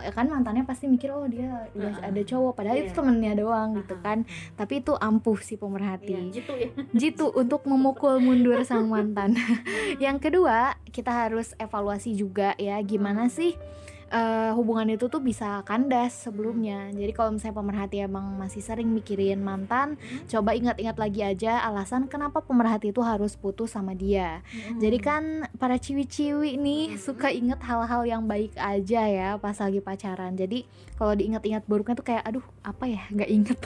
eh, 0.03 0.11
kan 0.11 0.27
mantannya 0.27 0.67
pasti 0.67 0.85
mikir 0.85 1.09
oh 1.15 1.25
dia 1.25 1.67
udah 1.73 2.03
Heeh. 2.03 2.09
ada 2.11 2.21
cowok. 2.21 2.53
Padahal 2.53 2.77
itu 2.83 2.91
Iya. 2.91 2.97
temennya 2.97 3.33
doang 3.39 3.69
gitu 3.79 3.95
kan. 3.99 4.27
Tapi 4.53 4.83
itu 4.83 4.93
ampuh 4.95 5.39
Iya, 5.39 5.55
pemerhati. 5.57 6.13
Gitu 6.31 6.53
ya. 6.53 6.69
Jitu 6.99 7.31
untuk 7.31 7.63
memukul 7.65 8.19
mundur 8.19 8.61
sang 8.63 8.91
mantan. 8.91 9.35
yang 10.03 10.19
kedua, 10.19 10.75
kita 10.91 11.11
harus 11.11 11.55
evaluasi 11.55 12.13
juga 12.13 12.53
ya. 12.55 12.75
Gimana 12.83 13.31
sih 13.31 13.55
eh, 14.11 14.51
hubungan 14.53 14.89
itu 14.93 15.07
tuh 15.07 15.21
bisa 15.21 15.61
kandas 15.63 16.27
sebelumnya. 16.27 16.89
Jadi 16.93 17.11
kalau 17.13 17.35
misalnya 17.35 17.57
pemerhati 17.57 17.97
emang 18.03 18.35
masih 18.37 18.61
sering 18.61 18.89
mikirin 18.91 19.41
mantan, 19.41 19.97
coba 20.27 20.53
ingat-ingat 20.53 20.97
lagi 20.97 21.21
aja 21.21 21.61
alasan 21.65 22.09
kenapa 22.09 22.41
pemerhati 22.41 22.89
itu 22.89 23.01
harus 23.01 23.37
putus 23.37 23.73
sama 23.73 23.93
dia. 23.95 24.41
Jadi 24.77 24.97
kan 24.99 25.23
para 25.57 25.79
ciwi-ciwi 25.79 26.57
nih 26.59 26.97
suka 26.99 27.29
inget 27.31 27.61
hal-hal 27.63 28.05
yang 28.05 28.23
baik 28.25 28.53
aja 28.57 29.01
ya 29.07 29.29
pas 29.37 29.57
lagi 29.57 29.79
pacaran. 29.79 30.33
Jadi 30.35 30.65
kalau 30.95 31.11
diingat-ingat 31.11 31.63
buruknya 31.67 31.95
tuh 31.97 32.07
kayak 32.07 32.23
aduh 32.23 32.45
apa 32.63 32.85
ya 32.87 33.01
nggak 33.11 33.29
inget. 33.29 33.59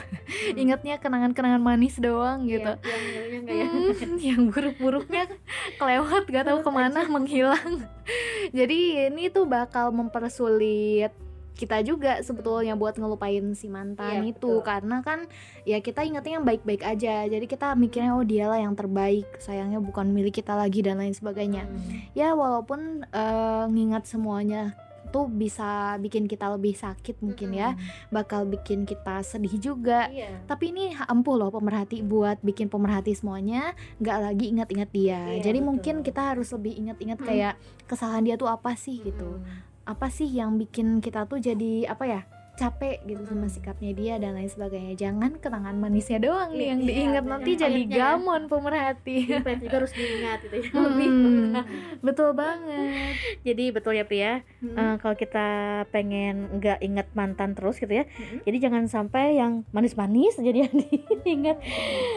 Ingatnya 0.60 0.98
kenangan-kenangan 0.98 1.62
manis 1.62 1.96
doang 2.00 2.44
gitu. 2.44 2.74
Iya, 2.80 2.96
yang 2.96 3.26
yang 3.30 3.42
enggak 3.44 3.56
ya 3.56 3.68
Hmm, 3.70 4.16
yang 4.18 4.42
buruk-buruknya 4.50 5.24
kelewat 5.80 6.24
gak 6.28 6.46
tahu 6.46 6.58
ke 6.62 6.70
mana 6.70 7.00
menghilang 7.06 7.84
jadi 8.56 9.08
ini 9.10 9.30
tuh 9.30 9.46
bakal 9.46 9.94
mempersulit 10.30 11.10
kita 11.50 11.84
juga 11.84 12.24
sebetulnya 12.24 12.72
buat 12.72 12.96
ngelupain 12.96 13.52
si 13.52 13.68
mantan 13.68 14.24
Iya, 14.24 14.32
itu. 14.32 14.48
betul. 14.48 14.64
karena 14.64 15.04
kan 15.04 15.28
ya 15.68 15.76
kita 15.78 16.00
ingatnya 16.00 16.40
yang 16.40 16.46
baik-baik 16.46 16.80
aja. 16.80 17.28
Jadi 17.28 17.44
kita 17.44 17.76
mikirnya 17.76 18.16
oh 18.16 18.24
dialah 18.24 18.56
yang 18.56 18.72
terbaik. 18.72 19.28
Sayangnya 19.36 19.76
bukan 19.76 20.08
milik 20.08 20.40
kita 20.40 20.56
lagi 20.56 20.80
dan 20.80 20.96
lain 20.96 21.12
sebagainya. 21.12 21.68
Ya 22.16 22.32
walaupun 22.32 23.04
eh, 23.04 23.64
ngingat 23.68 24.08
semuanya 24.08 24.72
tuh 25.10 25.26
bisa 25.26 25.98
bikin 25.98 26.24
kita 26.24 26.48
lebih 26.48 26.72
sakit 26.72 27.20
mungkin 27.20 27.52
ya. 27.52 27.76
Bakal 28.08 28.48
bikin 28.48 28.88
kita 28.88 29.20
sedih 29.20 29.60
juga. 29.60 30.08
Iya. 30.08 30.40
Tapi 30.48 30.72
ini 30.72 30.96
ampuh 30.96 31.36
loh 31.36 31.52
pemerhati 31.52 32.00
buat 32.00 32.40
bikin 32.40 32.72
pemerhati 32.72 33.12
semuanya 33.12 33.76
nggak 34.00 34.16
lagi 34.16 34.48
ingat-ingat 34.48 34.88
dia. 34.88 35.20
Iya, 35.36 35.44
jadi 35.44 35.60
betul. 35.60 35.68
mungkin 35.68 35.94
kita 36.00 36.22
harus 36.32 36.48
lebih 36.56 36.72
ingat-ingat 36.78 37.20
Hmm. 37.20 37.28
kayak 37.28 37.54
kesalahan 37.84 38.24
dia 38.24 38.40
tuh 38.40 38.48
apa 38.48 38.72
sih 38.72 38.96
gitu 39.04 39.44
apa 39.90 40.06
sih 40.06 40.30
yang 40.30 40.54
bikin 40.54 41.02
kita 41.02 41.26
tuh 41.26 41.42
jadi 41.42 41.90
apa 41.90 42.04
ya 42.06 42.22
capek 42.60 43.00
gitu 43.04 43.24
sama 43.24 43.40
Hmm. 43.42 43.50
sikapnya 43.50 43.90
dia 43.90 44.14
dan 44.16 44.32
lain 44.32 44.46
sebagainya. 44.46 44.92
Jangan 44.94 45.40
kenangan 45.40 45.72
manisnya 45.74 46.20
doang 46.20 46.52
nih 46.52 46.58
Iya, 46.58 46.68
yang 46.68 46.78
iya, 46.78 46.86
diingat 46.86 47.14
yang 47.16 47.26
nanti 47.26 47.50
jadi 47.56 47.80
ya. 47.82 47.96
gamon 48.12 48.42
pemerhati. 48.46 49.16
Juga 49.56 49.74
harus 49.74 49.92
diingat 49.92 50.38
gitu 50.42 50.56
ya. 50.56 50.68
Hmm, 50.70 51.56
betul 52.00 52.30
banget. 52.32 53.14
Jadi 53.40 53.64
betul 53.70 53.92
ya 53.94 54.04
Pria. 54.04 54.44
Hmm. 54.60 54.76
Eh, 54.76 54.94
kalau 54.98 55.14
kita 55.14 55.46
pengen 55.88 56.34
nggak 56.54 56.78
ingat 56.80 57.08
mantan 57.12 57.52
terus 57.52 57.76
gitu 57.76 57.90
ya 57.90 58.04
Hmm. 58.04 58.44
jadi 58.44 58.56
jangan 58.60 58.84
sampai 58.86 59.34
yang 59.34 59.64
manis-manis 59.70 60.36
jadi 60.36 60.68
yang 60.68 60.74
diingat. 61.24 61.56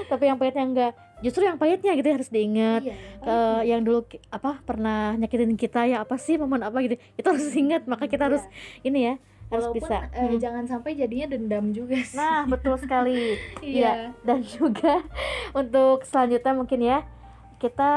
Tapi 0.06 0.24
yang 0.26 0.36
pahitnya 0.36 0.66
enggak 0.66 0.94
justru 1.20 1.40
yang 1.42 1.56
pahitnya 1.56 1.96
gitu 1.96 2.04
ya 2.04 2.16
harus 2.16 2.28
diingat. 2.28 2.82
Iya. 2.84 2.96
Eh, 3.22 3.62
yang 3.66 3.82
dulu 3.82 4.04
apa 4.30 4.60
pernah 4.62 5.16
nyakitin 5.16 5.56
kita 5.56 5.88
ya 5.88 6.04
apa 6.04 6.18
sih 6.18 6.36
momen 6.36 6.60
apa 6.60 6.76
gitu 6.82 7.00
kita 7.14 7.32
harus 7.32 7.48
ingat 7.54 7.86
maka 7.86 8.06
kita 8.06 8.28
harus 8.28 8.44
ini 8.82 9.00
ya 9.06 9.16
harus 9.48 9.68
Walaupun, 9.68 9.80
bisa. 9.82 9.98
eh, 10.10 10.26
Hmm. 10.26 10.40
jangan 10.40 10.64
sampai 10.66 10.92
jadinya 10.94 11.28
dendam 11.30 11.72
juga 11.72 12.00
sih. 12.00 12.16
Nah 12.16 12.46
betul 12.46 12.76
sekali. 12.76 13.36
Iya. 13.64 14.12
Dan 14.20 14.42
juga 14.42 15.04
untuk 15.52 16.04
selanjutnya 16.04 16.54
mungkin 16.54 16.80
ya 16.80 17.04
kita 17.58 17.92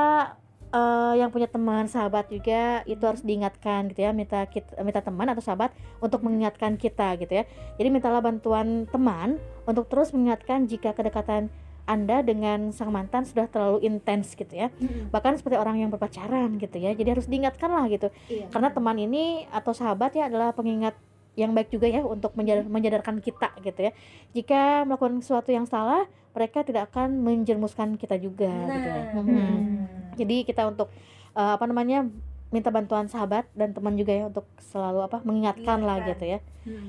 eh, 0.69 1.15
yang 1.17 1.31
punya 1.31 1.47
teman 1.47 1.87
sahabat 1.87 2.29
juga 2.29 2.83
itu 2.85 3.01
harus 3.01 3.23
diingatkan 3.23 3.89
gitu 3.89 4.03
ya 4.03 4.11
minta 4.11 4.45
kita 4.45 4.77
minta 4.81 4.99
teman 4.99 5.27
atau 5.27 5.41
sahabat 5.41 5.71
untuk 5.99 6.21
mengingatkan 6.21 6.75
kita 6.75 7.17
gitu 7.17 7.33
ya. 7.33 7.45
Jadi 7.75 7.89
mintalah 7.89 8.19
bantuan 8.19 8.85
teman 8.87 9.39
untuk 9.63 9.87
terus 9.87 10.11
mengingatkan 10.11 10.65
jika 10.65 10.93
kedekatan 10.93 11.49
anda 11.85 12.19
dengan 12.19 12.75
sang 12.75 12.91
mantan 12.91 13.23
sudah 13.23 13.47
terlalu 13.47 13.79
intens 13.81 14.35
gitu 14.35 14.51
ya. 14.51 14.75
Mm-mm. 14.75 15.07
bahkan 15.09 15.39
seperti 15.39 15.55
orang 15.55 15.79
yang 15.79 15.89
berpacaran 15.89 16.59
gitu 16.59 16.77
ya. 16.77 16.91
Jadi 16.93 17.09
harus 17.09 17.27
diingatkan 17.27 17.71
lah 17.71 17.87
gitu. 17.87 18.11
Iya. 18.27 18.51
karena 18.51 18.69
teman 18.69 18.99
ini 18.99 19.25
atau 19.49 19.71
sahabat 19.71 20.13
ya 20.13 20.27
adalah 20.27 20.51
pengingat 20.51 20.99
yang 21.37 21.53
baik 21.53 21.69
juga 21.69 21.87
ya 21.87 22.01
untuk 22.01 22.33
menjadarkan 22.67 23.21
kita 23.21 23.53
gitu 23.61 23.81
ya 23.83 23.93
jika 24.33 24.61
melakukan 24.83 25.21
sesuatu 25.21 25.49
yang 25.49 25.65
salah 25.65 26.05
mereka 26.33 26.61
tidak 26.61 26.89
akan 26.91 27.21
menjermuskan 27.21 27.95
kita 27.95 28.17
juga 28.17 28.49
gitu 28.67 28.89
ya 28.89 29.05
Mhm. 29.13 29.25
Hmm. 29.25 29.87
jadi 30.15 30.37
kita 30.43 30.67
untuk 30.67 30.89
eh, 31.33 31.53
apa 31.53 31.65
namanya 31.65 32.09
minta 32.47 32.71
bantuan 32.71 33.05
sahabat 33.05 33.45
dan 33.53 33.71
teman 33.71 33.95
juga 33.95 34.13
ya 34.13 34.25
untuk 34.27 34.47
selalu 34.63 35.03
apa 35.03 35.21
mengingatkan 35.21 35.79
lah 35.79 35.99
Mengingatkan. 35.99 36.11
gitu 36.11 36.25
ya 36.27 36.39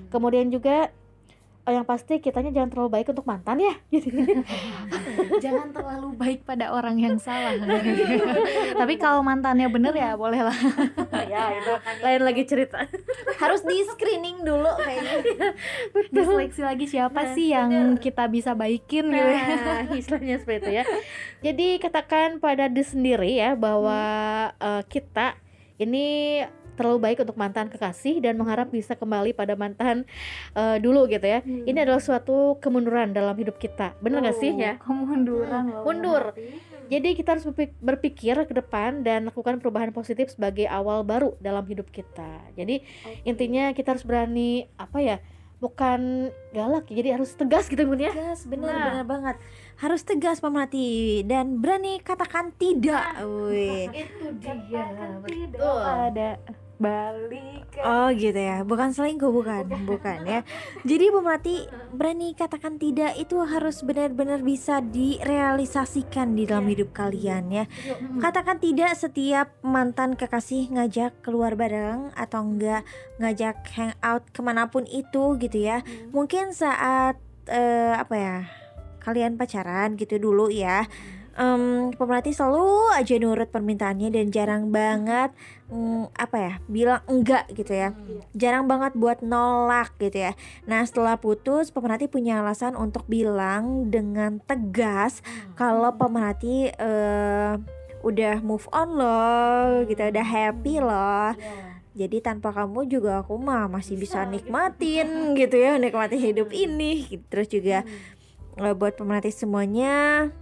kemudian 0.08 0.48
juga 0.48 0.90
eh, 1.68 1.74
yang 1.76 1.84
pasti 1.84 2.24
kitanya 2.24 2.56
jangan 2.56 2.72
terlalu 2.72 2.90
baik 2.96 3.12
untuk 3.12 3.28
mantan 3.28 3.60
ya. 3.60 3.76
Gitu. 3.94 4.08
Jangan 5.44 5.70
terlalu 5.76 6.10
baik 6.18 6.40
pada 6.48 6.72
orang 6.74 6.98
yang 6.98 7.20
salah. 7.20 7.54
Tapi 8.82 8.94
kalau 8.98 9.22
mantannya 9.22 9.68
bener 9.68 9.94
ya 9.94 10.16
boleh 10.16 10.42
lah. 10.48 10.58
Ya 11.28 11.52
itu 11.54 11.74
lain 12.02 12.22
lagi 12.24 12.44
cerita. 12.48 12.88
Harus 13.38 13.62
di 13.68 13.84
screening 13.86 14.42
dulu 14.48 14.72
kayaknya. 14.82 15.16
Diseleksi 16.10 16.62
lagi 16.64 16.86
siapa 16.90 17.20
Nah, 17.28 17.34
sih 17.36 17.52
yang 17.52 18.00
kita 18.00 18.26
bisa 18.32 18.56
baikin 18.56 19.12
gitu 19.12 19.28
ya? 19.30 19.46
Nah, 19.62 19.82
istilahnya 19.94 20.38
seperti 20.42 20.58
itu 20.64 20.70
ya. 20.82 20.84
Jadi 21.44 21.68
katakan 21.78 22.40
pada 22.42 22.72
diri 22.72 22.88
sendiri 22.88 23.32
ya 23.38 23.54
bahwa 23.54 24.00
eh, 24.58 24.84
kita 24.88 25.38
ini 25.78 26.42
terlalu 26.78 27.00
baik 27.02 27.18
untuk 27.20 27.34
mantan 27.34 27.68
kekasih 27.68 28.22
dan 28.22 28.38
mengharap 28.38 28.70
bisa 28.70 28.94
kembali 28.94 29.34
pada 29.34 29.54
mantan 29.54 30.06
eh, 30.54 30.78
dulu 30.78 31.10
gitu 31.10 31.26
ya. 31.26 31.42
Ini 31.42 31.76
adalah 31.82 32.00
suatu 32.00 32.56
kemunduran 32.58 33.12
dalam 33.12 33.34
hidup 33.34 33.58
kita. 33.58 33.98
Bener 33.98 34.22
gak 34.22 34.38
sih 34.38 34.54
ya? 34.54 34.78
kemunduran 34.78 35.74
loh 35.74 35.82
Mundur. 35.82 36.38
Jadi 36.88 37.10
kita 37.14 37.36
harus 37.36 37.44
berpik- 37.44 37.76
berpikir 37.78 38.40
ke 38.46 38.54
depan 38.54 39.02
dan 39.02 39.28
lakukan 39.28 39.58
perubahan 39.58 39.92
positif 39.92 40.30
sebagai 40.30 40.64
awal 40.68 41.04
baru 41.04 41.36
dalam 41.38 41.66
hidup 41.66 41.90
kita. 41.90 42.40
Jadi 42.54 42.80
intinya 43.24 43.74
kita 43.74 43.92
harus 43.92 44.06
berani 44.06 44.70
apa 44.78 45.02
ya? 45.02 45.18
Bukan 45.58 46.30
galak 46.54 46.86
ya, 46.88 47.02
jadi 47.02 47.10
harus 47.18 47.34
tegas 47.34 47.66
gitu 47.66 47.82
Bun 47.82 47.98
ya. 47.98 48.14
tegas 48.14 48.46
bener 48.46 48.70
Nah. 48.70 48.84
bener 48.94 49.06
banget 49.06 49.36
harus 49.76 50.02
tegas 50.02 50.38
pemerhati 50.38 50.88
dan 51.24 51.58
berani 51.58 51.98
katakan 52.00 52.54
tidak 52.54 53.18
Wih. 53.20 53.90
Itu 53.90 54.38
Katakan 54.38 55.26
betul. 55.26 55.50
tidak 55.50 55.98
ada 56.14 56.30
balik. 56.78 57.66
Oh 57.86 58.10
gitu 58.10 58.38
ya, 58.38 58.66
bukan 58.66 58.90
selingkuh 58.90 59.30
bukan, 59.30 59.70
bukan. 59.86 60.20
Ya. 60.26 60.42
Jadi 60.82 61.14
pemerhati 61.14 61.56
berani 61.94 62.34
katakan 62.34 62.82
tidak 62.82 63.14
itu 63.22 63.38
harus 63.46 63.86
benar-benar 63.86 64.42
bisa 64.42 64.82
direalisasikan 64.82 66.34
di 66.34 66.50
dalam 66.50 66.66
hidup 66.66 66.94
kalian 66.94 67.54
ya. 67.54 67.66
Katakan 68.18 68.58
tidak 68.58 68.98
setiap 68.98 69.54
mantan 69.62 70.18
kekasih 70.18 70.74
ngajak 70.74 71.22
keluar 71.22 71.54
bareng 71.54 72.14
atau 72.18 72.42
enggak 72.46 72.82
ngajak 73.22 73.62
hangout 73.74 74.24
ke 74.34 74.42
mana 74.42 74.70
pun 74.74 74.86
itu 74.90 75.38
gitu 75.38 75.58
ya. 75.58 75.86
Mungkin 76.10 76.54
saat 76.58 77.22
eh, 77.46 77.94
apa 77.94 78.16
ya 78.18 78.38
kalian 79.06 79.38
pacaran 79.38 79.96
gitu 79.96 80.18
dulu 80.18 80.50
ya. 80.50 80.90
Em, 81.38 81.94
pemerhati 81.94 82.34
selalu 82.34 82.98
aja 82.98 83.14
nurut 83.22 83.46
permintaannya 83.54 84.10
dan 84.10 84.34
jarang 84.34 84.74
banget 84.74 85.30
mm, 85.70 86.10
apa 86.18 86.38
ya 86.42 86.54
bilang 86.66 87.06
enggak 87.06 87.46
gitu 87.54 87.78
ya. 87.78 87.94
Jarang 88.34 88.66
banget 88.66 88.98
buat 88.98 89.22
nolak 89.22 89.94
gitu 90.02 90.18
ya. 90.18 90.34
Nah 90.66 90.82
setelah 90.82 91.22
putus 91.22 91.70
pemerhati 91.70 92.10
punya 92.10 92.42
alasan 92.42 92.74
untuk 92.74 93.06
bilang 93.06 93.94
dengan 93.94 94.42
tegas 94.50 95.22
kalau 95.54 95.94
pemerhati 95.94 96.74
eh, 96.74 97.54
udah 98.02 98.42
move 98.42 98.66
on 98.74 98.98
loh 98.98 99.86
gitu 99.86 100.02
udah 100.10 100.26
happy 100.26 100.82
loh. 100.82 101.38
Jadi 101.94 102.18
tanpa 102.18 102.50
kamu 102.50 102.90
juga 102.90 103.22
aku 103.22 103.38
mah 103.38 103.70
masih 103.70 103.94
bisa 103.94 104.26
nikmatin 104.26 105.38
gitu 105.38 105.54
ya 105.54 105.78
nikmatin 105.78 106.18
hidup 106.18 106.50
ini. 106.50 107.06
Gitu. 107.14 107.22
terus 107.30 107.46
juga 107.46 107.86
eh, 108.58 108.74
buat 108.74 108.98
pemerhati 108.98 109.30
semuanya 109.30 110.34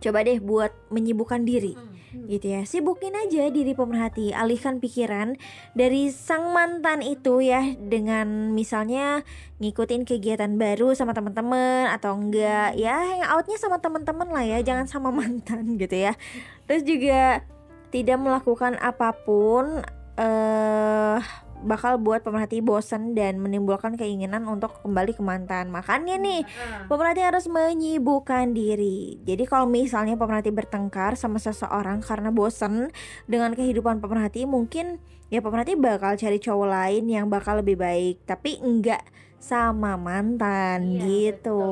coba 0.00 0.24
deh 0.24 0.40
buat 0.40 0.72
menyibukkan 0.90 1.44
diri. 1.44 1.76
Gitu 2.10 2.42
ya. 2.42 2.66
Sibukin 2.66 3.14
aja 3.14 3.46
diri 3.54 3.70
pemerhati. 3.76 4.34
Alihkan 4.34 4.82
pikiran 4.82 5.38
dari 5.78 6.10
sang 6.10 6.50
mantan 6.50 7.06
itu 7.06 7.38
ya. 7.38 7.62
Dengan 7.78 8.50
misalnya 8.50 9.22
ngikutin 9.62 10.02
kegiatan 10.08 10.50
baru 10.58 10.96
sama 10.98 11.14
teman-teman 11.14 11.86
atau 11.92 12.18
enggak. 12.18 12.74
Ya 12.74 12.98
hangoutnya 12.98 13.60
sama 13.60 13.78
teman-teman 13.78 14.26
lah 14.26 14.42
ya. 14.42 14.58
Jangan 14.64 14.90
sama 14.90 15.14
mantan 15.14 15.62
gitu 15.82 15.94
ya. 15.94 16.18
Terus 16.66 16.82
juga 16.82 17.46
tidak 17.94 18.18
melakukan 18.18 18.74
apa 18.82 19.14
pun 19.14 19.82
eh 20.18 21.18
bakal 21.64 22.00
buat 22.00 22.24
pemerhati 22.24 22.64
bosen 22.64 23.12
dan 23.12 23.40
menimbulkan 23.40 23.96
keinginan 23.96 24.48
untuk 24.48 24.80
kembali 24.80 25.12
ke 25.12 25.22
mantan. 25.22 25.68
Makanya 25.68 26.16
nih 26.16 26.42
Pemerhati 26.90 27.22
harus 27.22 27.46
menyibukkan 27.46 28.50
diri. 28.50 29.20
Jadi 29.22 29.44
kalau 29.46 29.68
misalnya 29.68 30.18
pemerhati 30.18 30.50
bertengkar 30.50 31.14
sama 31.14 31.38
seseorang 31.38 32.02
karena 32.02 32.34
bosen 32.34 32.90
dengan 33.30 33.54
kehidupan 33.54 34.02
pemerhati, 34.02 34.48
mungkin 34.48 34.98
ya 35.30 35.38
pemerhati 35.38 35.78
bakal 35.78 36.18
cari 36.18 36.38
cowok 36.42 36.68
lain 36.68 37.04
yang 37.06 37.26
bakal 37.30 37.62
lebih 37.62 37.78
baik, 37.78 38.26
tapi 38.26 38.58
enggak 38.58 39.06
sama 39.40 39.96
mantan 39.96 41.00
gitu. 41.00 41.64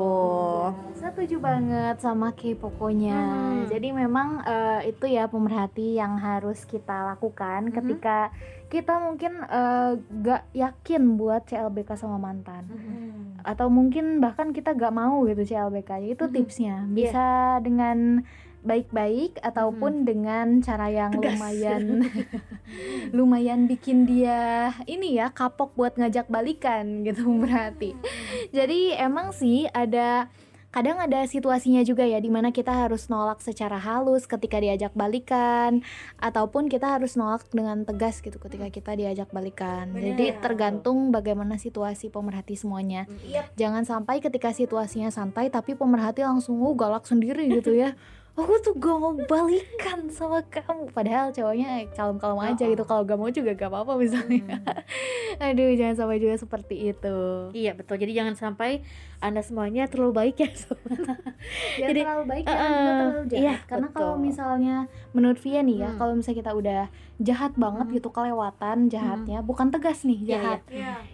Setuju 0.97 1.37
banget 1.37 2.01
sama 2.01 2.33
Kay 2.33 2.57
pokoknya. 2.57 3.13
Mhm. 3.15 3.69
Jadi 3.69 3.89
memang 3.93 4.41
eh, 4.41 4.89
itu 4.89 5.05
ya 5.05 5.29
pemerhati 5.29 5.95
yang 5.95 6.17
harus 6.17 6.65
kita 6.65 7.13
lakukan 7.13 7.69
Mhm. 7.69 7.73
ketika 7.77 8.33
kita 8.67 8.97
mungkin 8.97 9.45
eh, 9.45 9.91
gak 10.01 10.49
yakin 10.51 11.15
buat 11.15 11.45
CLBK 11.45 11.93
sama 11.93 12.17
mantan. 12.17 12.65
Atau 13.45 13.69
mungkin 13.69 14.17
bahkan 14.17 14.49
kita 14.49 14.73
gak 14.73 14.91
mau 14.91 15.21
gitu 15.29 15.45
CLBK. 15.45 16.09
Itu 16.09 16.25
Mhm. 16.25 16.33
tipsnya. 16.33 16.75
Bisa 16.89 17.27
dengan 17.61 18.25
baik-baik 18.61 19.39
ataupun 19.39 20.03
dengan 20.03 20.59
cara 20.59 20.91
yang 20.91 21.15
Tegas. 21.15 21.39
lumayan 21.39 21.83
lumayan 23.17 23.59
bikin 23.65 24.03
dia 24.03 24.71
ini 24.85 25.17
ya 25.17 25.31
kapok 25.31 25.73
buat 25.73 25.95
ngajak 25.95 26.27
balikan 26.27 27.07
gitu 27.07 27.25
berarti. 27.39 27.95
Jadi 28.51 28.93
emang 28.95 29.31
sih 29.31 29.65
ada 29.71 30.29
kadang 30.69 31.01
ada 31.01 31.25
situasinya 31.25 31.81
juga 31.81 32.05
ya 32.05 32.21
di 32.21 32.29
mana 32.29 32.53
kita 32.53 32.69
harus 32.69 33.09
nolak 33.09 33.41
secara 33.41 33.81
halus 33.81 34.29
ketika 34.29 34.61
diajak 34.61 34.93
balikan 34.93 35.81
ataupun 36.21 36.69
kita 36.69 36.93
harus 36.93 37.17
nolak 37.17 37.41
dengan 37.49 37.81
tegas 37.89 38.21
gitu 38.21 38.37
ketika 38.37 38.69
kita 38.69 38.93
diajak 38.93 39.33
balikan. 39.33 39.89
Jadi 39.97 40.37
tergantung 40.37 41.09
bagaimana 41.09 41.57
situasi 41.57 42.13
pemerhati 42.13 42.53
semuanya. 42.53 43.09
Jangan 43.57 43.81
sampai 43.81 44.21
ketika 44.21 44.53
situasinya 44.53 45.09
santai 45.09 45.49
tapi 45.49 45.73
pemerhati 45.73 46.21
langsung 46.21 46.61
oh, 46.61 46.77
galak 46.77 47.09
sendiri 47.09 47.49
gitu 47.49 47.73
ya. 47.73 47.97
Aku 48.39 48.55
tuh 48.63 48.73
gak 48.79 48.97
mau 48.97 49.11
balikan 49.27 50.07
sama 50.07 50.39
kamu. 50.47 50.95
Padahal 50.95 51.35
cowoknya 51.35 51.91
kalem-kalem 51.91 52.39
aja 52.39 52.63
gitu. 52.71 52.83
Kalau 52.87 53.03
gak 53.03 53.19
mau 53.19 53.27
juga 53.27 53.51
gak 53.51 53.67
apa-apa 53.67 53.99
misalnya. 53.99 54.63
Aduh 55.43 55.75
jangan 55.75 55.95
sampai 55.99 56.23
juga 56.23 56.39
seperti 56.39 56.95
itu. 56.95 57.17
Iya 57.51 57.75
betul. 57.75 57.99
Jadi 57.99 58.11
jangan 58.15 58.39
sampai 58.39 58.79
anda 59.19 59.39
semuanya 59.39 59.83
terlalu 59.85 60.11
baik 60.15 60.35
ya. 60.37 60.49
sobat. 60.53 60.95
Jadi, 61.81 61.99
terlalu 62.01 62.23
baik, 62.25 62.43
jangan 62.45 62.59
eh, 62.61 62.73
juga 62.73 62.91
terlalu 62.93 63.23
jahat 63.25 63.41
iya, 63.41 63.53
Karena 63.65 63.87
kalau 63.89 64.15
misalnya 64.17 64.75
menurut 65.11 65.37
Via 65.37 65.61
nih 65.61 65.77
ya 65.77 65.89
Hmm. 65.89 65.97
Kalau 65.97 66.13
misalnya 66.13 66.39
kita 66.39 66.51
udah 66.53 66.81
jahat 67.17 67.51
banget 67.55 67.85
Hmm. 67.85 67.95
gitu 67.95 68.09
Kelewatan 68.09 68.77
jahatnya 68.87 69.39
Bukan 69.41 69.67
tegas 69.69 70.03
nih 70.03 70.19
Iya, 70.19 70.29
jahat 70.33 70.59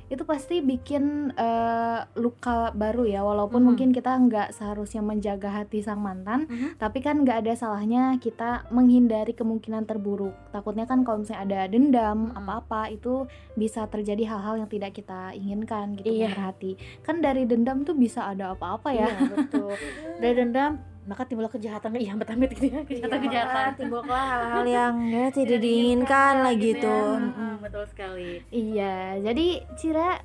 Itu 0.06 0.24
pasti 0.24 0.60
bikin 0.60 1.04
eh, 1.32 2.00
luka 2.16 2.70
baru 2.72 3.06
ya 3.06 3.22
Walaupun 3.22 3.58
Mhm. 3.58 3.68
mungkin 3.68 3.90
kita 3.90 4.12
nggak 4.16 4.50
seharusnya 4.52 5.02
menjaga 5.02 5.50
hati 5.56 5.80
sang 5.80 6.00
mantan 6.00 6.46
Mhm. 6.46 6.78
Tapi 6.78 7.00
kan 7.00 7.20
nggak 7.20 7.42
ada 7.42 7.54
salahnya 7.54 8.18
kita 8.18 8.70
menghindari 8.70 9.32
kemungkinan 9.32 9.84
terburuk 9.84 10.34
Takutnya 10.52 10.84
kan 10.84 11.02
kalau 11.02 11.22
misalnya 11.22 11.42
ada 11.44 11.60
dendam 11.68 12.30
Mhm. 12.30 12.38
apa-apa 12.38 12.92
Itu 12.92 13.26
bisa 13.54 13.86
terjadi 13.86 14.28
hal-hal 14.28 14.60
yang 14.60 14.70
tidak 14.70 14.94
kita 14.94 15.34
inginkan 15.34 15.96
gitu 15.96 16.12
Iya. 16.12 16.30
berarti 16.30 16.76
Kan 17.02 17.20
dari 17.20 17.44
dendam 17.44 17.82
tuh 17.82 17.95
bisa 17.98 18.28
ada 18.28 18.54
apa-apa 18.54 18.92
ya. 18.92 19.08
Iya, 19.08 19.32
betul. 19.32 19.72
Dari 20.22 20.36
dendam 20.36 20.80
maka 21.06 21.22
timbul 21.30 21.46
kejahatan 21.46 21.94
yang 22.02 22.18
amit 22.18 22.50
gitu 22.58 22.74
ya. 22.74 22.82
Kejahatan 22.82 23.20
kejahatan 23.30 23.66
timbullah 23.78 24.24
hal-hal 24.26 24.66
yang 24.66 24.96
ya 25.16 25.26
tidak 25.30 25.60
diinginkan 25.62 26.34
lah 26.42 26.54
gitu. 26.58 26.98
Mm, 27.22 27.62
betul 27.62 27.86
sekali. 27.86 28.42
Iya, 28.50 29.22
jadi 29.22 29.48
Cira, 29.78 30.18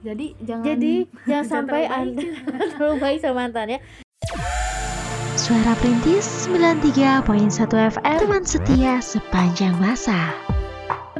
jadi 0.00 0.26
jangan 0.40 0.64
jadi 0.64 0.94
jangan 1.28 1.46
sampai 1.46 1.82
anda 1.86 2.24
terlalu 2.72 2.96
baik 3.00 3.18
sama 3.20 3.48
mantan 3.48 3.76
ya. 3.76 3.80
Suara 5.34 5.76
Perintis 5.76 6.48
93.1 6.48 7.28
FM 7.68 8.18
Teman 8.22 8.44
setia 8.48 8.96
sepanjang 9.04 9.76
masa 9.76 10.32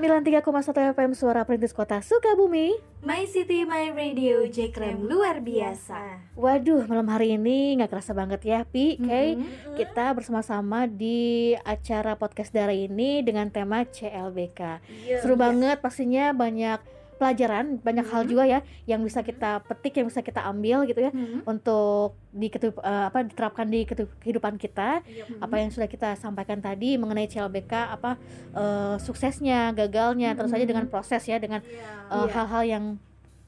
93,1 0.05 0.45
FM 0.93 1.17
Suara 1.17 1.49
Perintis 1.49 1.73
Kota 1.73 1.97
Sukabumi 2.05 2.77
My 3.01 3.25
City 3.25 3.65
My 3.65 3.89
Radio 3.89 4.45
Jekrem 4.45 5.01
luar 5.01 5.41
biasa. 5.41 6.21
Waduh 6.37 6.85
malam 6.85 7.09
hari 7.09 7.41
ini 7.41 7.81
nggak 7.81 7.89
kerasa 7.89 8.13
banget 8.13 8.45
ya 8.45 8.69
Pi 8.69 9.01
Kay 9.01 9.41
Mhm. 9.41 9.81
Kita 9.81 10.13
bersama-sama 10.13 10.85
di 10.85 11.57
acara 11.57 12.21
podcast 12.21 12.53
dari 12.53 12.85
ini 12.85 13.25
dengan 13.25 13.49
tema 13.49 13.81
CLBK 13.81 14.61
Iya. 15.09 15.25
Seru 15.25 15.41
banget 15.41 15.81
pastinya 15.81 16.37
banyak 16.37 16.85
pelajaran 17.15 17.79
banyak 17.79 18.05
hal 18.05 18.23
Mhm. 18.23 18.29
juga 18.29 18.45
ya 18.45 18.59
yang 18.85 19.01
bisa 19.01 19.21
kita 19.21 19.63
petik 19.63 19.95
yang 19.95 20.07
bisa 20.07 20.21
kita 20.21 20.43
ambil 20.43 20.83
gitu 20.83 21.01
ya 21.01 21.11
Hmm. 21.11 21.41
untuk 21.45 22.15
di 22.31 22.51
eh, 22.51 22.71
apa 22.83 23.23
diterapkan 23.23 23.65
di 23.65 23.87
kehidupan 23.87 24.57
kita 24.57 25.01
apa 25.39 25.55
yang 25.57 25.71
sudah 25.71 25.87
kita 25.87 26.15
sampaikan 26.15 26.59
tadi 26.59 26.95
mengenai 26.95 27.25
CLBK 27.25 27.73
apa 27.91 28.19
eh, 28.51 28.97
suksesnya 28.99 29.71
gagalnya 29.73 30.33
terus 30.33 30.51
saja 30.51 30.63
dengan 30.63 30.85
proses 30.85 31.23
ya 31.23 31.37
dengan 31.37 31.63
eh, 31.63 32.15
Iya. 32.17 32.33
hal-hal 32.33 32.63
yang 32.65 32.85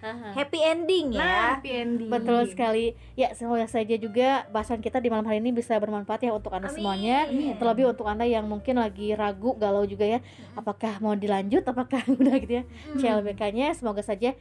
Aha. 0.00 0.28
happy 0.34 0.58
ending 0.60 1.06
ya. 1.10 1.20
Nah, 1.20 1.42
happy 1.54 1.70
ending. 1.72 2.08
Betul 2.08 2.40
sekali. 2.46 2.86
Ya, 3.14 3.30
semoga 3.32 3.66
saja 3.66 3.94
juga 3.96 4.28
bahasan 4.48 4.78
kita 4.78 4.98
di 4.98 5.08
malam 5.08 5.24
hari 5.24 5.38
ini 5.38 5.50
bisa 5.50 5.76
bermanfaat 5.76 6.20
ya 6.20 6.32
untuk 6.32 6.50
Anda 6.50 6.66
Amin. 6.66 6.76
semuanya. 6.76 7.16
Terlebih 7.54 7.84
untuk 7.88 8.04
Anda 8.04 8.24
yang 8.24 8.44
mungkin 8.44 8.76
lagi 8.76 9.12
ragu, 9.12 9.54
galau 9.54 9.84
juga 9.84 10.04
ya. 10.04 10.18
Apakah 10.52 10.98
mau 10.98 11.14
dilanjut, 11.14 11.62
apakah 11.62 12.02
udah 12.10 12.34
gitu 12.36 12.54
ya. 12.54 12.64
CLBK-nya 13.04 13.76
semoga 13.76 14.00
saja 14.00 14.32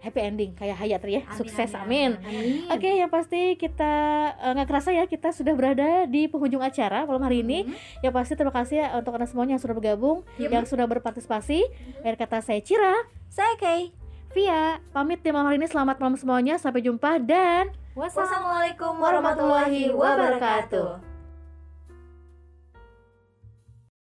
happy 0.00 0.20
ending 0.20 0.50
kayak 0.56 0.76
Hayat 0.80 1.00
ya. 1.04 1.22
Amin, 1.28 1.36
Sukses, 1.36 1.70
amin, 1.76 2.16
amin. 2.24 2.66
Amin. 2.66 2.72
Oke, 2.72 2.88
yang 2.88 3.12
pasti 3.12 3.54
kita 3.60 3.92
eh, 4.32 4.50
nggak 4.56 4.68
kerasa 4.68 4.90
ya 4.96 5.04
kita 5.04 5.30
sudah 5.30 5.52
berada 5.52 6.08
di 6.08 6.26
penghujung 6.26 6.64
acara 6.64 7.04
malam 7.04 7.22
hari 7.22 7.44
ini. 7.44 7.68
Yang 8.00 8.12
pasti 8.16 8.32
terima 8.34 8.52
kasih 8.56 8.76
ya 8.80 8.86
untuk 8.96 9.12
Anda 9.14 9.28
semuanya 9.28 9.60
yang 9.60 9.62
sudah 9.62 9.76
bergabung, 9.76 10.24
yang 10.40 10.64
sudah 10.64 10.88
berpartisipasi. 10.88 11.68
Akhir 12.00 12.16
kata 12.16 12.40
saya 12.40 12.60
Cira, 12.64 12.96
Saya 13.28 13.54
Kay. 13.60 13.92
Via, 14.30 14.78
pamit 14.94 15.26
di 15.26 15.34
malam 15.34 15.50
hari 15.50 15.58
ini. 15.58 15.66
Selamat 15.66 15.98
malam 15.98 16.14
semuanya. 16.14 16.54
Sampai 16.54 16.86
jumpa 16.86 17.18
dan 17.18 17.74
Wassalamualaikum 17.98 18.94
warahmatullahi 19.02 19.90
wabarakatuh. 19.90 21.09